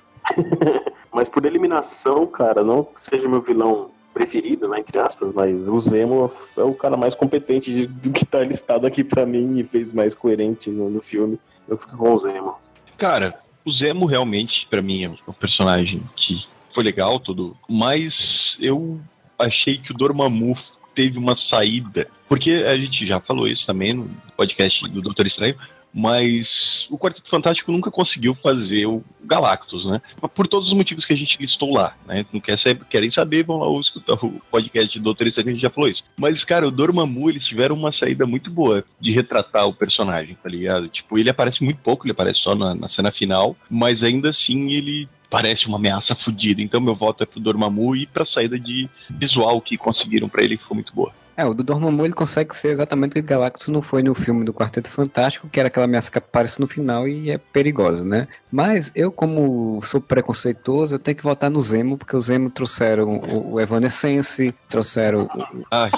[1.13, 5.79] mas por eliminação, cara, não que seja meu vilão preferido, né, entre aspas, mas o
[5.79, 9.93] Zemo é o cara mais competente do que tá listado aqui pra mim e fez
[9.93, 11.39] mais coerente no, no filme.
[11.65, 12.55] Eu fico com o Zemo.
[12.97, 18.99] Cara, o Zemo realmente, pra mim, é um personagem que foi legal, tudo, mas eu
[19.37, 20.57] achei que o Dormammu
[20.93, 25.55] teve uma saída, porque a gente já falou isso também no podcast do Doutor Estranho,
[25.93, 30.01] mas o Quarteto Fantástico nunca conseguiu fazer o Galactus, né?
[30.33, 32.25] Por todos os motivos que a gente listou lá, né?
[32.31, 35.61] Não quer saber, querem saber, vão lá escutar o podcast do Doutor que a gente
[35.61, 36.03] já falou isso.
[36.17, 40.49] Mas, cara, o Dormammu, eles tiveram uma saída muito boa de retratar o personagem, tá
[40.49, 40.87] ligado?
[40.87, 44.71] Tipo, ele aparece muito pouco, ele aparece só na, na cena final, mas ainda assim
[44.71, 46.61] ele parece uma ameaça fodida.
[46.61, 50.57] Então meu voto é pro Dormammu e pra saída de visual que conseguiram pra ele
[50.57, 51.13] ficou muito boa.
[51.39, 54.43] É, o do Dormammu ele consegue ser exatamente o que Galactus não foi no filme
[54.43, 58.27] do Quarteto Fantástico, que era aquela ameaça que aparece no final e é perigosa, né?
[58.51, 63.19] Mas eu, como sou preconceituoso, eu tenho que votar no Zemo, porque o Zemo trouxeram
[63.19, 65.89] o, o Evanescence, trouxeram o Ai,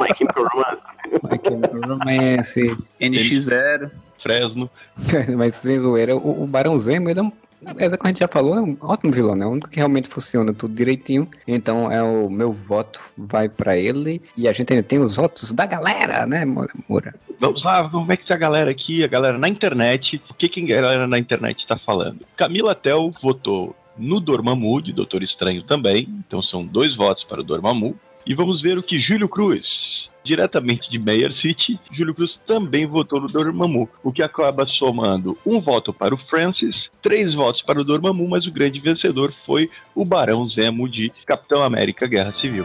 [0.00, 0.82] My Chemical Romance.
[1.22, 3.90] My Chemical Romance, NX0.
[4.22, 4.70] Fresno.
[5.36, 7.32] mas sem zoeira, o, o Barão Zemo, ele é um
[7.70, 9.46] o que a gente já falou, é um ótimo vilão, né?
[9.46, 11.28] O único que realmente funciona tudo direitinho.
[11.46, 14.20] Então é o meu voto vai pra ele.
[14.36, 17.14] E a gente ainda tem os votos da galera, né, Moura?
[17.40, 20.22] Vamos lá, como é que tá a galera aqui, a galera na internet?
[20.30, 22.20] O que, que a galera na internet tá falando?
[22.36, 26.08] Camila Tel votou no Dormammu, de Doutor Estranho também.
[26.26, 27.96] Então são dois votos para o Dormammu.
[28.26, 33.20] E vamos ver o que Júlio Cruz, diretamente de Meyer City, Júlio Cruz também votou
[33.20, 37.84] no Dormammu, o que acaba somando um voto para o Francis, três votos para o
[37.84, 42.64] Dormammu, mas o grande vencedor foi o Barão Zemo de Capitão América Guerra Civil.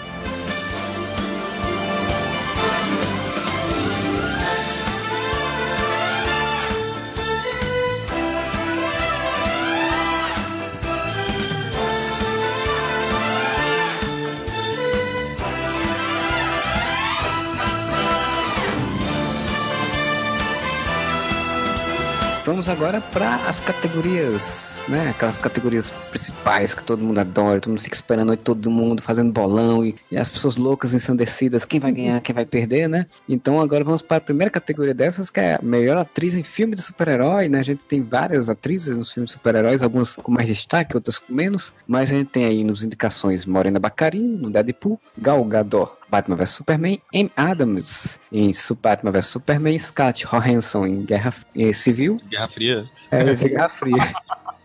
[22.59, 25.09] Vamos agora para as categorias, né?
[25.09, 29.01] Aquelas categorias principais que todo mundo adora, todo mundo fica esperando a noite, todo mundo
[29.01, 33.05] fazendo bolão e, e as pessoas loucas, ensandecidas, quem vai ganhar, quem vai perder, né?
[33.27, 36.75] Então agora vamos para a primeira categoria dessas, que é a melhor atriz em filme
[36.75, 37.59] de super-herói, né?
[37.59, 41.33] A gente tem várias atrizes nos filmes de super-heróis, algumas com mais destaque, outras com
[41.33, 46.35] menos, mas a gente tem aí nos indicações Morena Bacarin, no Deadpool, Gal Gadot, Batman
[46.35, 48.51] vs Superman, Amy Adams em
[48.81, 52.89] Batman vs Superman, Scott Johansson em Guerra eh, Civil, Guerra Fria.
[53.11, 53.95] é, é Guerra Fria.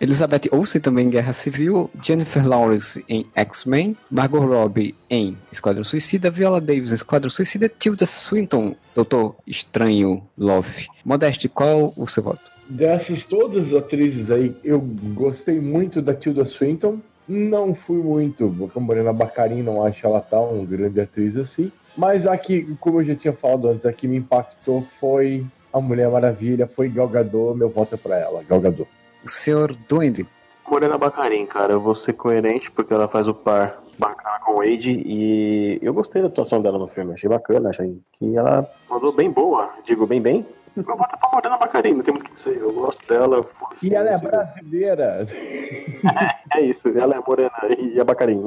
[0.00, 6.30] Elizabeth Olsen também em Guerra Civil, Jennifer Lawrence em X-Men, Margot Robbie em Esquadrão Suicida,
[6.30, 10.86] Viola Davis em Esquadrão Suicida, Tilda Swinton, Doutor Estranho Love.
[11.04, 12.40] Modeste, qual o seu voto?
[12.70, 16.98] Dessas todas as atrizes aí, eu gostei muito da Tilda Swinton.
[17.28, 21.70] Não fui muito, como Morena Bacarin, não acho ela tão uma grande atriz assim.
[21.96, 25.80] Mas a que, como eu já tinha falado antes, a que me impactou foi a
[25.80, 28.82] Mulher Maravilha, foi Gal Gadot, meu voto é pra ela, Gal Gadot.
[28.82, 30.26] O senhor Duende.
[30.68, 34.56] Morena Bacarin, cara, eu vou ser coerente porque ela faz o par bacana com o
[34.58, 39.12] Wade e eu gostei da atuação dela no filme, achei bacana, achei que ela mandou
[39.12, 40.46] bem boa, digo bem bem.
[40.76, 43.42] Eu voto pra Morena Bacarin, não tem muito o que dizer, eu gosto dela.
[43.42, 45.26] foda-se, E ela é brasileira.
[46.52, 48.42] É isso, ela é morena e a Bacarin.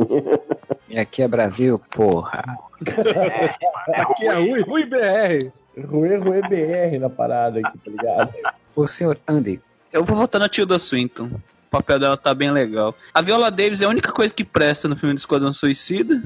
[0.89, 2.43] E aqui é Brasil, porra.
[3.95, 5.51] Aqui é Rui, Rui BR.
[5.87, 8.33] Ruê, Ruê BR na parada aqui, tá ligado?
[8.75, 9.61] O senhor Andy.
[9.93, 11.25] Eu vou votar na Tilda Swinton.
[11.25, 12.95] O papel dela tá bem legal.
[13.13, 16.19] A Viola Davis é a única coisa que presta no filme do Esquadrão Suicida.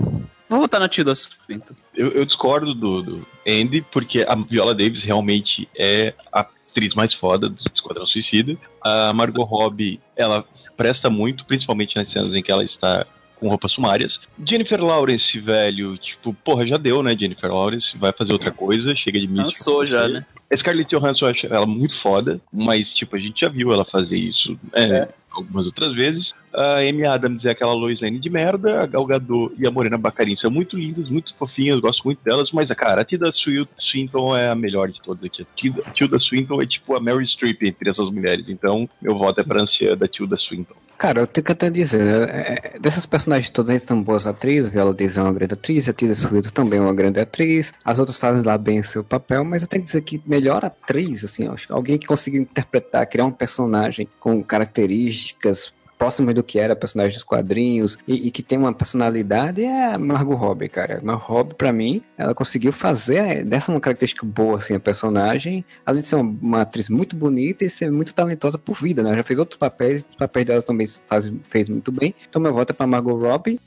[0.48, 1.76] Vou votar na Tilda Swinton.
[1.94, 7.14] Eu, eu discordo do, do Andy, porque a Viola Davis realmente é a atriz mais
[7.14, 8.58] foda do Esquadrão Suicida.
[8.82, 10.46] A Margot Robbie, ela
[10.78, 13.06] presta muito, principalmente nas cenas em que ela está
[13.40, 14.20] com roupas sumárias.
[14.44, 17.16] Jennifer Lawrence, velho, tipo, porra, já deu, né?
[17.18, 19.44] Jennifer Lawrence vai fazer outra coisa, chega de mística.
[19.46, 20.26] Cansou já, né?
[20.52, 23.86] A Scarlett Johansson eu acho ela muito foda, mas, tipo, a gente já viu ela
[23.86, 26.34] fazer isso é, algumas outras vezes.
[26.58, 29.96] A Amy Adams é aquela Lois Lane de merda, a Gal Gadot e a Morena
[29.96, 34.36] Bacarin são muito lindas, muito fofinhas, gosto muito delas, mas, cara, a Tilda Swin- Swinton
[34.36, 35.46] é a melhor de todas aqui.
[35.56, 39.44] Tilda, Tilda Swinton é tipo a Mary Streep entre essas mulheres, então meu voto é
[39.44, 40.74] pra anciã da Tilda Swinton.
[40.98, 44.72] Cara, eu tenho que até dizer, é, é, dessas personagens todas eles são boas atrizes,
[44.72, 48.00] Viola Davis é uma grande atriz, a Tilda Swinton também é uma grande atriz, as
[48.00, 51.48] outras fazem lá bem seu papel, mas eu tenho que dizer que melhor atriz, assim,
[51.48, 57.16] acho alguém que conseguiu interpretar, criar um personagem com características próximas do que era personagem
[57.16, 61.00] dos quadrinhos e, e que tem uma personalidade é a Margot Robbie, cara.
[61.04, 66.02] Margot Robbie, pra mim, ela conseguiu fazer dessa uma característica boa, assim, a personagem, além
[66.02, 69.10] de ser uma, uma atriz muito bonita e ser muito talentosa por vida, né?
[69.10, 72.14] Ela já fez outros papéis, os papéis dela também faz, fez muito bem.
[72.30, 73.60] Então meu voto é pra Margot Robbie.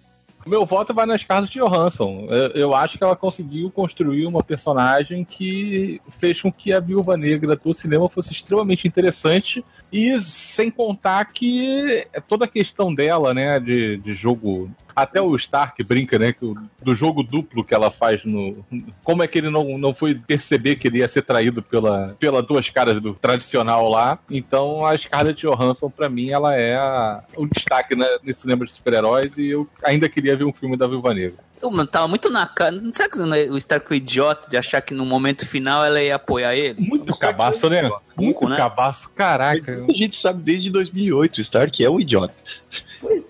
[0.47, 2.27] Meu voto vai na Scarlett Johansson.
[2.29, 7.17] Eu, eu acho que ela conseguiu construir uma personagem que fez com que a Viúva
[7.17, 13.59] Negra do cinema fosse extremamente interessante e sem contar que toda a questão dela, né,
[13.61, 14.71] de, de jogo...
[14.95, 16.35] Até o Stark brinca, né,
[16.83, 18.65] do jogo duplo que ela faz no...
[19.03, 22.43] Como é que ele não, não foi perceber que ele ia ser traído pela, pela
[22.43, 24.19] duas caras do tradicional lá.
[24.31, 28.73] Então a Scarlett Johansson, pra mim, ela é a- o destaque né, nesse cinema de
[28.73, 31.39] super-heróis e eu ainda queria ver um filme da Viúva Negra.
[31.63, 32.71] Eu, mano, tava muito na cara.
[32.71, 36.15] Não será que o Stark foi idiota de achar que no momento final ela ia
[36.15, 36.81] apoiar ele?
[36.81, 37.89] Muito cabaço, né?
[38.17, 38.57] Muito né?
[38.57, 39.85] cabaço, caraca.
[39.87, 42.35] A gente sabe desde 2008, o Stark é um idiota.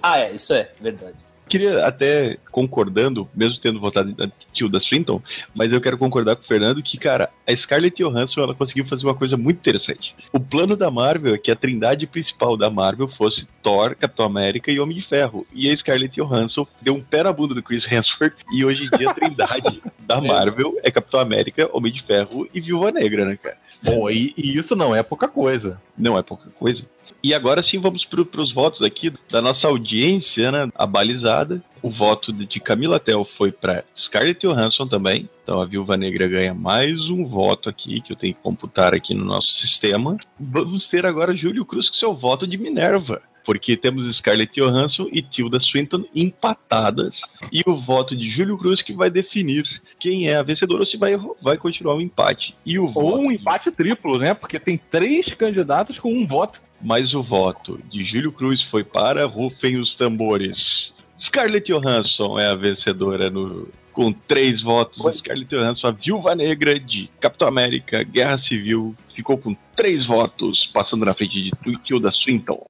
[0.00, 1.14] Ah, é, isso é, verdade.
[1.50, 5.20] Queria até concordando, mesmo tendo votado na Tilda Swinton,
[5.52, 9.04] mas eu quero concordar com o Fernando que, cara, a Scarlett Johansson ela conseguiu fazer
[9.04, 10.14] uma coisa muito interessante.
[10.32, 14.70] O plano da Marvel é que a trindade principal da Marvel fosse Thor, Capitão América
[14.70, 15.44] e Homem de Ferro.
[15.52, 18.96] E a Scarlett Johansson deu um pé na bunda do Chris Hemsworth e hoje em
[18.96, 23.36] dia a trindade da Marvel é Capitão América, Homem de Ferro e Viúva Negra, né,
[23.36, 23.58] cara?
[23.82, 25.80] Bom, e, e isso não é pouca coisa.
[25.96, 26.84] Não é pouca coisa.
[27.22, 30.68] E agora sim vamos para os votos aqui da nossa audiência, né?
[30.74, 31.62] Abalizada.
[31.82, 35.28] O voto de de Camila Tel foi para Scarlett Johansson também.
[35.42, 39.14] Então a Viúva Negra ganha mais um voto aqui, que eu tenho que computar aqui
[39.14, 40.16] no nosso sistema.
[40.38, 43.22] Vamos ter agora Júlio Cruz com seu voto de Minerva.
[43.44, 47.22] Porque temos Scarlett Johansson e Tilda Swinton empatadas.
[47.52, 49.64] E o voto de Júlio Cruz que vai definir
[49.98, 51.12] quem é a vencedora ou se vai,
[51.42, 52.54] vai continuar o empate.
[52.64, 54.34] E o Ou voto um empate triplo, né?
[54.34, 56.60] Porque tem três candidatos com um voto.
[56.80, 60.94] mas o voto de Júlio Cruz foi para Rufem os Tambores.
[61.18, 65.16] Scarlett Johansson é a vencedora no, com três votos.
[65.16, 71.04] Scarlett Johansson, a viúva negra de Capitão América, Guerra Civil, ficou com três votos, passando
[71.04, 71.50] na frente de
[71.84, 72.64] Tilda Swinton.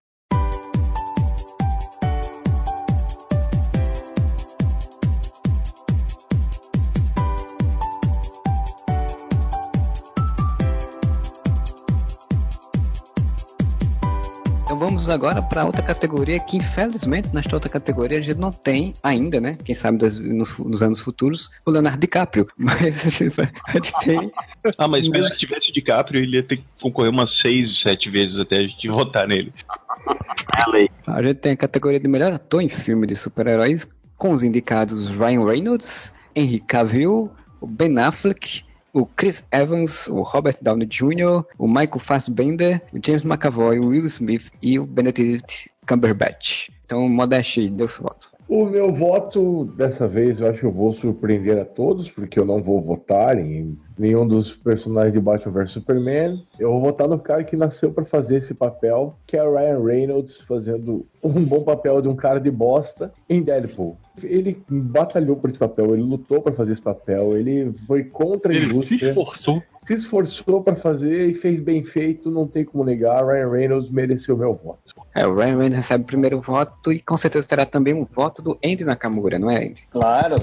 [14.91, 19.41] Vamos agora para outra categoria que infelizmente nesta outra categoria a gente não tem ainda,
[19.41, 19.57] né?
[19.65, 23.73] Quem sabe das- nos, nos anos futuros o Leonardo DiCaprio, mas a gente, vai- a
[23.73, 24.33] gente tem
[24.77, 28.11] Ah, mas mesmo que tivesse o DiCaprio, ele ia ter que concorrer umas seis, sete
[28.11, 29.53] vezes até a gente votar nele.
[31.07, 33.87] a gente tem a categoria de melhor ator em filme de super-heróis
[34.19, 37.31] com os indicados Ryan Reynolds, Henry Cavill,
[37.63, 43.79] Ben Affleck, o Chris Evans, o Robert Downey Jr., o Michael Fassbender, o James McAvoy,
[43.79, 46.69] o Will Smith e o Benedict Cumberbatch.
[46.85, 48.30] Então, Modeste, deu seu voto.
[48.51, 52.45] O meu voto, dessa vez, eu acho que eu vou surpreender a todos, porque eu
[52.45, 56.45] não vou votar em nenhum dos personagens de Batman vs Superman.
[56.59, 59.85] Eu vou votar no cara que nasceu pra fazer esse papel, que é o Ryan
[59.85, 63.97] Reynolds, fazendo um bom papel de um cara de bosta em Deadpool.
[64.21, 68.57] Ele batalhou por esse papel, ele lutou pra fazer esse papel, ele foi contra a
[68.57, 69.63] Ele se indústria esforçou.
[69.91, 73.27] Se esforçou pra fazer e fez bem feito, não tem como negar.
[73.27, 74.95] Ryan Reynolds mereceu meu voto.
[75.17, 78.41] É, o Ryan Reynolds recebe o primeiro voto e com certeza terá também um voto
[78.41, 79.83] do Andy Nakamura, não é, Andy?
[79.91, 80.37] Claro.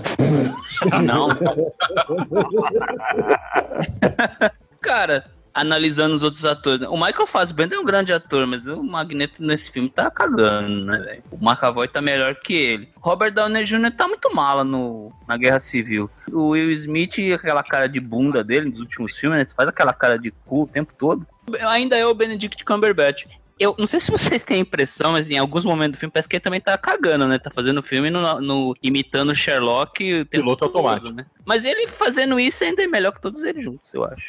[1.01, 1.29] Não.
[4.81, 5.23] Cara,
[5.57, 9.71] analisando os outros atores, o Michael Fassbender é um grande ator, mas o Magneto nesse
[9.71, 11.23] filme tá cagando, né, velho?
[11.31, 12.89] O McAvoy tá melhor que ele.
[13.01, 13.91] Robert Downey Jr.
[13.97, 16.09] tá muito mala no, na Guerra Civil.
[16.31, 19.47] O Will Smith, aquela cara de bunda dele nos últimos filmes, né?
[19.55, 21.25] faz aquela cara de cu o tempo todo.
[21.69, 23.25] Ainda é o Benedict Cumberbatch.
[23.59, 26.29] Eu não sei se vocês têm a impressão, mas em alguns momentos do filme parece
[26.29, 27.39] que ele também tá cagando, né?
[27.39, 30.25] Tá fazendo o filme no, no- imitando o Sherlock.
[30.25, 31.11] Piloto todo, automático.
[31.15, 31.25] Né?
[31.45, 34.23] Mas ele fazendo isso ainda é melhor que todos eles juntos, eu acho.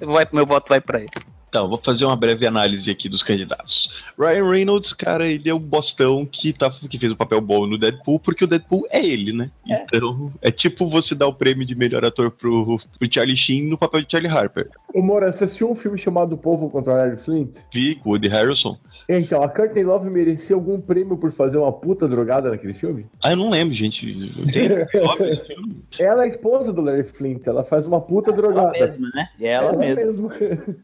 [0.00, 1.08] vai, meu voto vai pra ele.
[1.48, 3.88] Então, vou fazer uma breve análise aqui dos candidatos.
[4.18, 7.78] Ryan Reynolds, cara, ele é um bostão que, tá, que fez um papel bom no
[7.78, 9.50] Deadpool, porque o Deadpool é ele, né?
[9.66, 13.78] Então, é tipo você dar o prêmio de melhor ator pro, pro Charlie Sheen no
[13.78, 14.68] papel de Charlie Harper.
[14.94, 17.50] Ô, Moura, você assistiu um filme chamado O Povo contra Larry Flint?
[17.72, 18.78] Vi com o Woody Harrelson.
[19.08, 23.06] Então, a Courtney Love merecia algum prêmio por fazer uma puta drogada naquele filme?
[23.22, 24.06] Ah, eu não lembro, gente.
[25.98, 28.76] Ela é a esposa do Larry Flint, ela faz uma puta drogada.
[28.76, 29.28] Ela mesma, né?
[29.38, 30.30] E é ela, mesma.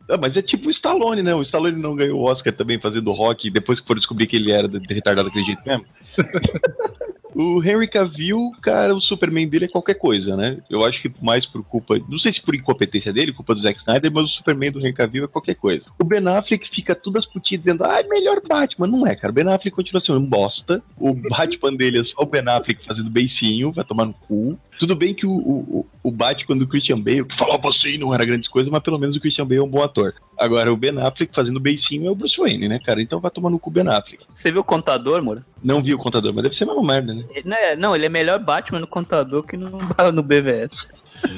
[0.08, 1.34] Ah, mas é tipo o Stallone, né?
[1.34, 4.52] O Stallone não ganhou o Oscar também fazendo rock depois que foram descobrir que ele
[4.52, 5.84] era retardado daquele jeito mesmo.
[7.34, 10.58] O Henry Cavill, cara, o Superman dele é qualquer coisa, né?
[10.70, 13.80] Eu acho que mais por culpa, não sei se por incompetência dele, culpa do Zack
[13.80, 15.84] Snyder, mas o Superman do Henry Cavill é qualquer coisa.
[15.98, 18.86] O Ben Affleck fica tudo as putidas dizendo, ah, melhor Batman.
[18.86, 19.32] Não é, cara.
[19.32, 20.82] O Ben Affleck continua sendo um bosta.
[20.96, 24.58] O Batman dele é só o Ben Affleck fazendo beicinho, vai tomar no cu.
[24.78, 28.24] Tudo bem que o, o, o Batman do Christian Bale, que falava assim, não era
[28.24, 30.14] grandes coisas, mas pelo menos o Christian Bale é um bom ator.
[30.38, 33.00] Agora, o Ben Affleck fazendo beicinho é o Bruce Wayne, né, cara?
[33.00, 34.24] Então vai tomar no cu Ben Affleck.
[34.32, 35.44] Você viu o contador, Moura?
[35.62, 37.23] Não vi o contador, mas deve ser a mesma merda, né?
[37.44, 39.70] Não, é- não, ele é melhor Batman no contador que no,
[40.12, 40.90] no BVS.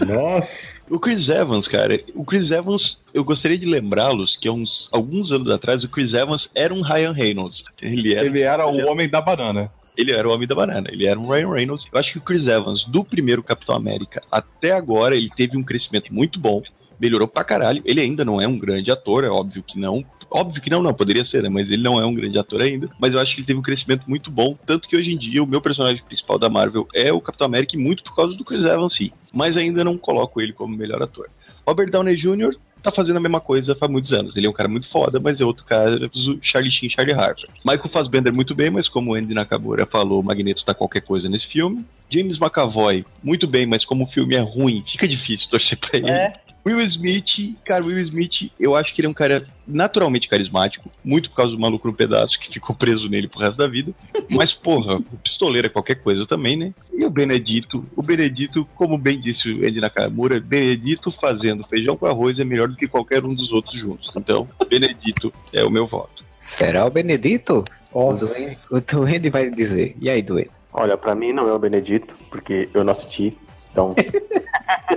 [0.06, 0.48] Nossa.
[0.88, 5.32] O Chris Evans, cara, o Chris Evans, eu gostaria de lembrá-los que há uns alguns
[5.32, 7.64] anos atrás o Chris Evans era um Ryan Reynolds.
[7.82, 9.66] Ele era, Ele era o homem da banana.
[9.96, 11.86] ele era o homem da banana, ele era um Ryan Reynolds.
[11.92, 15.62] Eu acho que o Chris Evans, do primeiro Capitão América até agora, ele teve um
[15.64, 16.62] crescimento muito bom,
[17.00, 17.82] melhorou pra caralho.
[17.84, 20.04] Ele ainda não é um grande ator, é óbvio que não.
[20.30, 21.48] Óbvio que não, não, poderia ser, né?
[21.48, 22.88] Mas ele não é um grande ator ainda.
[22.98, 24.56] Mas eu acho que ele teve um crescimento muito bom.
[24.66, 27.76] Tanto que hoje em dia o meu personagem principal da Marvel é o Capitão América,
[27.76, 29.10] e muito por causa do Chris Evans, sim.
[29.32, 31.28] Mas ainda não coloco ele como melhor ator.
[31.66, 32.56] Robert Downey Jr.
[32.82, 34.36] tá fazendo a mesma coisa há muitos anos.
[34.36, 35.98] Ele é um cara muito foda, mas é outro cara,
[36.40, 37.48] Charlie Sheen, Charlie Harper.
[37.64, 41.46] Michael Fassbender muito bem, mas como o Andy Nakamura falou, Magneto tá qualquer coisa nesse
[41.46, 41.84] filme.
[42.08, 46.10] James McAvoy, muito bem, mas como o filme é ruim, fica difícil torcer pra ele.
[46.10, 46.45] É.
[46.66, 51.30] Will Smith, cara, Will Smith, eu acho que ele é um cara naturalmente carismático, muito
[51.30, 53.92] por causa do maluco no pedaço que ficou preso nele pro resto da vida.
[54.28, 56.74] Mas, porra, o pistoleiro é qualquer coisa também, né?
[56.92, 62.06] E o Benedito, o Benedito, como bem disse o Andy Nakamura, Benedito fazendo feijão com
[62.06, 64.10] arroz é melhor do que qualquer um dos outros juntos.
[64.16, 66.24] Então, Benedito é o meu voto.
[66.40, 67.64] Será o Benedito?
[67.92, 69.94] Ó, O Duende, o Duende vai dizer.
[70.00, 70.50] E aí, Duende?
[70.72, 73.36] Olha, pra mim não é o Benedito, porque eu não assisti.
[73.76, 73.94] Então,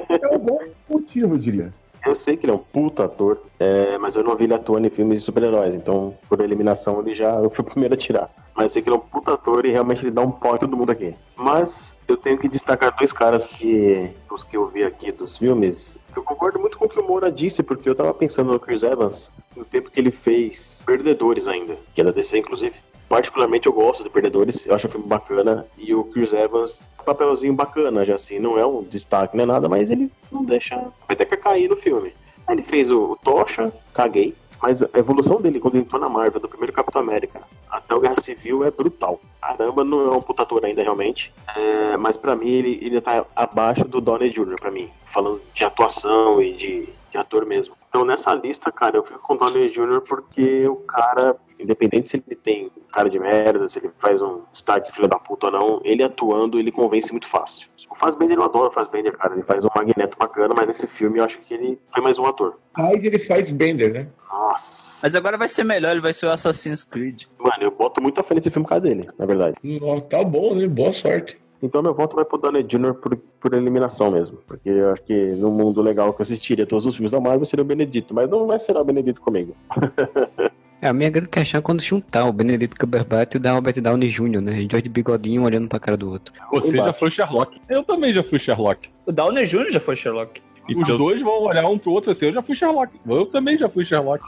[0.08, 0.58] é um bom
[0.90, 1.70] motivo, eu diria.
[2.06, 4.88] eu sei que ele é um puta ator, é, mas eu não vi ele atuando
[4.88, 5.76] em filmes de super-heróis.
[5.76, 8.30] Então, por eliminação, ele já eu fui o primeiro a tirar.
[8.56, 10.56] Mas eu sei que ele é um puta ator e realmente ele dá um pau
[10.56, 11.14] em todo mundo aqui.
[11.36, 15.98] Mas eu tenho que destacar dois caras que, os que eu vi aqui dos filmes.
[16.16, 18.82] Eu concordo muito com o que o Moura disse, porque eu tava pensando no Chris
[18.82, 22.76] Evans no tempo que ele fez Perdedores ainda, que é da DC, inclusive.
[23.10, 25.66] Particularmente eu gosto de Perdedores, eu acho o filme bacana.
[25.78, 29.68] E o Chris Evans, papelzinho bacana, já assim, não é um destaque, não é nada,
[29.68, 32.14] mas ele não deixa a peteca cair no filme.
[32.46, 34.36] Aí ele fez o, o Tocha, caguei.
[34.62, 38.20] Mas a evolução dele quando entrou na Marvel, do primeiro Capitão América até o Guerra
[38.20, 39.20] Civil, é brutal.
[39.42, 41.34] Caramba, não é um puta ainda, realmente.
[41.56, 44.90] É, mas pra mim, ele, ele tá abaixo do Downey Jr., pra mim.
[45.12, 47.74] Falando de atuação e de, de ator mesmo.
[47.88, 50.02] Então, nessa lista, cara, eu fico com o Downey Jr.
[50.02, 54.92] porque o cara, independente se ele tem cara de merda, se ele faz um Stark
[54.94, 57.68] filho da puta ou não, ele atuando, ele convence muito fácil.
[57.90, 59.34] O Fassbender, eu adoro o Fassbender, cara.
[59.34, 62.26] Ele faz um Magneto bacana, mas nesse filme eu acho que ele foi mais um
[62.26, 62.58] ator.
[62.74, 64.08] Aí ele faz Bender, né?
[64.32, 65.00] Nossa.
[65.04, 67.24] Mas agora vai ser melhor, ele vai ser o Assassin's Creed.
[67.38, 69.56] Mano, eu boto muito a fé nesse filme por causa dele, na verdade.
[69.82, 70.68] Ó, tá bom, né?
[70.68, 71.38] Boa sorte.
[71.62, 72.94] Então meu voto vai pro Downey Jr.
[72.94, 74.38] Por, por eliminação mesmo.
[74.48, 77.46] Porque eu acho que no mundo legal que eu assistiria todos os filmes da Marvel
[77.46, 78.14] seria o Benedito.
[78.14, 79.56] Mas não vai ser o Benedito comigo.
[80.82, 84.08] É, a minha grande questão é quando juntar o Benedito Cumberbatch e o Robert Downey
[84.08, 84.66] Jr., né?
[84.66, 86.34] Dois de bigodinho olhando pra cara do outro.
[86.54, 87.60] Você já foi Sherlock.
[87.68, 88.90] Eu também já fui Sherlock.
[89.06, 89.72] O Downey Jr.
[89.72, 90.42] já foi Sherlock.
[90.70, 92.94] Os Então, dois vão olhar um pro outro assim, eu já fui Sherlock.
[93.06, 94.24] Eu também já fui Sherlock.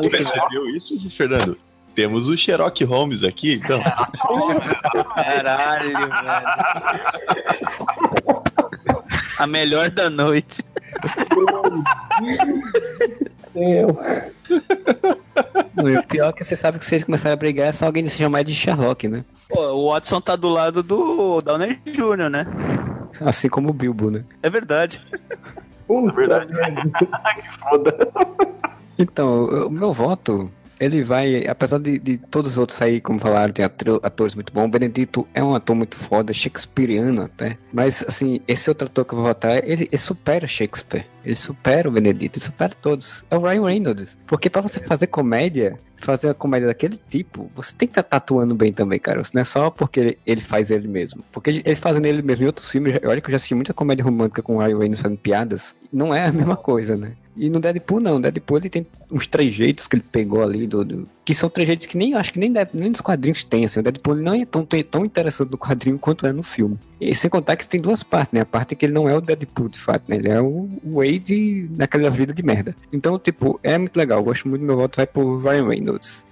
[0.00, 1.54] tu percebeu isso, Fernando?
[1.94, 3.78] Temos o Sherlock Holmes aqui, então.
[5.14, 6.10] Caralho, velho.
[9.40, 10.62] A melhor da noite.
[15.74, 17.72] Não, e o pior é que você sabe que se eles começarem a brigar é
[17.72, 19.24] só alguém se chamar de Sherlock, né?
[19.48, 22.46] Pô, o Watson tá do lado do Downey Jr., né?
[23.18, 24.24] Assim como o Bilbo, né?
[24.42, 25.02] É verdade.
[25.86, 26.52] Puta verdade.
[26.52, 26.82] merda.
[27.60, 27.96] Foda.
[28.98, 30.50] Então, o meu voto,
[30.80, 34.70] ele vai, apesar de, de todos os outros aí, como falaram, tem atores muito bons,
[34.70, 37.58] Benedito é um ator muito foda, shakespeariano até.
[37.72, 41.06] Mas, assim, esse outro ator que eu vou votar, ele, ele supera Shakespeare.
[41.24, 43.26] Ele supera o Benedito, ele supera todos.
[43.30, 44.16] É o Ryan Reynolds.
[44.26, 48.54] Porque pra você fazer comédia, fazer uma comédia daquele tipo, você tem que estar atuando
[48.54, 49.22] bem também, cara.
[49.34, 51.22] Não é só porque ele, ele faz ele mesmo.
[51.30, 53.74] Porque ele, ele fazendo ele mesmo em outros filmes, olha que eu já assisti muita
[53.74, 57.12] comédia romântica com o Ryan Reynolds fazendo piadas, não é a mesma coisa, né?
[57.40, 61.08] E no Deadpool não, Deadpool ele tem uns trejeitos que ele pegou ali, do, do-
[61.24, 64.16] que são trejeitos que nem acho que nem, nem nos quadrinhos tem, assim, o Deadpool
[64.16, 66.78] não é tão, tão, interessante no quadrinho quanto é no filme.
[67.00, 68.42] E sem contar que tem duas partes, né?
[68.42, 70.16] A parte que ele não é o Deadpool, de fato, né?
[70.16, 72.76] Ele é o Wade naquela vida de merda.
[72.92, 76.26] Então, tipo, é muito legal, eu gosto muito, meu voto vai pro Ryan Reynolds.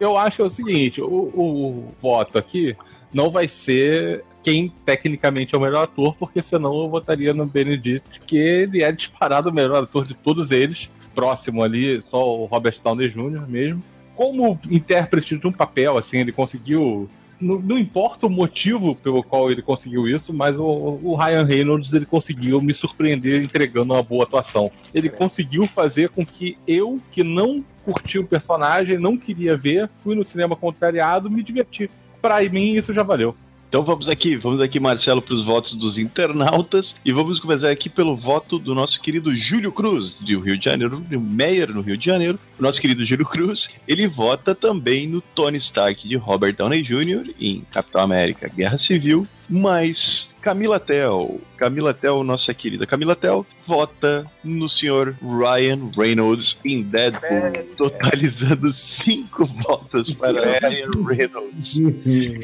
[0.00, 2.74] Eu acho o seguinte: o, o voto aqui
[3.12, 8.20] não vai ser quem tecnicamente é o melhor ator, porque senão eu votaria no Benedict,
[8.24, 10.88] que ele é disparado o melhor ator de todos eles.
[11.16, 13.44] Próximo ali, só o Robert Downey Jr.
[13.48, 13.82] mesmo.
[14.14, 17.10] Como intérprete de um papel, assim, ele conseguiu.
[17.40, 20.62] Não, não importa o motivo pelo qual ele conseguiu isso, mas o,
[21.02, 24.70] o Ryan Reynolds ele conseguiu me surpreender entregando uma boa atuação.
[24.94, 30.14] Ele conseguiu fazer com que eu, que não curti o personagem, não queria ver, fui
[30.14, 31.90] no cinema contrariado, me diverti.
[32.22, 33.34] Pra mim, isso já valeu.
[33.68, 36.94] Então vamos aqui, vamos aqui, Marcelo, para os votos dos internautas.
[37.04, 41.00] E vamos começar aqui pelo voto do nosso querido Júlio Cruz, do Rio de Janeiro,
[41.00, 42.38] do Meyer, no Rio de Janeiro.
[42.58, 47.34] O nosso querido Júlio Cruz, ele vota também no Tony Stark de Robert Downey Jr.
[47.40, 49.26] em Capitão América Guerra Civil.
[49.48, 52.86] Mas Camila Tell, Camila Tell, nossa querida.
[52.86, 61.74] Camila Tell, vota no senhor Ryan Reynolds em Deadpool, totalizando cinco votos para Ryan Reynolds.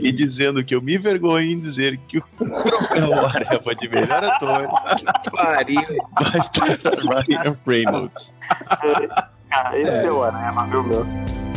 [0.02, 2.24] E dizendo que eu me envergonho em dizer que o
[3.24, 4.66] Areva de melhor ator.
[5.30, 5.80] Pariu.
[6.20, 8.32] vai para Ryan Reynolds.
[9.48, 11.51] Ah, esse é, o Arema, viu, meu?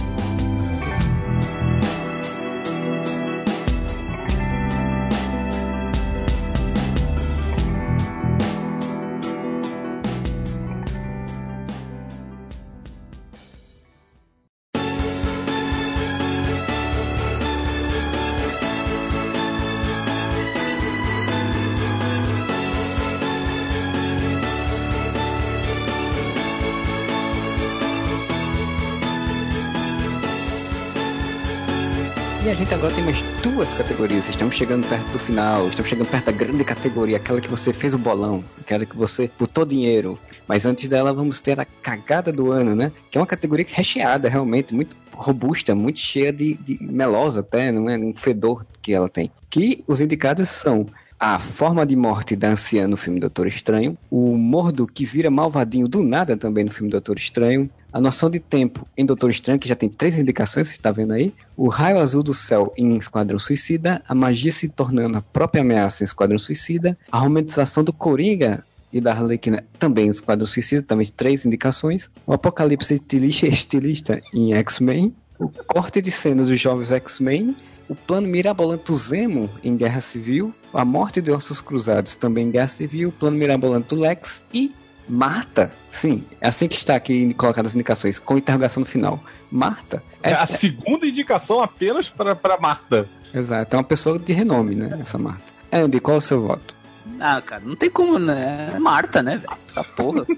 [32.65, 34.27] Gente agora tem mais duas categorias.
[34.27, 37.93] Estamos chegando perto do final, estamos chegando perto da grande categoria, aquela que você fez
[37.93, 40.17] o bolão, aquela que você botou dinheiro.
[40.47, 42.91] Mas antes dela, vamos ter a cagada do ano, né?
[43.11, 47.87] Que é uma categoria recheada, realmente, muito robusta, muito cheia de, de melosa até, não
[47.87, 47.99] é?
[47.99, 49.31] Um fedor que ela tem.
[49.47, 50.87] Que os indicados são
[51.19, 55.87] a forma de morte da anciã no filme Doutor Estranho, o mordo que vira malvadinho
[55.87, 59.69] do nada também no filme Doutor Estranho, a noção de tempo em Doutor Estranho, que
[59.69, 63.39] já tem três indicações, você está vendo aí, o raio azul do céu em Esquadrão
[63.39, 68.65] Suicida, a magia se tornando a própria ameaça em Esquadrão Suicida, a romantização do Coringa
[68.91, 74.53] e da Arlequina também em Esquadrão Suicida, também três indicações, o apocalipse estilista, estilista em
[74.55, 77.55] X-Men, o corte de cenas dos jovens X-Men,
[77.87, 82.51] o plano mirabolante do Zemo em Guerra Civil, a morte de Ossos Cruzados também em
[82.51, 84.75] Guerra Civil, o plano mirabolante do Lex e
[85.07, 89.19] Marta, sim, é assim que está aqui colocado as indicações, com interrogação no final.
[89.51, 93.07] Marta É a segunda indicação apenas para, para Marta.
[93.33, 95.43] Exato, é uma pessoa de renome, né, essa Marta.
[95.71, 96.73] Andy, qual é o seu voto?
[97.19, 98.71] Ah, cara, não tem como, né?
[98.75, 99.53] É Marta, né, velho?
[99.69, 100.25] Essa porra.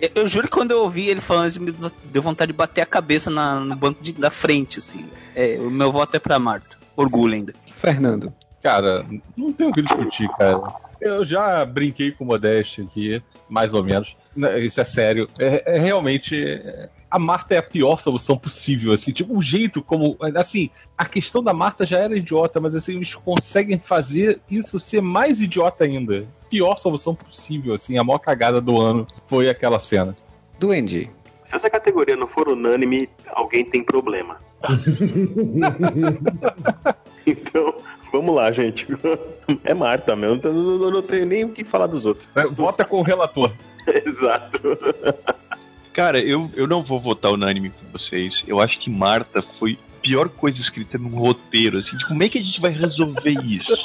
[0.00, 1.72] Eu, eu juro que quando eu ouvi ele falando isso, me
[2.06, 5.06] deu vontade de bater a cabeça na- no banco de- da frente, assim.
[5.36, 6.76] É, o meu voto é pra Marta.
[6.96, 7.54] Orgulho ainda.
[7.76, 8.32] Fernando.
[8.60, 10.60] Cara, não tem o que discutir, cara.
[11.04, 14.16] Eu já brinquei com o Modeste aqui, mais ou menos.
[14.34, 15.28] Né, Isso é sério.
[15.38, 16.34] É, é realmente.
[17.10, 20.16] A Marta é a pior solução possível, assim, tipo, o jeito como.
[20.34, 25.02] Assim, a questão da Marta já era idiota, mas assim, eles conseguem fazer isso ser
[25.02, 26.24] mais idiota ainda.
[26.48, 30.16] Pior solução possível, assim, a maior cagada do ano foi aquela cena.
[30.58, 31.10] Duende.
[31.44, 34.40] Se essa categoria não for unânime, alguém tem problema.
[37.26, 37.74] então,
[38.14, 38.86] vamos lá, gente.
[39.62, 40.40] É Marta mesmo.
[40.42, 42.26] Eu não, eu não tenho nem o que falar dos outros.
[42.52, 43.52] Vota com o relator.
[44.06, 44.58] Exato.
[45.92, 48.42] Cara, eu, eu não vou votar unânime com vocês.
[48.48, 51.76] Eu acho que Marta foi a pior coisa escrita num roteiro.
[51.76, 53.76] Assim, de como é que a gente vai resolver isso?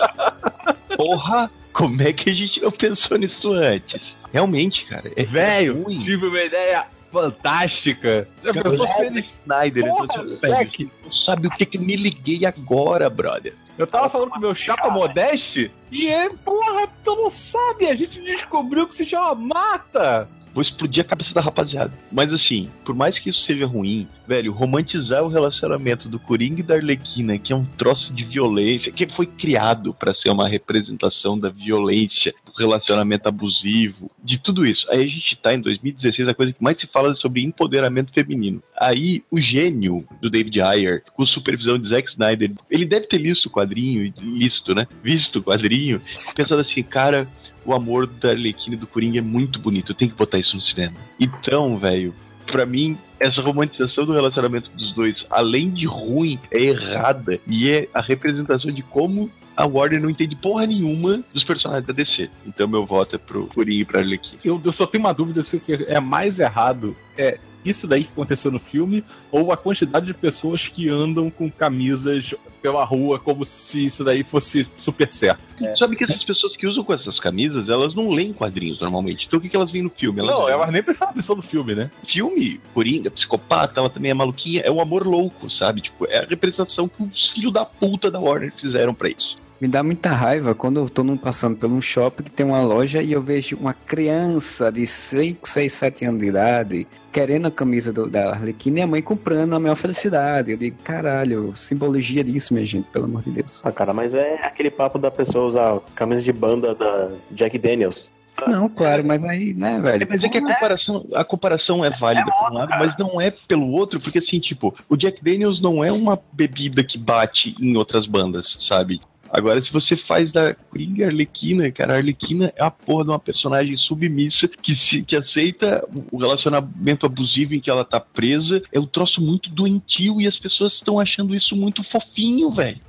[0.95, 4.15] Porra, como é que a gente não pensou nisso antes?
[4.31, 5.11] Realmente, cara.
[5.13, 5.99] É Velho, ruim.
[5.99, 8.27] tive uma ideia fantástica.
[8.41, 9.25] Já Cara, pensou se.
[9.43, 10.77] Snyder, Porra, então, tipo, Zack.
[10.77, 13.53] velho, não sabe o que que me liguei agora, brother.
[13.79, 17.95] Eu tava falando com o meu chapa Modeste e é, porra, tu não sabe, a
[17.95, 20.27] gente descobriu que se chama Mata.
[20.53, 21.97] Vou explodir a cabeça da rapaziada.
[22.11, 26.63] Mas assim, por mais que isso seja ruim, velho, romantizar o relacionamento do Coringa e
[26.63, 31.39] da Arlequina, que é um troço de violência, que foi criado pra ser uma representação
[31.39, 34.87] da violência, relacionamento abusivo, de tudo isso.
[34.91, 38.13] Aí a gente tá em 2016, a coisa que mais se fala é sobre empoderamento
[38.13, 38.61] feminino.
[38.77, 43.47] Aí o gênio do David Ayer, com supervisão de Zack Snyder, ele deve ter listo
[43.47, 44.87] o quadrinho, listo, né?
[45.03, 46.01] Visto o quadrinho,
[46.35, 47.27] pensando assim, cara,
[47.65, 49.91] o amor da Arlequina e do Coringa é muito bonito.
[49.91, 50.93] Eu tenho que botar isso no cinema.
[51.19, 52.13] Então, velho,
[52.45, 57.39] pra mim, essa romantização do relacionamento dos dois, além de ruim, é errada.
[57.47, 59.29] E é a representação de como
[59.59, 62.29] a Warner não entende porra nenhuma dos personagens da DC.
[62.47, 64.39] Então meu voto é pro Coringa e pra Arlequina.
[64.41, 68.05] Eu, eu só tenho uma dúvida se o que é mais errado é isso daí
[68.05, 73.19] que aconteceu no filme ou a quantidade de pessoas que andam com camisas pela rua
[73.19, 75.41] como se isso daí fosse super certo.
[75.77, 79.27] Sabe que essas pessoas que usam com essas camisas, elas não leem quadrinhos normalmente.
[79.27, 80.21] Então o que, que elas veem no filme?
[80.21, 81.91] Elas Não, elas nem prestaram atenção no filme, né?
[82.07, 85.81] filme, Coringa, psicopata, ela também é maluquinha, é o amor louco, sabe?
[85.81, 89.37] Tipo, é a representação que os filhos da puta da Warner fizeram pra isso.
[89.59, 92.61] Me dá muita raiva quando eu tô num- passando por um shopping que tem uma
[92.63, 97.51] loja e eu vejo uma criança de 5, 6, 7 anos de idade querendo a
[97.51, 100.51] camisa do- da Arlequina e a mãe comprando a maior felicidade.
[100.51, 103.61] Eu digo, caralho, simbologia disso, minha gente, pelo amor de Deus.
[103.65, 108.09] Ah, cara, mas é aquele papo da pessoa usar camisa de banda da Jack Daniels.
[108.47, 110.07] Não, claro, mas aí, né, velho?
[110.09, 113.29] Mas é que a comparação, a comparação é válida por um lado, mas não é
[113.31, 117.75] pelo outro, porque assim, tipo, o Jack Daniels não é uma bebida que bate em
[117.75, 119.01] outras bandas, sabe?
[119.31, 123.19] Agora, se você faz da Coringa Arlequina, cara, a Arlequina é a porra de uma
[123.19, 128.61] personagem submissa que, se, que aceita o relacionamento abusivo em que ela tá presa.
[128.71, 132.79] É um troço muito doentio e as pessoas estão achando isso muito fofinho, velho.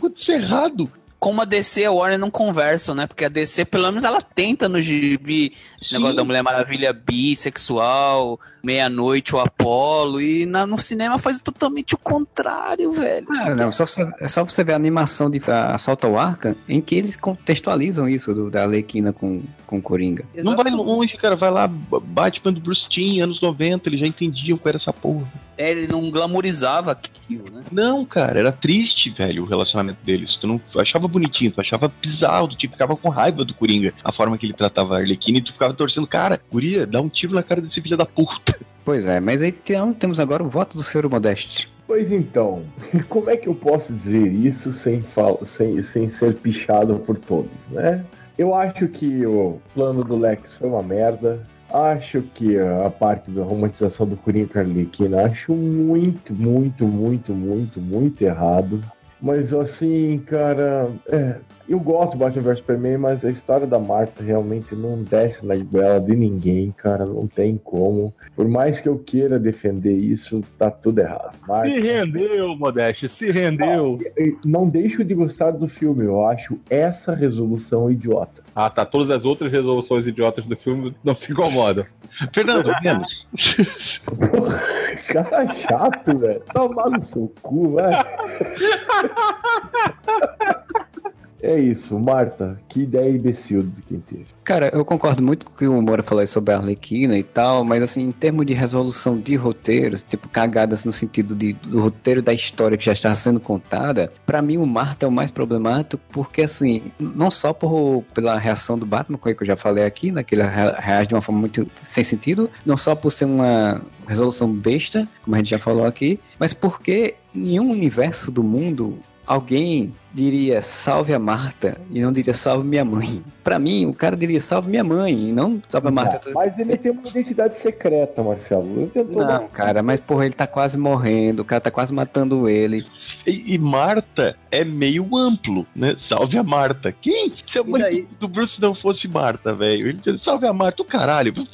[0.00, 0.90] Quanto isso é errado.
[1.18, 3.06] Como a DC e a Warner não conversam, né?
[3.06, 8.38] Porque a DC, pelo menos, ela tenta no gibi esse negócio da Mulher Maravilha bissexual,
[8.62, 13.26] meia-noite o Apolo, e na- no cinema faz totalmente o contrário, velho.
[13.30, 13.84] Ah, não, só,
[14.20, 18.34] é só você ver a animação de Assalto ao Arca, em que eles contextualizam isso
[18.34, 20.24] do, da Arlequina com, com Coringa.
[20.34, 21.36] Não vai longe, cara.
[21.36, 25.26] Vai lá, Batman do Bruce Timm, anos 90, eles já entendiam qual era essa porra.
[25.58, 27.62] É, ele não glamorizava aquilo, né?
[27.72, 30.36] Não, cara, era triste, velho, o relacionamento deles.
[30.36, 33.92] Tu não tu achava bonitinho, tu achava bizarro, tu tipo, ficava com raiva do Coringa,
[34.04, 37.08] a forma que ele tratava a Arlequina, e tu ficava torcendo, cara, Guria, dá um
[37.08, 38.58] tiro na cara desse filho da puta.
[38.86, 41.68] Pois é, mas aí tem- temos agora o voto do Senhor Modeste.
[41.88, 42.62] Pois então,
[43.08, 47.50] como é que eu posso dizer isso sem, fal- sem, sem ser pichado por todos,
[47.68, 48.04] né?
[48.38, 51.44] Eu acho que o plano do Lex foi uma merda.
[51.76, 57.34] Acho que a parte da romantização do Coringa com a Arlequina acho muito, muito, muito,
[57.34, 58.80] muito, muito errado.
[59.20, 61.36] Mas assim, cara, é,
[61.68, 65.56] eu gosto do Batman vs Superman, mas a história da Marta realmente não desce na
[65.56, 68.14] goela de ninguém, cara, não tem como.
[68.34, 71.36] Por mais que eu queira defender isso, tá tudo errado.
[71.46, 73.98] Marta- Se rendeu, Modeste, se rendeu.
[74.44, 78.42] não deixo de gostar do filme, eu acho essa resolução idiota.
[78.54, 78.86] Ah, tá.
[78.86, 81.84] Todas as outras resoluções idiotas do filme não se incomodam.
[82.32, 83.26] Fernando, menos.
[85.08, 86.42] Cara chato, velho.
[86.54, 87.96] Tomar no seu cu, velho.
[91.42, 92.60] É isso, Marta.
[92.68, 94.26] Que ideia imbecil de quem teve.
[94.42, 97.64] Cara, eu concordo muito com o que o Moura falou sobre a Arlequina e tal,
[97.64, 102.22] mas assim, em termos de resolução de roteiros, tipo cagadas no sentido de, do roteiro
[102.22, 106.02] da história que já está sendo contada, pra mim o Marta é o mais problemático,
[106.10, 110.22] porque assim, não só por, pela reação do Batman, que eu já falei aqui, né,
[110.22, 113.82] que ele rea- reage de uma forma muito sem sentido, não só por ser uma
[114.06, 118.98] resolução besta, como a gente já falou aqui, mas porque em um universo do mundo
[119.26, 123.22] alguém diria salve a Marta e não diria salve minha mãe.
[123.44, 126.30] Pra mim, o cara diria salve minha mãe e não salve a Marta.
[126.32, 128.66] Mas ele tem uma identidade secreta, Marcelo.
[128.80, 132.48] Ele tentou Não, cara, mas porra, ele tá quase morrendo, o cara tá quase matando
[132.48, 132.86] ele.
[133.26, 135.94] E, e Marta é meio amplo, né?
[135.98, 136.92] Salve a Marta.
[136.92, 137.34] Quem?
[137.46, 139.88] Se a mãe do, do Bruce não fosse Marta, velho.
[139.88, 141.34] Ele dizia, salve a Marta, o caralho.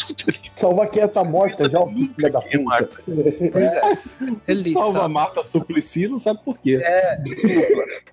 [0.62, 2.88] Salva quem tá morta já, o filho da puta.
[3.50, 3.82] Pois é.
[4.46, 6.80] Ele Salva a Marta Suplicy, não sabe por quê.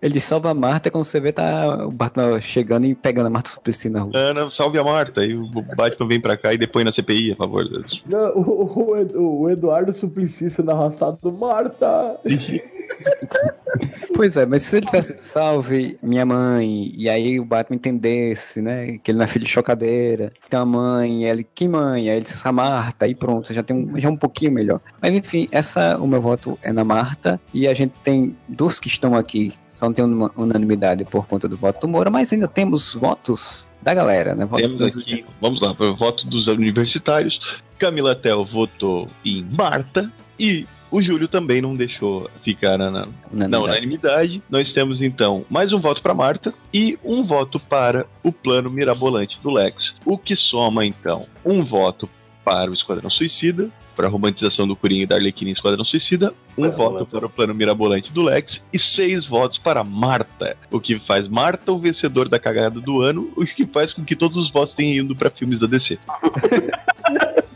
[0.02, 3.30] ele diz salva a Marta quando você vê tá o Batman chegando e pegando a
[3.30, 4.34] Marta Suplicy na rua.
[4.34, 5.24] Não, salve a Marta.
[5.24, 7.66] E o Batman vem pra cá e depois na CPI, a favor.
[8.07, 12.20] Não, o, o o Eduardo Suplicy sendo arrastado Marta.
[14.16, 18.98] Pois é, mas se ele tivesse salve minha mãe, e aí o Batman entendesse, né,
[18.98, 22.10] que ele não é filho de chocadeira, que tem uma mãe, e ele, que mãe?
[22.10, 24.52] Aí ele disse a Marta, aí pronto, você já tem um, já é um pouquinho
[24.52, 24.82] melhor.
[25.02, 28.88] Mas enfim, essa, o meu voto é na Marta, e a gente tem dos que
[28.90, 32.48] estão aqui, só não tem uma unanimidade por conta do voto do Moura, mas ainda
[32.48, 34.45] temos votos da galera, né?
[34.57, 37.40] Temos dos- aqui, vamos lá, para o voto dos universitários.
[37.78, 43.60] Camila Tel votou em Marta e o Júlio também não deixou ficar na, na, na
[43.60, 44.41] unanimidade.
[44.49, 49.40] Nós temos então mais um voto para Marta e um voto para o plano mirabolante
[49.41, 52.10] do Lex, o que soma então um voto
[52.44, 56.34] para o Esquadrão Suicida, para a romantização do Coringa e da Arlequina em Esquadrão Suicida,
[56.57, 60.98] um voto para o plano mirabolante do Lex e seis votos para Marta, o que
[60.99, 64.49] faz Marta o vencedor da cagada do ano, o que faz com que todos os
[64.49, 65.99] votos tenham ido para filmes da DC.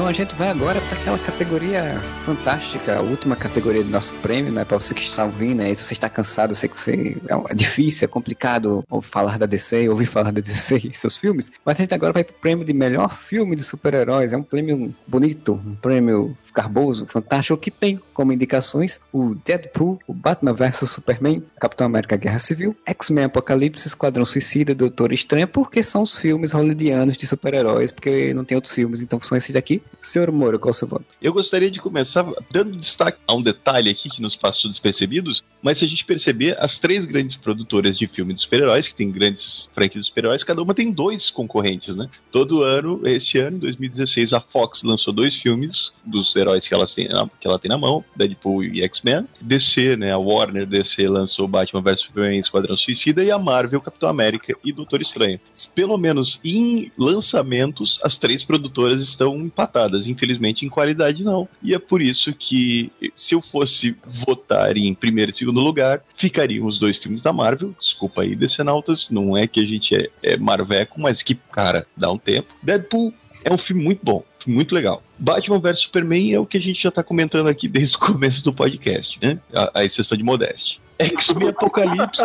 [0.00, 4.50] Então a gente vai agora para aquela categoria fantástica, a última categoria do nosso prêmio,
[4.50, 4.64] né?
[4.64, 5.74] Para você que está ouvindo, né?
[5.74, 9.90] Se você está cansado, eu sei que você é difícil, é complicado falar da DC,
[9.90, 11.52] ouvir falar da DC e seus filmes.
[11.62, 14.32] Mas a gente agora vai para o prêmio de melhor filme de super-heróis.
[14.32, 20.12] É um prêmio bonito, um prêmio garboso, fantástico, que tem como indicações o Deadpool, o
[20.12, 26.02] Batman vs Superman, Capitão América Guerra Civil, X-Men Apocalipse, Esquadrão Suicida, Doutor Estranho, porque são
[26.02, 29.82] os filmes hollywoodianos de super-heróis, porque não tem outros filmes, então são esses daqui.
[30.02, 31.04] Senhor Moura, qual o seu voto?
[31.20, 35.78] Eu gostaria de começar dando destaque a um detalhe aqui que nos passou despercebidos, mas
[35.78, 39.68] se a gente perceber, as três grandes produtoras de filmes de super-heróis, que tem grandes
[39.74, 42.08] franquias de super-heróis, cada uma tem dois concorrentes, né?
[42.30, 46.94] Todo ano, esse ano, em 2016, a Fox lançou dois filmes dos heróis que, elas
[46.94, 47.08] têm,
[47.40, 49.26] que ela tem na mão, Deadpool e X-Men.
[49.40, 54.08] DC, né, a Warner DC lançou Batman vs Superman Esquadrão Suicida e a Marvel Capitão
[54.08, 55.40] América e Doutor Estranho.
[55.74, 61.48] Pelo menos em lançamentos, as três produtoras estão empatadas, infelizmente em qualidade não.
[61.62, 66.66] E é por isso que se eu fosse votar em primeiro e segundo lugar, ficariam
[66.66, 67.74] os dois filmes da Marvel.
[67.78, 72.10] Desculpa aí, Decenautas, não é que a gente é, é marveco, mas que, cara, dá
[72.10, 72.54] um tempo.
[72.62, 73.12] Deadpool
[73.44, 75.02] é um filme muito bom, muito legal.
[75.18, 78.42] Batman vs Superman é o que a gente já tá comentando aqui desde o começo
[78.44, 79.38] do podcast, né?
[79.52, 80.80] A, a exceção de Modeste.
[81.00, 82.22] X-Men Apocalipse.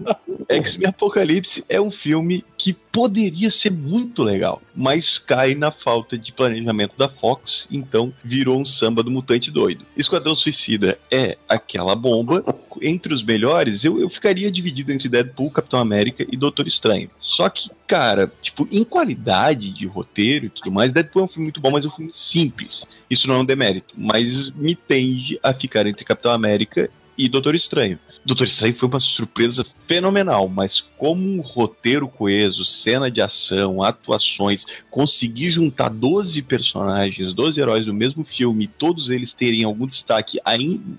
[0.48, 6.32] X-Men Apocalipse é um filme que poderia ser muito legal, mas cai na falta de
[6.32, 9.84] planejamento da Fox, então virou um samba do mutante doido.
[9.96, 12.44] Esquadrão Suicida é aquela bomba.
[12.80, 17.10] Entre os melhores, eu, eu ficaria dividido entre Deadpool, Capitão América e Doutor Estranho.
[17.20, 21.44] Só que, cara, tipo, em qualidade de roteiro e tudo mais, Deadpool é um filme
[21.44, 22.84] muito bom, mas é um filme simples.
[23.10, 27.54] Isso não é um demérito, mas me tende a ficar entre Capitão América e Doutor
[27.54, 27.98] Estranho.
[28.24, 34.64] Doutor Estranho foi uma surpresa fenomenal, mas como um roteiro coeso, cena de ação, atuações,
[34.90, 40.40] conseguir juntar 12 personagens, 12 heróis do mesmo filme, todos eles terem algum destaque,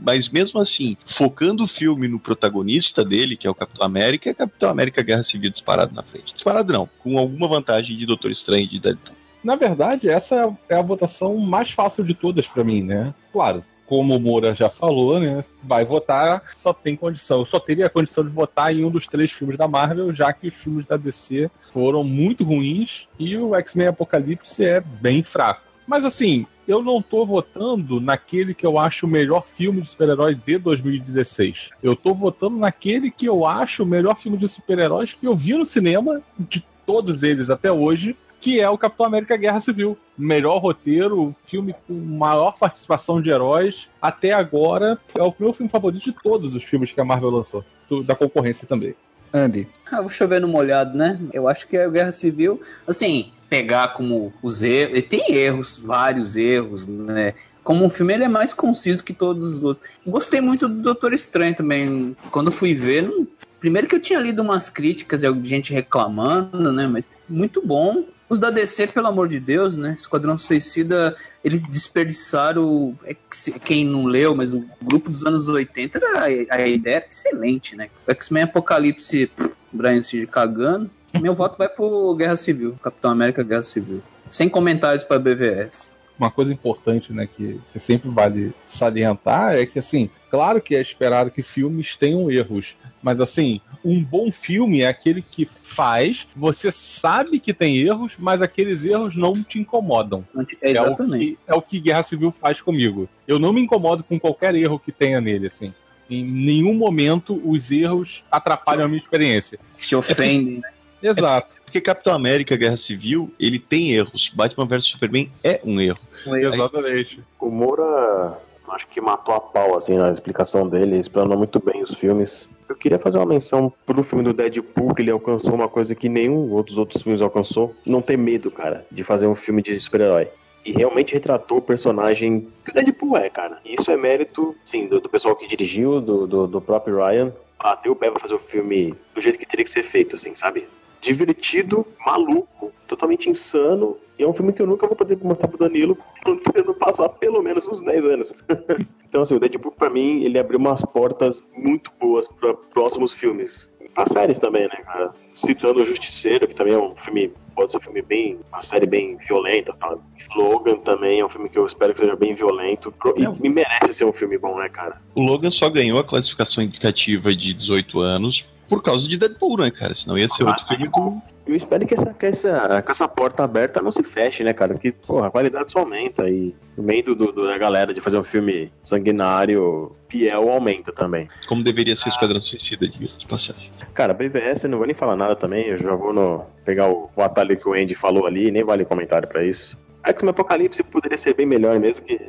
[0.02, 4.69] mas mesmo assim, focando o filme no protagonista dele, que é o Capitão América, Capitão
[4.69, 6.31] América Guerra Civil disparado na frente.
[6.31, 9.15] Disparado não, com alguma vantagem de Doutor Estranho e de Deadpool.
[9.43, 13.14] Na verdade, essa é a votação mais fácil de todas para mim, né?
[13.31, 15.44] Claro, como o Moura já falou, né?
[15.64, 17.40] Vai votar, só tem condição.
[17.40, 20.34] Eu só teria a condição de votar em um dos três filmes da Marvel, já
[20.34, 25.62] que os filmes da DC foram muito ruins e o X-Men Apocalipse é bem fraco.
[25.88, 30.34] Mas assim, eu não tô votando naquele que eu acho o melhor filme de super-herói
[30.34, 31.70] de 2016.
[31.82, 35.53] Eu tô votando naquele que eu acho o melhor filme de super-heróis que eu vi
[35.53, 39.98] no cinema, de todos eles até hoje, que é o Capitão América Guerra Civil.
[40.18, 43.88] Melhor roteiro, filme com maior participação de heróis.
[44.02, 47.64] Até agora, é o meu filme favorito de todos os filmes que a Marvel lançou.
[48.06, 48.95] Da concorrência também.
[49.34, 49.68] Andy.
[49.91, 51.20] Ah, vou chover no molhado, né?
[51.34, 52.62] Eu acho que é a Guerra Civil.
[52.88, 55.03] Assim, pegar como os erros.
[55.03, 57.34] Tem erros, vários erros, né?
[57.64, 59.86] Como um filme, ele é mais conciso que todos os outros.
[60.06, 62.16] Gostei muito do Doutor Estranho também.
[62.32, 63.28] Quando fui ver, não...
[63.60, 66.88] primeiro que eu tinha lido umas críticas de gente reclamando, né?
[66.88, 68.06] Mas muito bom.
[68.27, 69.95] Os da DC, pelo amor de Deus, né?
[69.97, 72.97] Esquadrão Suicida, eles desperdiçaram.
[73.06, 77.06] é que- Quem não leu, mas o grupo dos anos 80 era a ideia era
[77.10, 77.89] excelente, né?
[78.07, 80.89] O X-Men Apocalipse, pff, Brian Singer cagando.
[81.22, 84.02] Meu voto vai pro Guerra Civil, Capitão América Guerra Civil.
[84.31, 85.89] Sem comentários pra BVS.
[86.18, 90.82] Uma coisa importante, né, que, que sempre vale salientar é que, assim, claro que é
[90.82, 96.72] esperado que filmes tenham erros, mas, assim, um bom filme é aquele que faz, você
[96.72, 100.26] sabe que tem erros, mas aqueles erros não te incomodam.
[100.62, 103.08] É, É o, que, é o que Guerra Civil faz comigo.
[103.28, 105.74] Eu não me incomodo com qualquer erro que tenha nele, assim.
[106.10, 109.60] Em nenhum momento os erros atrapalham a minha experiência.
[109.86, 110.70] Te ofendem, né?
[111.02, 111.56] Exato.
[111.76, 114.31] Porque Capitão América Guerra Civil, ele tem erros.
[114.34, 115.99] Batman vs Superman é um erro.
[116.26, 117.19] Exatamente.
[117.38, 118.38] O Moura,
[118.69, 122.47] acho que matou a pau, assim, na explicação dele, explanou muito bem os filmes.
[122.69, 126.07] Eu queria fazer uma menção pro filme do Deadpool, que ele alcançou uma coisa que
[126.07, 127.76] nenhum outros outros filmes alcançou.
[127.85, 130.30] Não ter medo, cara, de fazer um filme de super-herói.
[130.65, 133.60] E realmente retratou o personagem que o Deadpool é, cara.
[133.65, 137.34] E isso é mérito, sim, do, do pessoal que dirigiu, do, do, do próprio Ryan.
[137.61, 140.34] Bateu o pé pra fazer o filme do jeito que teria que ser feito, assim,
[140.38, 140.65] sabe?
[141.06, 143.98] Divertido, maluco, totalmente insano.
[144.18, 147.41] E é um filme que eu nunca vou poder mostrar pro Danilo quando passar pelo
[147.41, 148.34] menos uns 10 anos.
[149.07, 153.69] então, assim, o Deadpool, pra mim, ele abriu umas portas muito boas para próximos filmes.
[153.94, 155.14] Pra séries também, né, cara?
[155.34, 158.86] Citando o Justiceiro, que também é um filme, pode ser um filme bem, uma série
[158.86, 159.98] bem violenta, tá?
[160.36, 162.94] Logan também é um filme que eu espero que seja bem violento.
[163.15, 165.02] E me merece ser um filme bom, né, cara?
[165.14, 169.72] O Logan só ganhou a classificação indicativa de 18 anos por causa de Deadpool, né,
[169.72, 169.94] cara?
[169.94, 171.22] Senão ia ser outro filme com.
[171.48, 174.74] Eu espero que essa, que essa, que essa porta aberta não se feche, né, cara?
[174.74, 176.28] Porque, porra, a qualidade só aumenta.
[176.28, 181.28] E o meio do, do- da galera de fazer um filme sanguinário, fiel, aumenta também.
[181.48, 183.70] Como deveria ser Esquadrão Suicida, diga-se de passagem.
[183.94, 185.68] Cara, BVS eu não vou nem falar nada também.
[185.68, 188.84] Eu já vou no, pegar o, o atalho que o Andy falou ali, nem vale
[188.84, 189.78] comentário pra isso.
[190.06, 192.19] X-Men Apocalipse poderia ser bem melhor mesmo que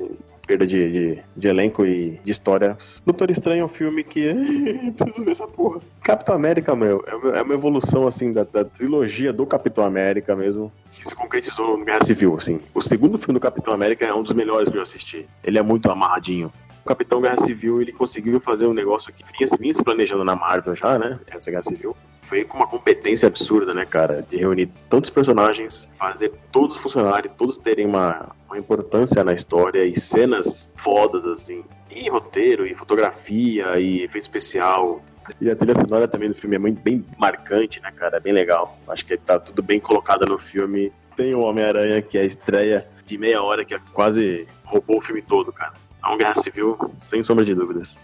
[0.46, 2.78] perda de, de, de elenco e de história.
[3.04, 4.32] Doutor Estranho é um filme que.
[4.96, 5.80] Preciso ver essa porra.
[6.02, 10.36] Capitão América, meu, é uma- é uma evolução assim da, da trilogia do Capitão América
[10.36, 10.72] mesmo.
[10.92, 12.60] Que se concretizou no Guerra Civil, assim.
[12.74, 15.26] O segundo filme do Capitão América é um dos melhores que eu assisti.
[15.44, 16.50] Ele é muito amarradinho.
[16.84, 20.36] O Capitão Guerra Civil, ele conseguiu fazer um negócio que vinha, vinha se planejando na
[20.36, 21.18] Marvel já, né?
[21.28, 21.96] Essa Guerra Civil.
[22.28, 24.24] Foi com uma competência absurda, né, cara?
[24.28, 29.98] De reunir tantos personagens, fazer todos funcionarem, todos terem uma, uma importância na história e
[29.98, 31.64] cenas fodas, assim.
[31.90, 35.00] E roteiro, e fotografia, e efeito especial.
[35.40, 38.16] E a trilha sonora também do filme é muito, bem marcante, né, cara?
[38.16, 38.76] É bem legal.
[38.88, 40.92] Acho que tá tudo bem colocado no filme.
[41.16, 45.00] Tem o Homem-Aranha, que é a estreia de meia hora, que é quase roubou o
[45.00, 45.72] filme todo, cara.
[46.02, 47.96] É uma guerra civil, sem sombra de dúvidas.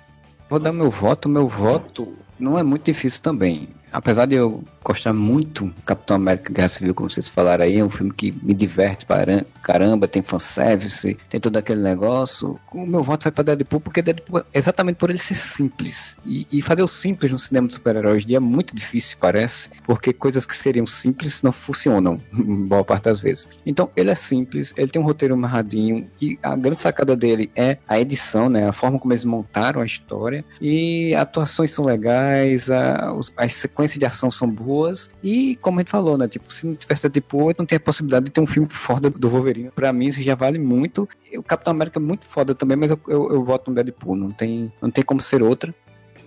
[0.49, 1.29] Vou dar meu voto.
[1.29, 3.69] Meu voto não é muito difícil também.
[3.93, 7.91] Apesar de eu gostar muito Capitão América Guerra Civil, como vocês falaram aí, é um
[7.91, 12.59] filme que me diverte para caramba, tem fanservice, tem todo aquele negócio.
[12.73, 16.17] O meu voto vai para Deadpool, porque Deadpool, exatamente por ele ser simples.
[16.27, 20.45] E, e fazer o simples no cinema de super-heróis é muito difícil, parece, porque coisas
[20.45, 23.49] que seriam simples não funcionam, boa parte das vezes.
[23.65, 27.79] Então, ele é simples, ele tem um roteiro amarradinho, e a grande sacada dele é
[27.87, 28.69] a edição, né?
[28.69, 30.45] A forma como eles montaram a história.
[30.61, 35.11] E atuações são legais, a, as sequências de ação são boas.
[35.23, 36.29] E como a gente falou, né?
[36.29, 39.29] Tipo, se não tivesse Deadpool, não tem a possibilidade de ter um filme foda do
[39.29, 39.71] Wolverine.
[39.71, 41.09] Pra mim, isso já vale muito.
[41.37, 44.17] O Capitão América é muito foda também, mas eu, eu, eu voto no Deadpool.
[44.17, 45.75] Não tem, não tem como ser outra.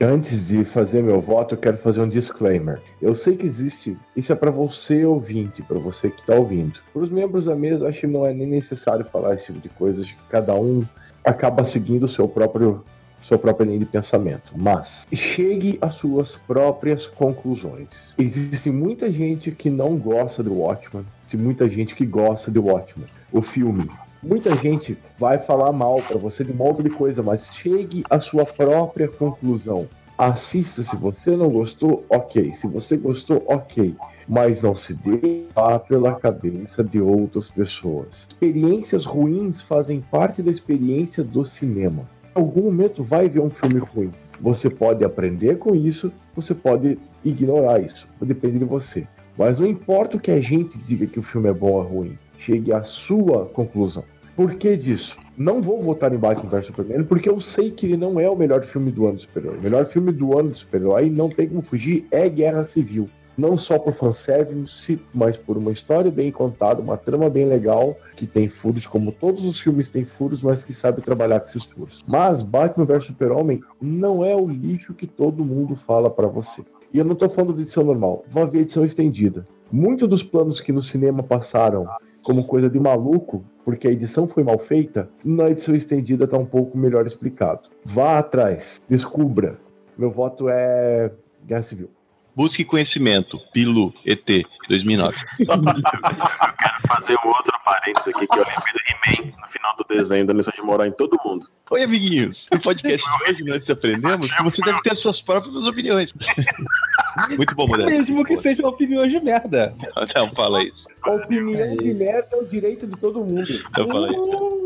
[0.02, 2.82] Antes de fazer meu voto, eu quero fazer um disclaimer.
[3.02, 6.80] Eu sei que existe, isso é para você ouvinte, para você que tá ouvindo.
[6.92, 9.70] Para os membros da mesa, acho que não é nem necessário falar esse tipo de
[9.70, 10.84] coisa, que cada um
[11.24, 12.84] acaba seguindo o seu próprio
[13.28, 14.52] sua própria linha de pensamento.
[14.56, 17.88] Mas chegue às suas próprias conclusões.
[18.18, 23.10] Existe muita gente que não gosta do Watchmen, e muita gente que gosta do Watchmen,
[23.30, 23.90] o filme.
[24.24, 28.22] Muita gente vai falar mal para você de um monte de coisa, mas chegue à
[28.22, 29.86] sua própria conclusão.
[30.18, 32.54] Assista se você não gostou, ok.
[32.62, 33.94] Se você gostou, ok.
[34.26, 38.08] Mas não se levar pela cabeça de outras pessoas.
[38.30, 42.08] Experiências ruins fazem parte da experiência do cinema.
[42.36, 44.12] Algum momento vai ver um filme ruim.
[44.42, 48.06] Você pode aprender com isso, você pode ignorar isso.
[48.22, 49.08] Depende de você.
[49.38, 52.18] Mas não importa o que a gente diga que o filme é bom ou ruim.
[52.40, 54.04] Chegue à sua conclusão.
[54.36, 55.16] Por que disso?
[55.38, 58.36] Não vou votar em Batman vs Superman porque eu sei que ele não é o
[58.36, 59.50] melhor filme do ano do.
[59.52, 63.08] O melhor filme do ano do super-herói, não tem como fugir, é Guerra Civil.
[63.38, 68.26] Não só por fanservice, mas por uma história bem contada, uma trama bem legal, que
[68.26, 72.04] tem furos, como todos os filmes têm furos, mas que sabe trabalhar com esses furos.
[72.08, 76.64] Mas Batman vs Super-Homem não é o lixo que todo mundo fala pra você.
[76.94, 79.46] E eu não tô falando de edição normal, vou ver edição estendida.
[79.72, 81.86] Muitos dos planos que no cinema passaram
[82.24, 86.46] como coisa de maluco, porque a edição foi mal feita, na edição estendida tá um
[86.46, 87.70] pouco melhor explicado.
[87.84, 89.58] Vá atrás, descubra.
[89.98, 91.12] Meu voto é
[91.46, 91.90] Guerra Civil.
[92.36, 93.40] Busque conhecimento.
[93.54, 95.18] Pilu, ET, 2009.
[96.88, 100.34] Fazer um outro parênteses aqui que eu lembrei do He-Man no final do desenho da
[100.34, 101.48] missão de morar em todo mundo.
[101.72, 102.46] Oi, amiguinhos.
[102.52, 106.14] No podcast de hoje nós aprendemos que você deve ter as suas próprias opiniões.
[107.36, 107.92] Muito bom, Modesto.
[107.92, 109.74] Mesmo que sejam opiniões de merda.
[110.16, 110.86] Não, fala isso.
[111.02, 113.48] A opinião de merda é o direito de todo mundo.
[113.78, 114.66] Não fala isso.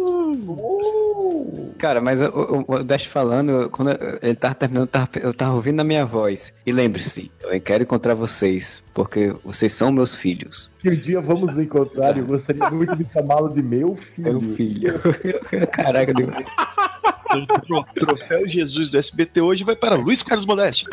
[1.78, 5.54] Cara, mas o, o, o Dash falando, quando ele tava terminando, eu tava, eu tava
[5.54, 6.54] ouvindo a minha voz.
[6.66, 10.70] E lembre-se, eu quero encontrar vocês, porque vocês são meus filhos.
[10.82, 14.34] Que um dia vamos nos encontrar e eu gostaria muito de chamá-lo de meu filho.
[14.34, 15.00] Meu filho.
[15.72, 16.34] Caraca, Deus.
[17.32, 20.86] O troféu Jesus do SBT hoje vai para Luiz Carlos Modeste.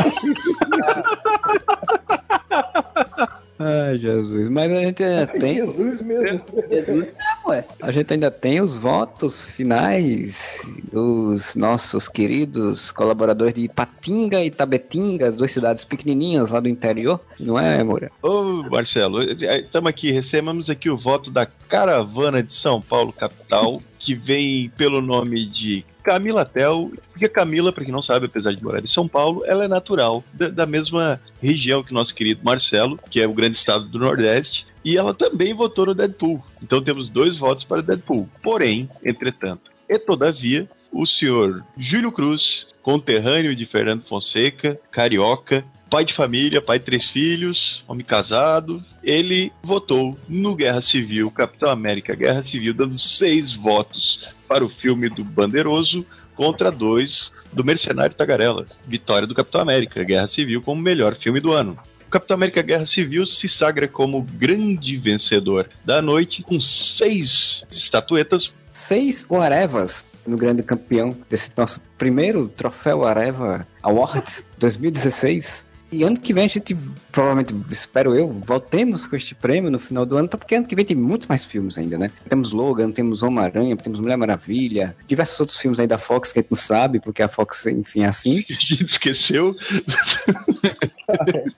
[3.59, 4.51] Ai, Jesus.
[4.51, 5.55] Mas a gente é, tem.
[5.57, 6.43] Jesus mesmo.
[6.71, 7.07] Jesus.
[7.47, 7.65] ué.
[7.81, 10.61] A gente ainda tem os votos finais
[10.93, 17.19] dos nossos queridos colaboradores de Ipatinga e Tabetinga, as duas cidades pequenininhas lá do interior,
[17.41, 18.11] não é, Moura?
[18.23, 24.15] Ô, Marcelo, estamos aqui, recebemos aqui o voto da Caravana de São Paulo, capital, que
[24.15, 28.79] vem pelo nome de Camila Tel, porque Camila, para quem não sabe, apesar de morar
[28.79, 33.21] em São Paulo, ela é natural da, da mesma região que nosso querido Marcelo, que
[33.21, 36.41] é o grande estado do Nordeste, e ela também votou no Deadpool.
[36.63, 38.29] Então temos dois votos para Deadpool.
[38.41, 46.15] Porém, entretanto, e todavia, o senhor Júlio Cruz, conterrâneo de Fernando Fonseca, carioca, pai de
[46.15, 52.43] família, pai de três filhos, homem casado, ele votou no Guerra Civil, Capitão América Guerra
[52.43, 56.05] Civil, dando seis votos para o filme do Bandeiroso
[56.35, 58.67] contra dois do Mercenário Tagarela.
[58.87, 61.79] Vitória do Capitão América Guerra Civil como melhor filme do ano.
[62.07, 68.53] O Capitão América Guerra Civil se sagra como grande vencedor da noite com seis estatuetas.
[68.73, 75.65] Seis Arevas no grande campeão desse nosso primeiro troféu Areva Award 2016.
[75.97, 76.77] E ano que vem a gente,
[77.11, 80.85] provavelmente, espero eu, voltemos com este prêmio no final do ano, porque ano que vem
[80.85, 82.11] tem muitos mais filmes ainda, né?
[82.29, 86.43] Temos Logan, temos Homem-Aranha, temos Mulher Maravilha, diversos outros filmes aí da Fox que a
[86.43, 88.45] gente não sabe, porque a Fox, enfim, é assim.
[88.51, 89.55] A gente esqueceu.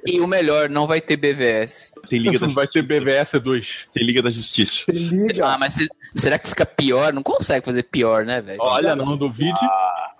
[0.07, 1.93] E o melhor, não vai ter BVS.
[2.09, 3.87] Tem Liga da Não vai ter BVS 2.
[3.93, 4.85] Tem Liga da Justiça.
[5.43, 7.13] Ah, mas se- será que fica pior?
[7.13, 8.59] Não consegue fazer pior, né, velho?
[8.61, 9.59] Olha, não duvide.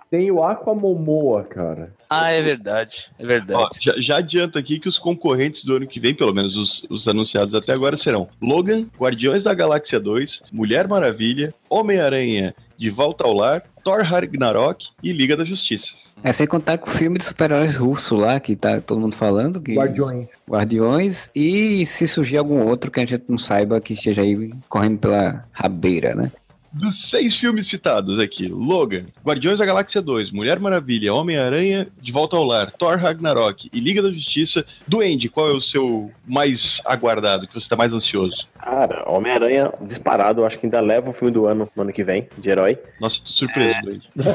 [0.09, 1.93] Tem o Aquamomoa, cara.
[2.09, 3.11] Ah, é verdade.
[3.19, 3.61] É verdade.
[3.61, 6.83] Ó, já, já adianto aqui que os concorrentes do ano que vem, pelo menos os,
[6.89, 13.23] os anunciados até agora, serão Logan, Guardiões da Galáxia 2, Mulher Maravilha, Homem-Aranha de Volta
[13.25, 15.93] ao Lar, Thor Ragnarok e Liga da Justiça.
[16.23, 19.61] É sem contar com o filme de super-heróis russo lá, que tá todo mundo falando.
[19.61, 20.27] Que Guardiões.
[20.49, 21.29] Guardiões.
[21.35, 25.45] E se surgir algum outro que a gente não saiba que esteja aí correndo pela
[25.51, 26.31] rabeira, né?
[26.71, 32.37] Dos seis filmes citados aqui, Logan, Guardiões da Galáxia 2, Mulher Maravilha, Homem-Aranha de Volta
[32.37, 37.47] ao Lar, Thor Ragnarok e Liga da Justiça, Duende, qual é o seu mais aguardado,
[37.47, 38.47] que você está mais ansioso?
[38.59, 42.03] Cara, Homem-Aranha disparado, eu acho que ainda leva o filme do ano, no ano que
[42.03, 42.77] vem, de herói.
[43.01, 44.07] Nossa, tô surpreso, Duende.
[44.15, 44.29] Nunca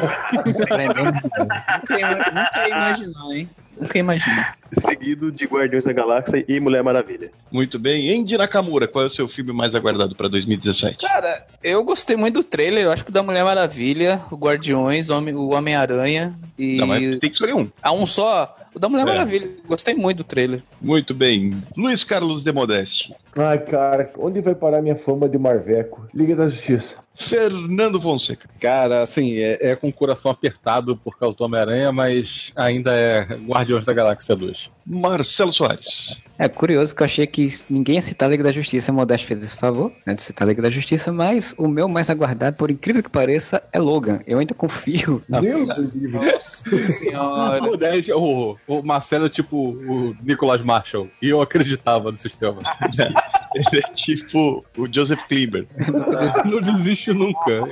[1.99, 3.49] ia, nunca ia imaginar, hein?
[3.81, 4.57] Nunca ia imaginar.
[4.73, 7.31] Seguido de Guardiões da Galáxia e Mulher Maravilha.
[7.51, 8.15] Muito bem.
[8.19, 10.99] Andy Nakamura, qual é o seu filme mais aguardado para 2017?
[10.99, 12.85] Cara, eu gostei muito do trailer.
[12.85, 16.77] Eu acho que o da Mulher Maravilha, o Guardiões, Homem- o Homem-Aranha e.
[16.79, 17.69] Não, mas tem que escolher um.
[17.83, 18.57] Ah, um só?
[18.75, 19.07] O da Mulher É.
[19.07, 19.51] Maravilha.
[19.67, 20.63] Gostei muito do trailer.
[20.81, 21.53] Muito bem.
[21.77, 23.15] Luiz Carlos de Modeste.
[23.37, 26.07] Ai, cara, onde vai parar minha fama de Marveco?
[26.15, 27.05] Liga da Justiça.
[27.17, 28.49] Fernando Fonseca.
[28.61, 33.25] Cara, assim, é, é com o coração apertado por causa do Homem-Aranha, mas ainda é
[33.47, 34.71] Guardiões da Galáxia 2.
[34.87, 36.21] Marcelo Soares.
[36.37, 38.91] É curioso que eu achei que ninguém ia citar a Liga da Justiça.
[38.91, 41.89] A Modeste fez esse favor, né, de citar a Liga da Justiça, mas o meu
[41.89, 44.19] mais aguardado, por incrível que pareça, é Logan.
[44.27, 45.23] Eu ainda confio.
[45.29, 46.41] na- Deus do livre.
[46.41, 47.63] Senhora.
[47.65, 51.09] O, dez- o, o Marcelo é tipo o Nicholas Marshall.
[51.23, 52.61] E eu acreditava no sistema.
[53.55, 55.65] Ele é tipo o Joseph Klimber.
[56.45, 57.63] Não desiste nunca.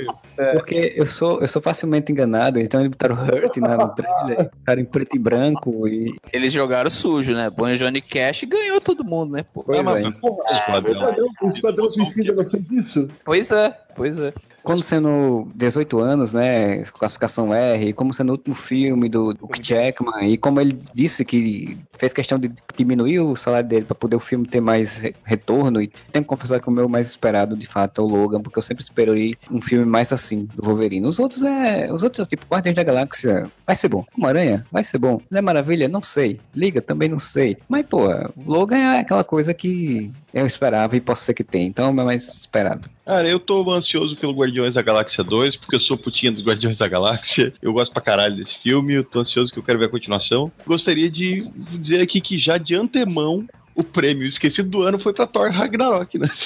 [0.53, 4.81] Porque eu sou, eu sou facilmente enganado, então eles botaram Hurt na, no trailer, botaram
[4.81, 6.15] em preto e branco e.
[6.33, 7.51] Eles jogaram sujo, né?
[7.51, 9.45] Põe o Johnny Cash e ganhou todo mundo, né?
[9.53, 9.65] Pô?
[9.65, 10.11] Pois é.
[10.13, 13.09] Porra, o Esquadrão, o Esquadrão Suicida não fez isso?
[13.25, 14.33] Pois é, pois é.
[14.63, 16.83] Quando sendo 18 anos, né?
[16.85, 21.77] Classificação R, como sendo o último filme do, do Jackman, e como ele disse que
[21.99, 25.83] fez questão de diminuir o salário dele para poder o filme ter mais re- retorno,
[25.83, 28.59] e tenho que confessar que o meu mais esperado, de fato, é o Logan, porque
[28.59, 31.07] eu sempre esperei um filme mais assim, do Wolverine.
[31.07, 31.93] Os outros é.
[31.93, 34.05] Os outros, tipo, Guardiões da Galáxia, vai ser bom.
[34.17, 35.21] Uma-Aranha, vai ser bom.
[35.31, 36.41] Mulher Maravilha, não sei.
[36.55, 37.57] Liga, também não sei.
[37.69, 41.67] Mas, pô, o Logan é aquela coisa que eu esperava e posso ser que tenha.
[41.67, 42.89] Então é mais esperado.
[43.05, 46.79] Cara, eu tô ansioso pelo Guardiões da Galáxia 2, porque eu sou putinha dos Guardiões
[46.79, 47.53] da Galáxia.
[47.61, 50.51] Eu gosto pra caralho desse filme, eu tô ansioso que eu quero ver a continuação.
[50.67, 55.27] Gostaria de dizer aqui que já de antemão o prêmio esquecido do ano foi pra
[55.27, 56.29] Thor Ragnarok, né?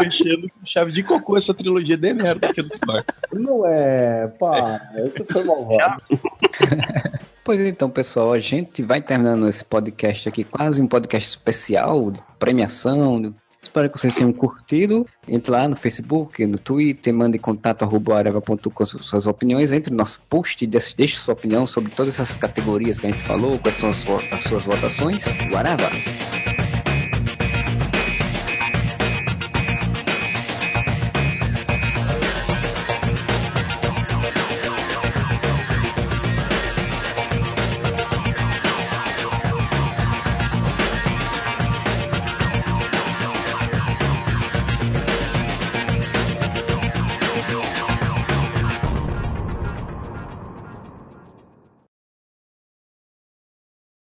[0.00, 3.04] Fechando com chave de cocô essa trilogia de merda aqui do Thor.
[3.32, 6.02] Não é, pá, isso foi malvado.
[7.48, 12.20] Pois então, pessoal, a gente vai terminando esse podcast aqui, quase um podcast especial de
[12.38, 13.34] premiação.
[13.58, 15.06] Espero que vocês tenham curtido.
[15.26, 19.72] Entre lá no Facebook, no Twitter, mande contato arroba areva.com com suas opiniões.
[19.72, 23.58] Entre no nosso post deixe, sua opinião sobre todas essas categorias que a gente falou,
[23.58, 25.28] quais são as, as suas votações.
[25.56, 26.47] Areva!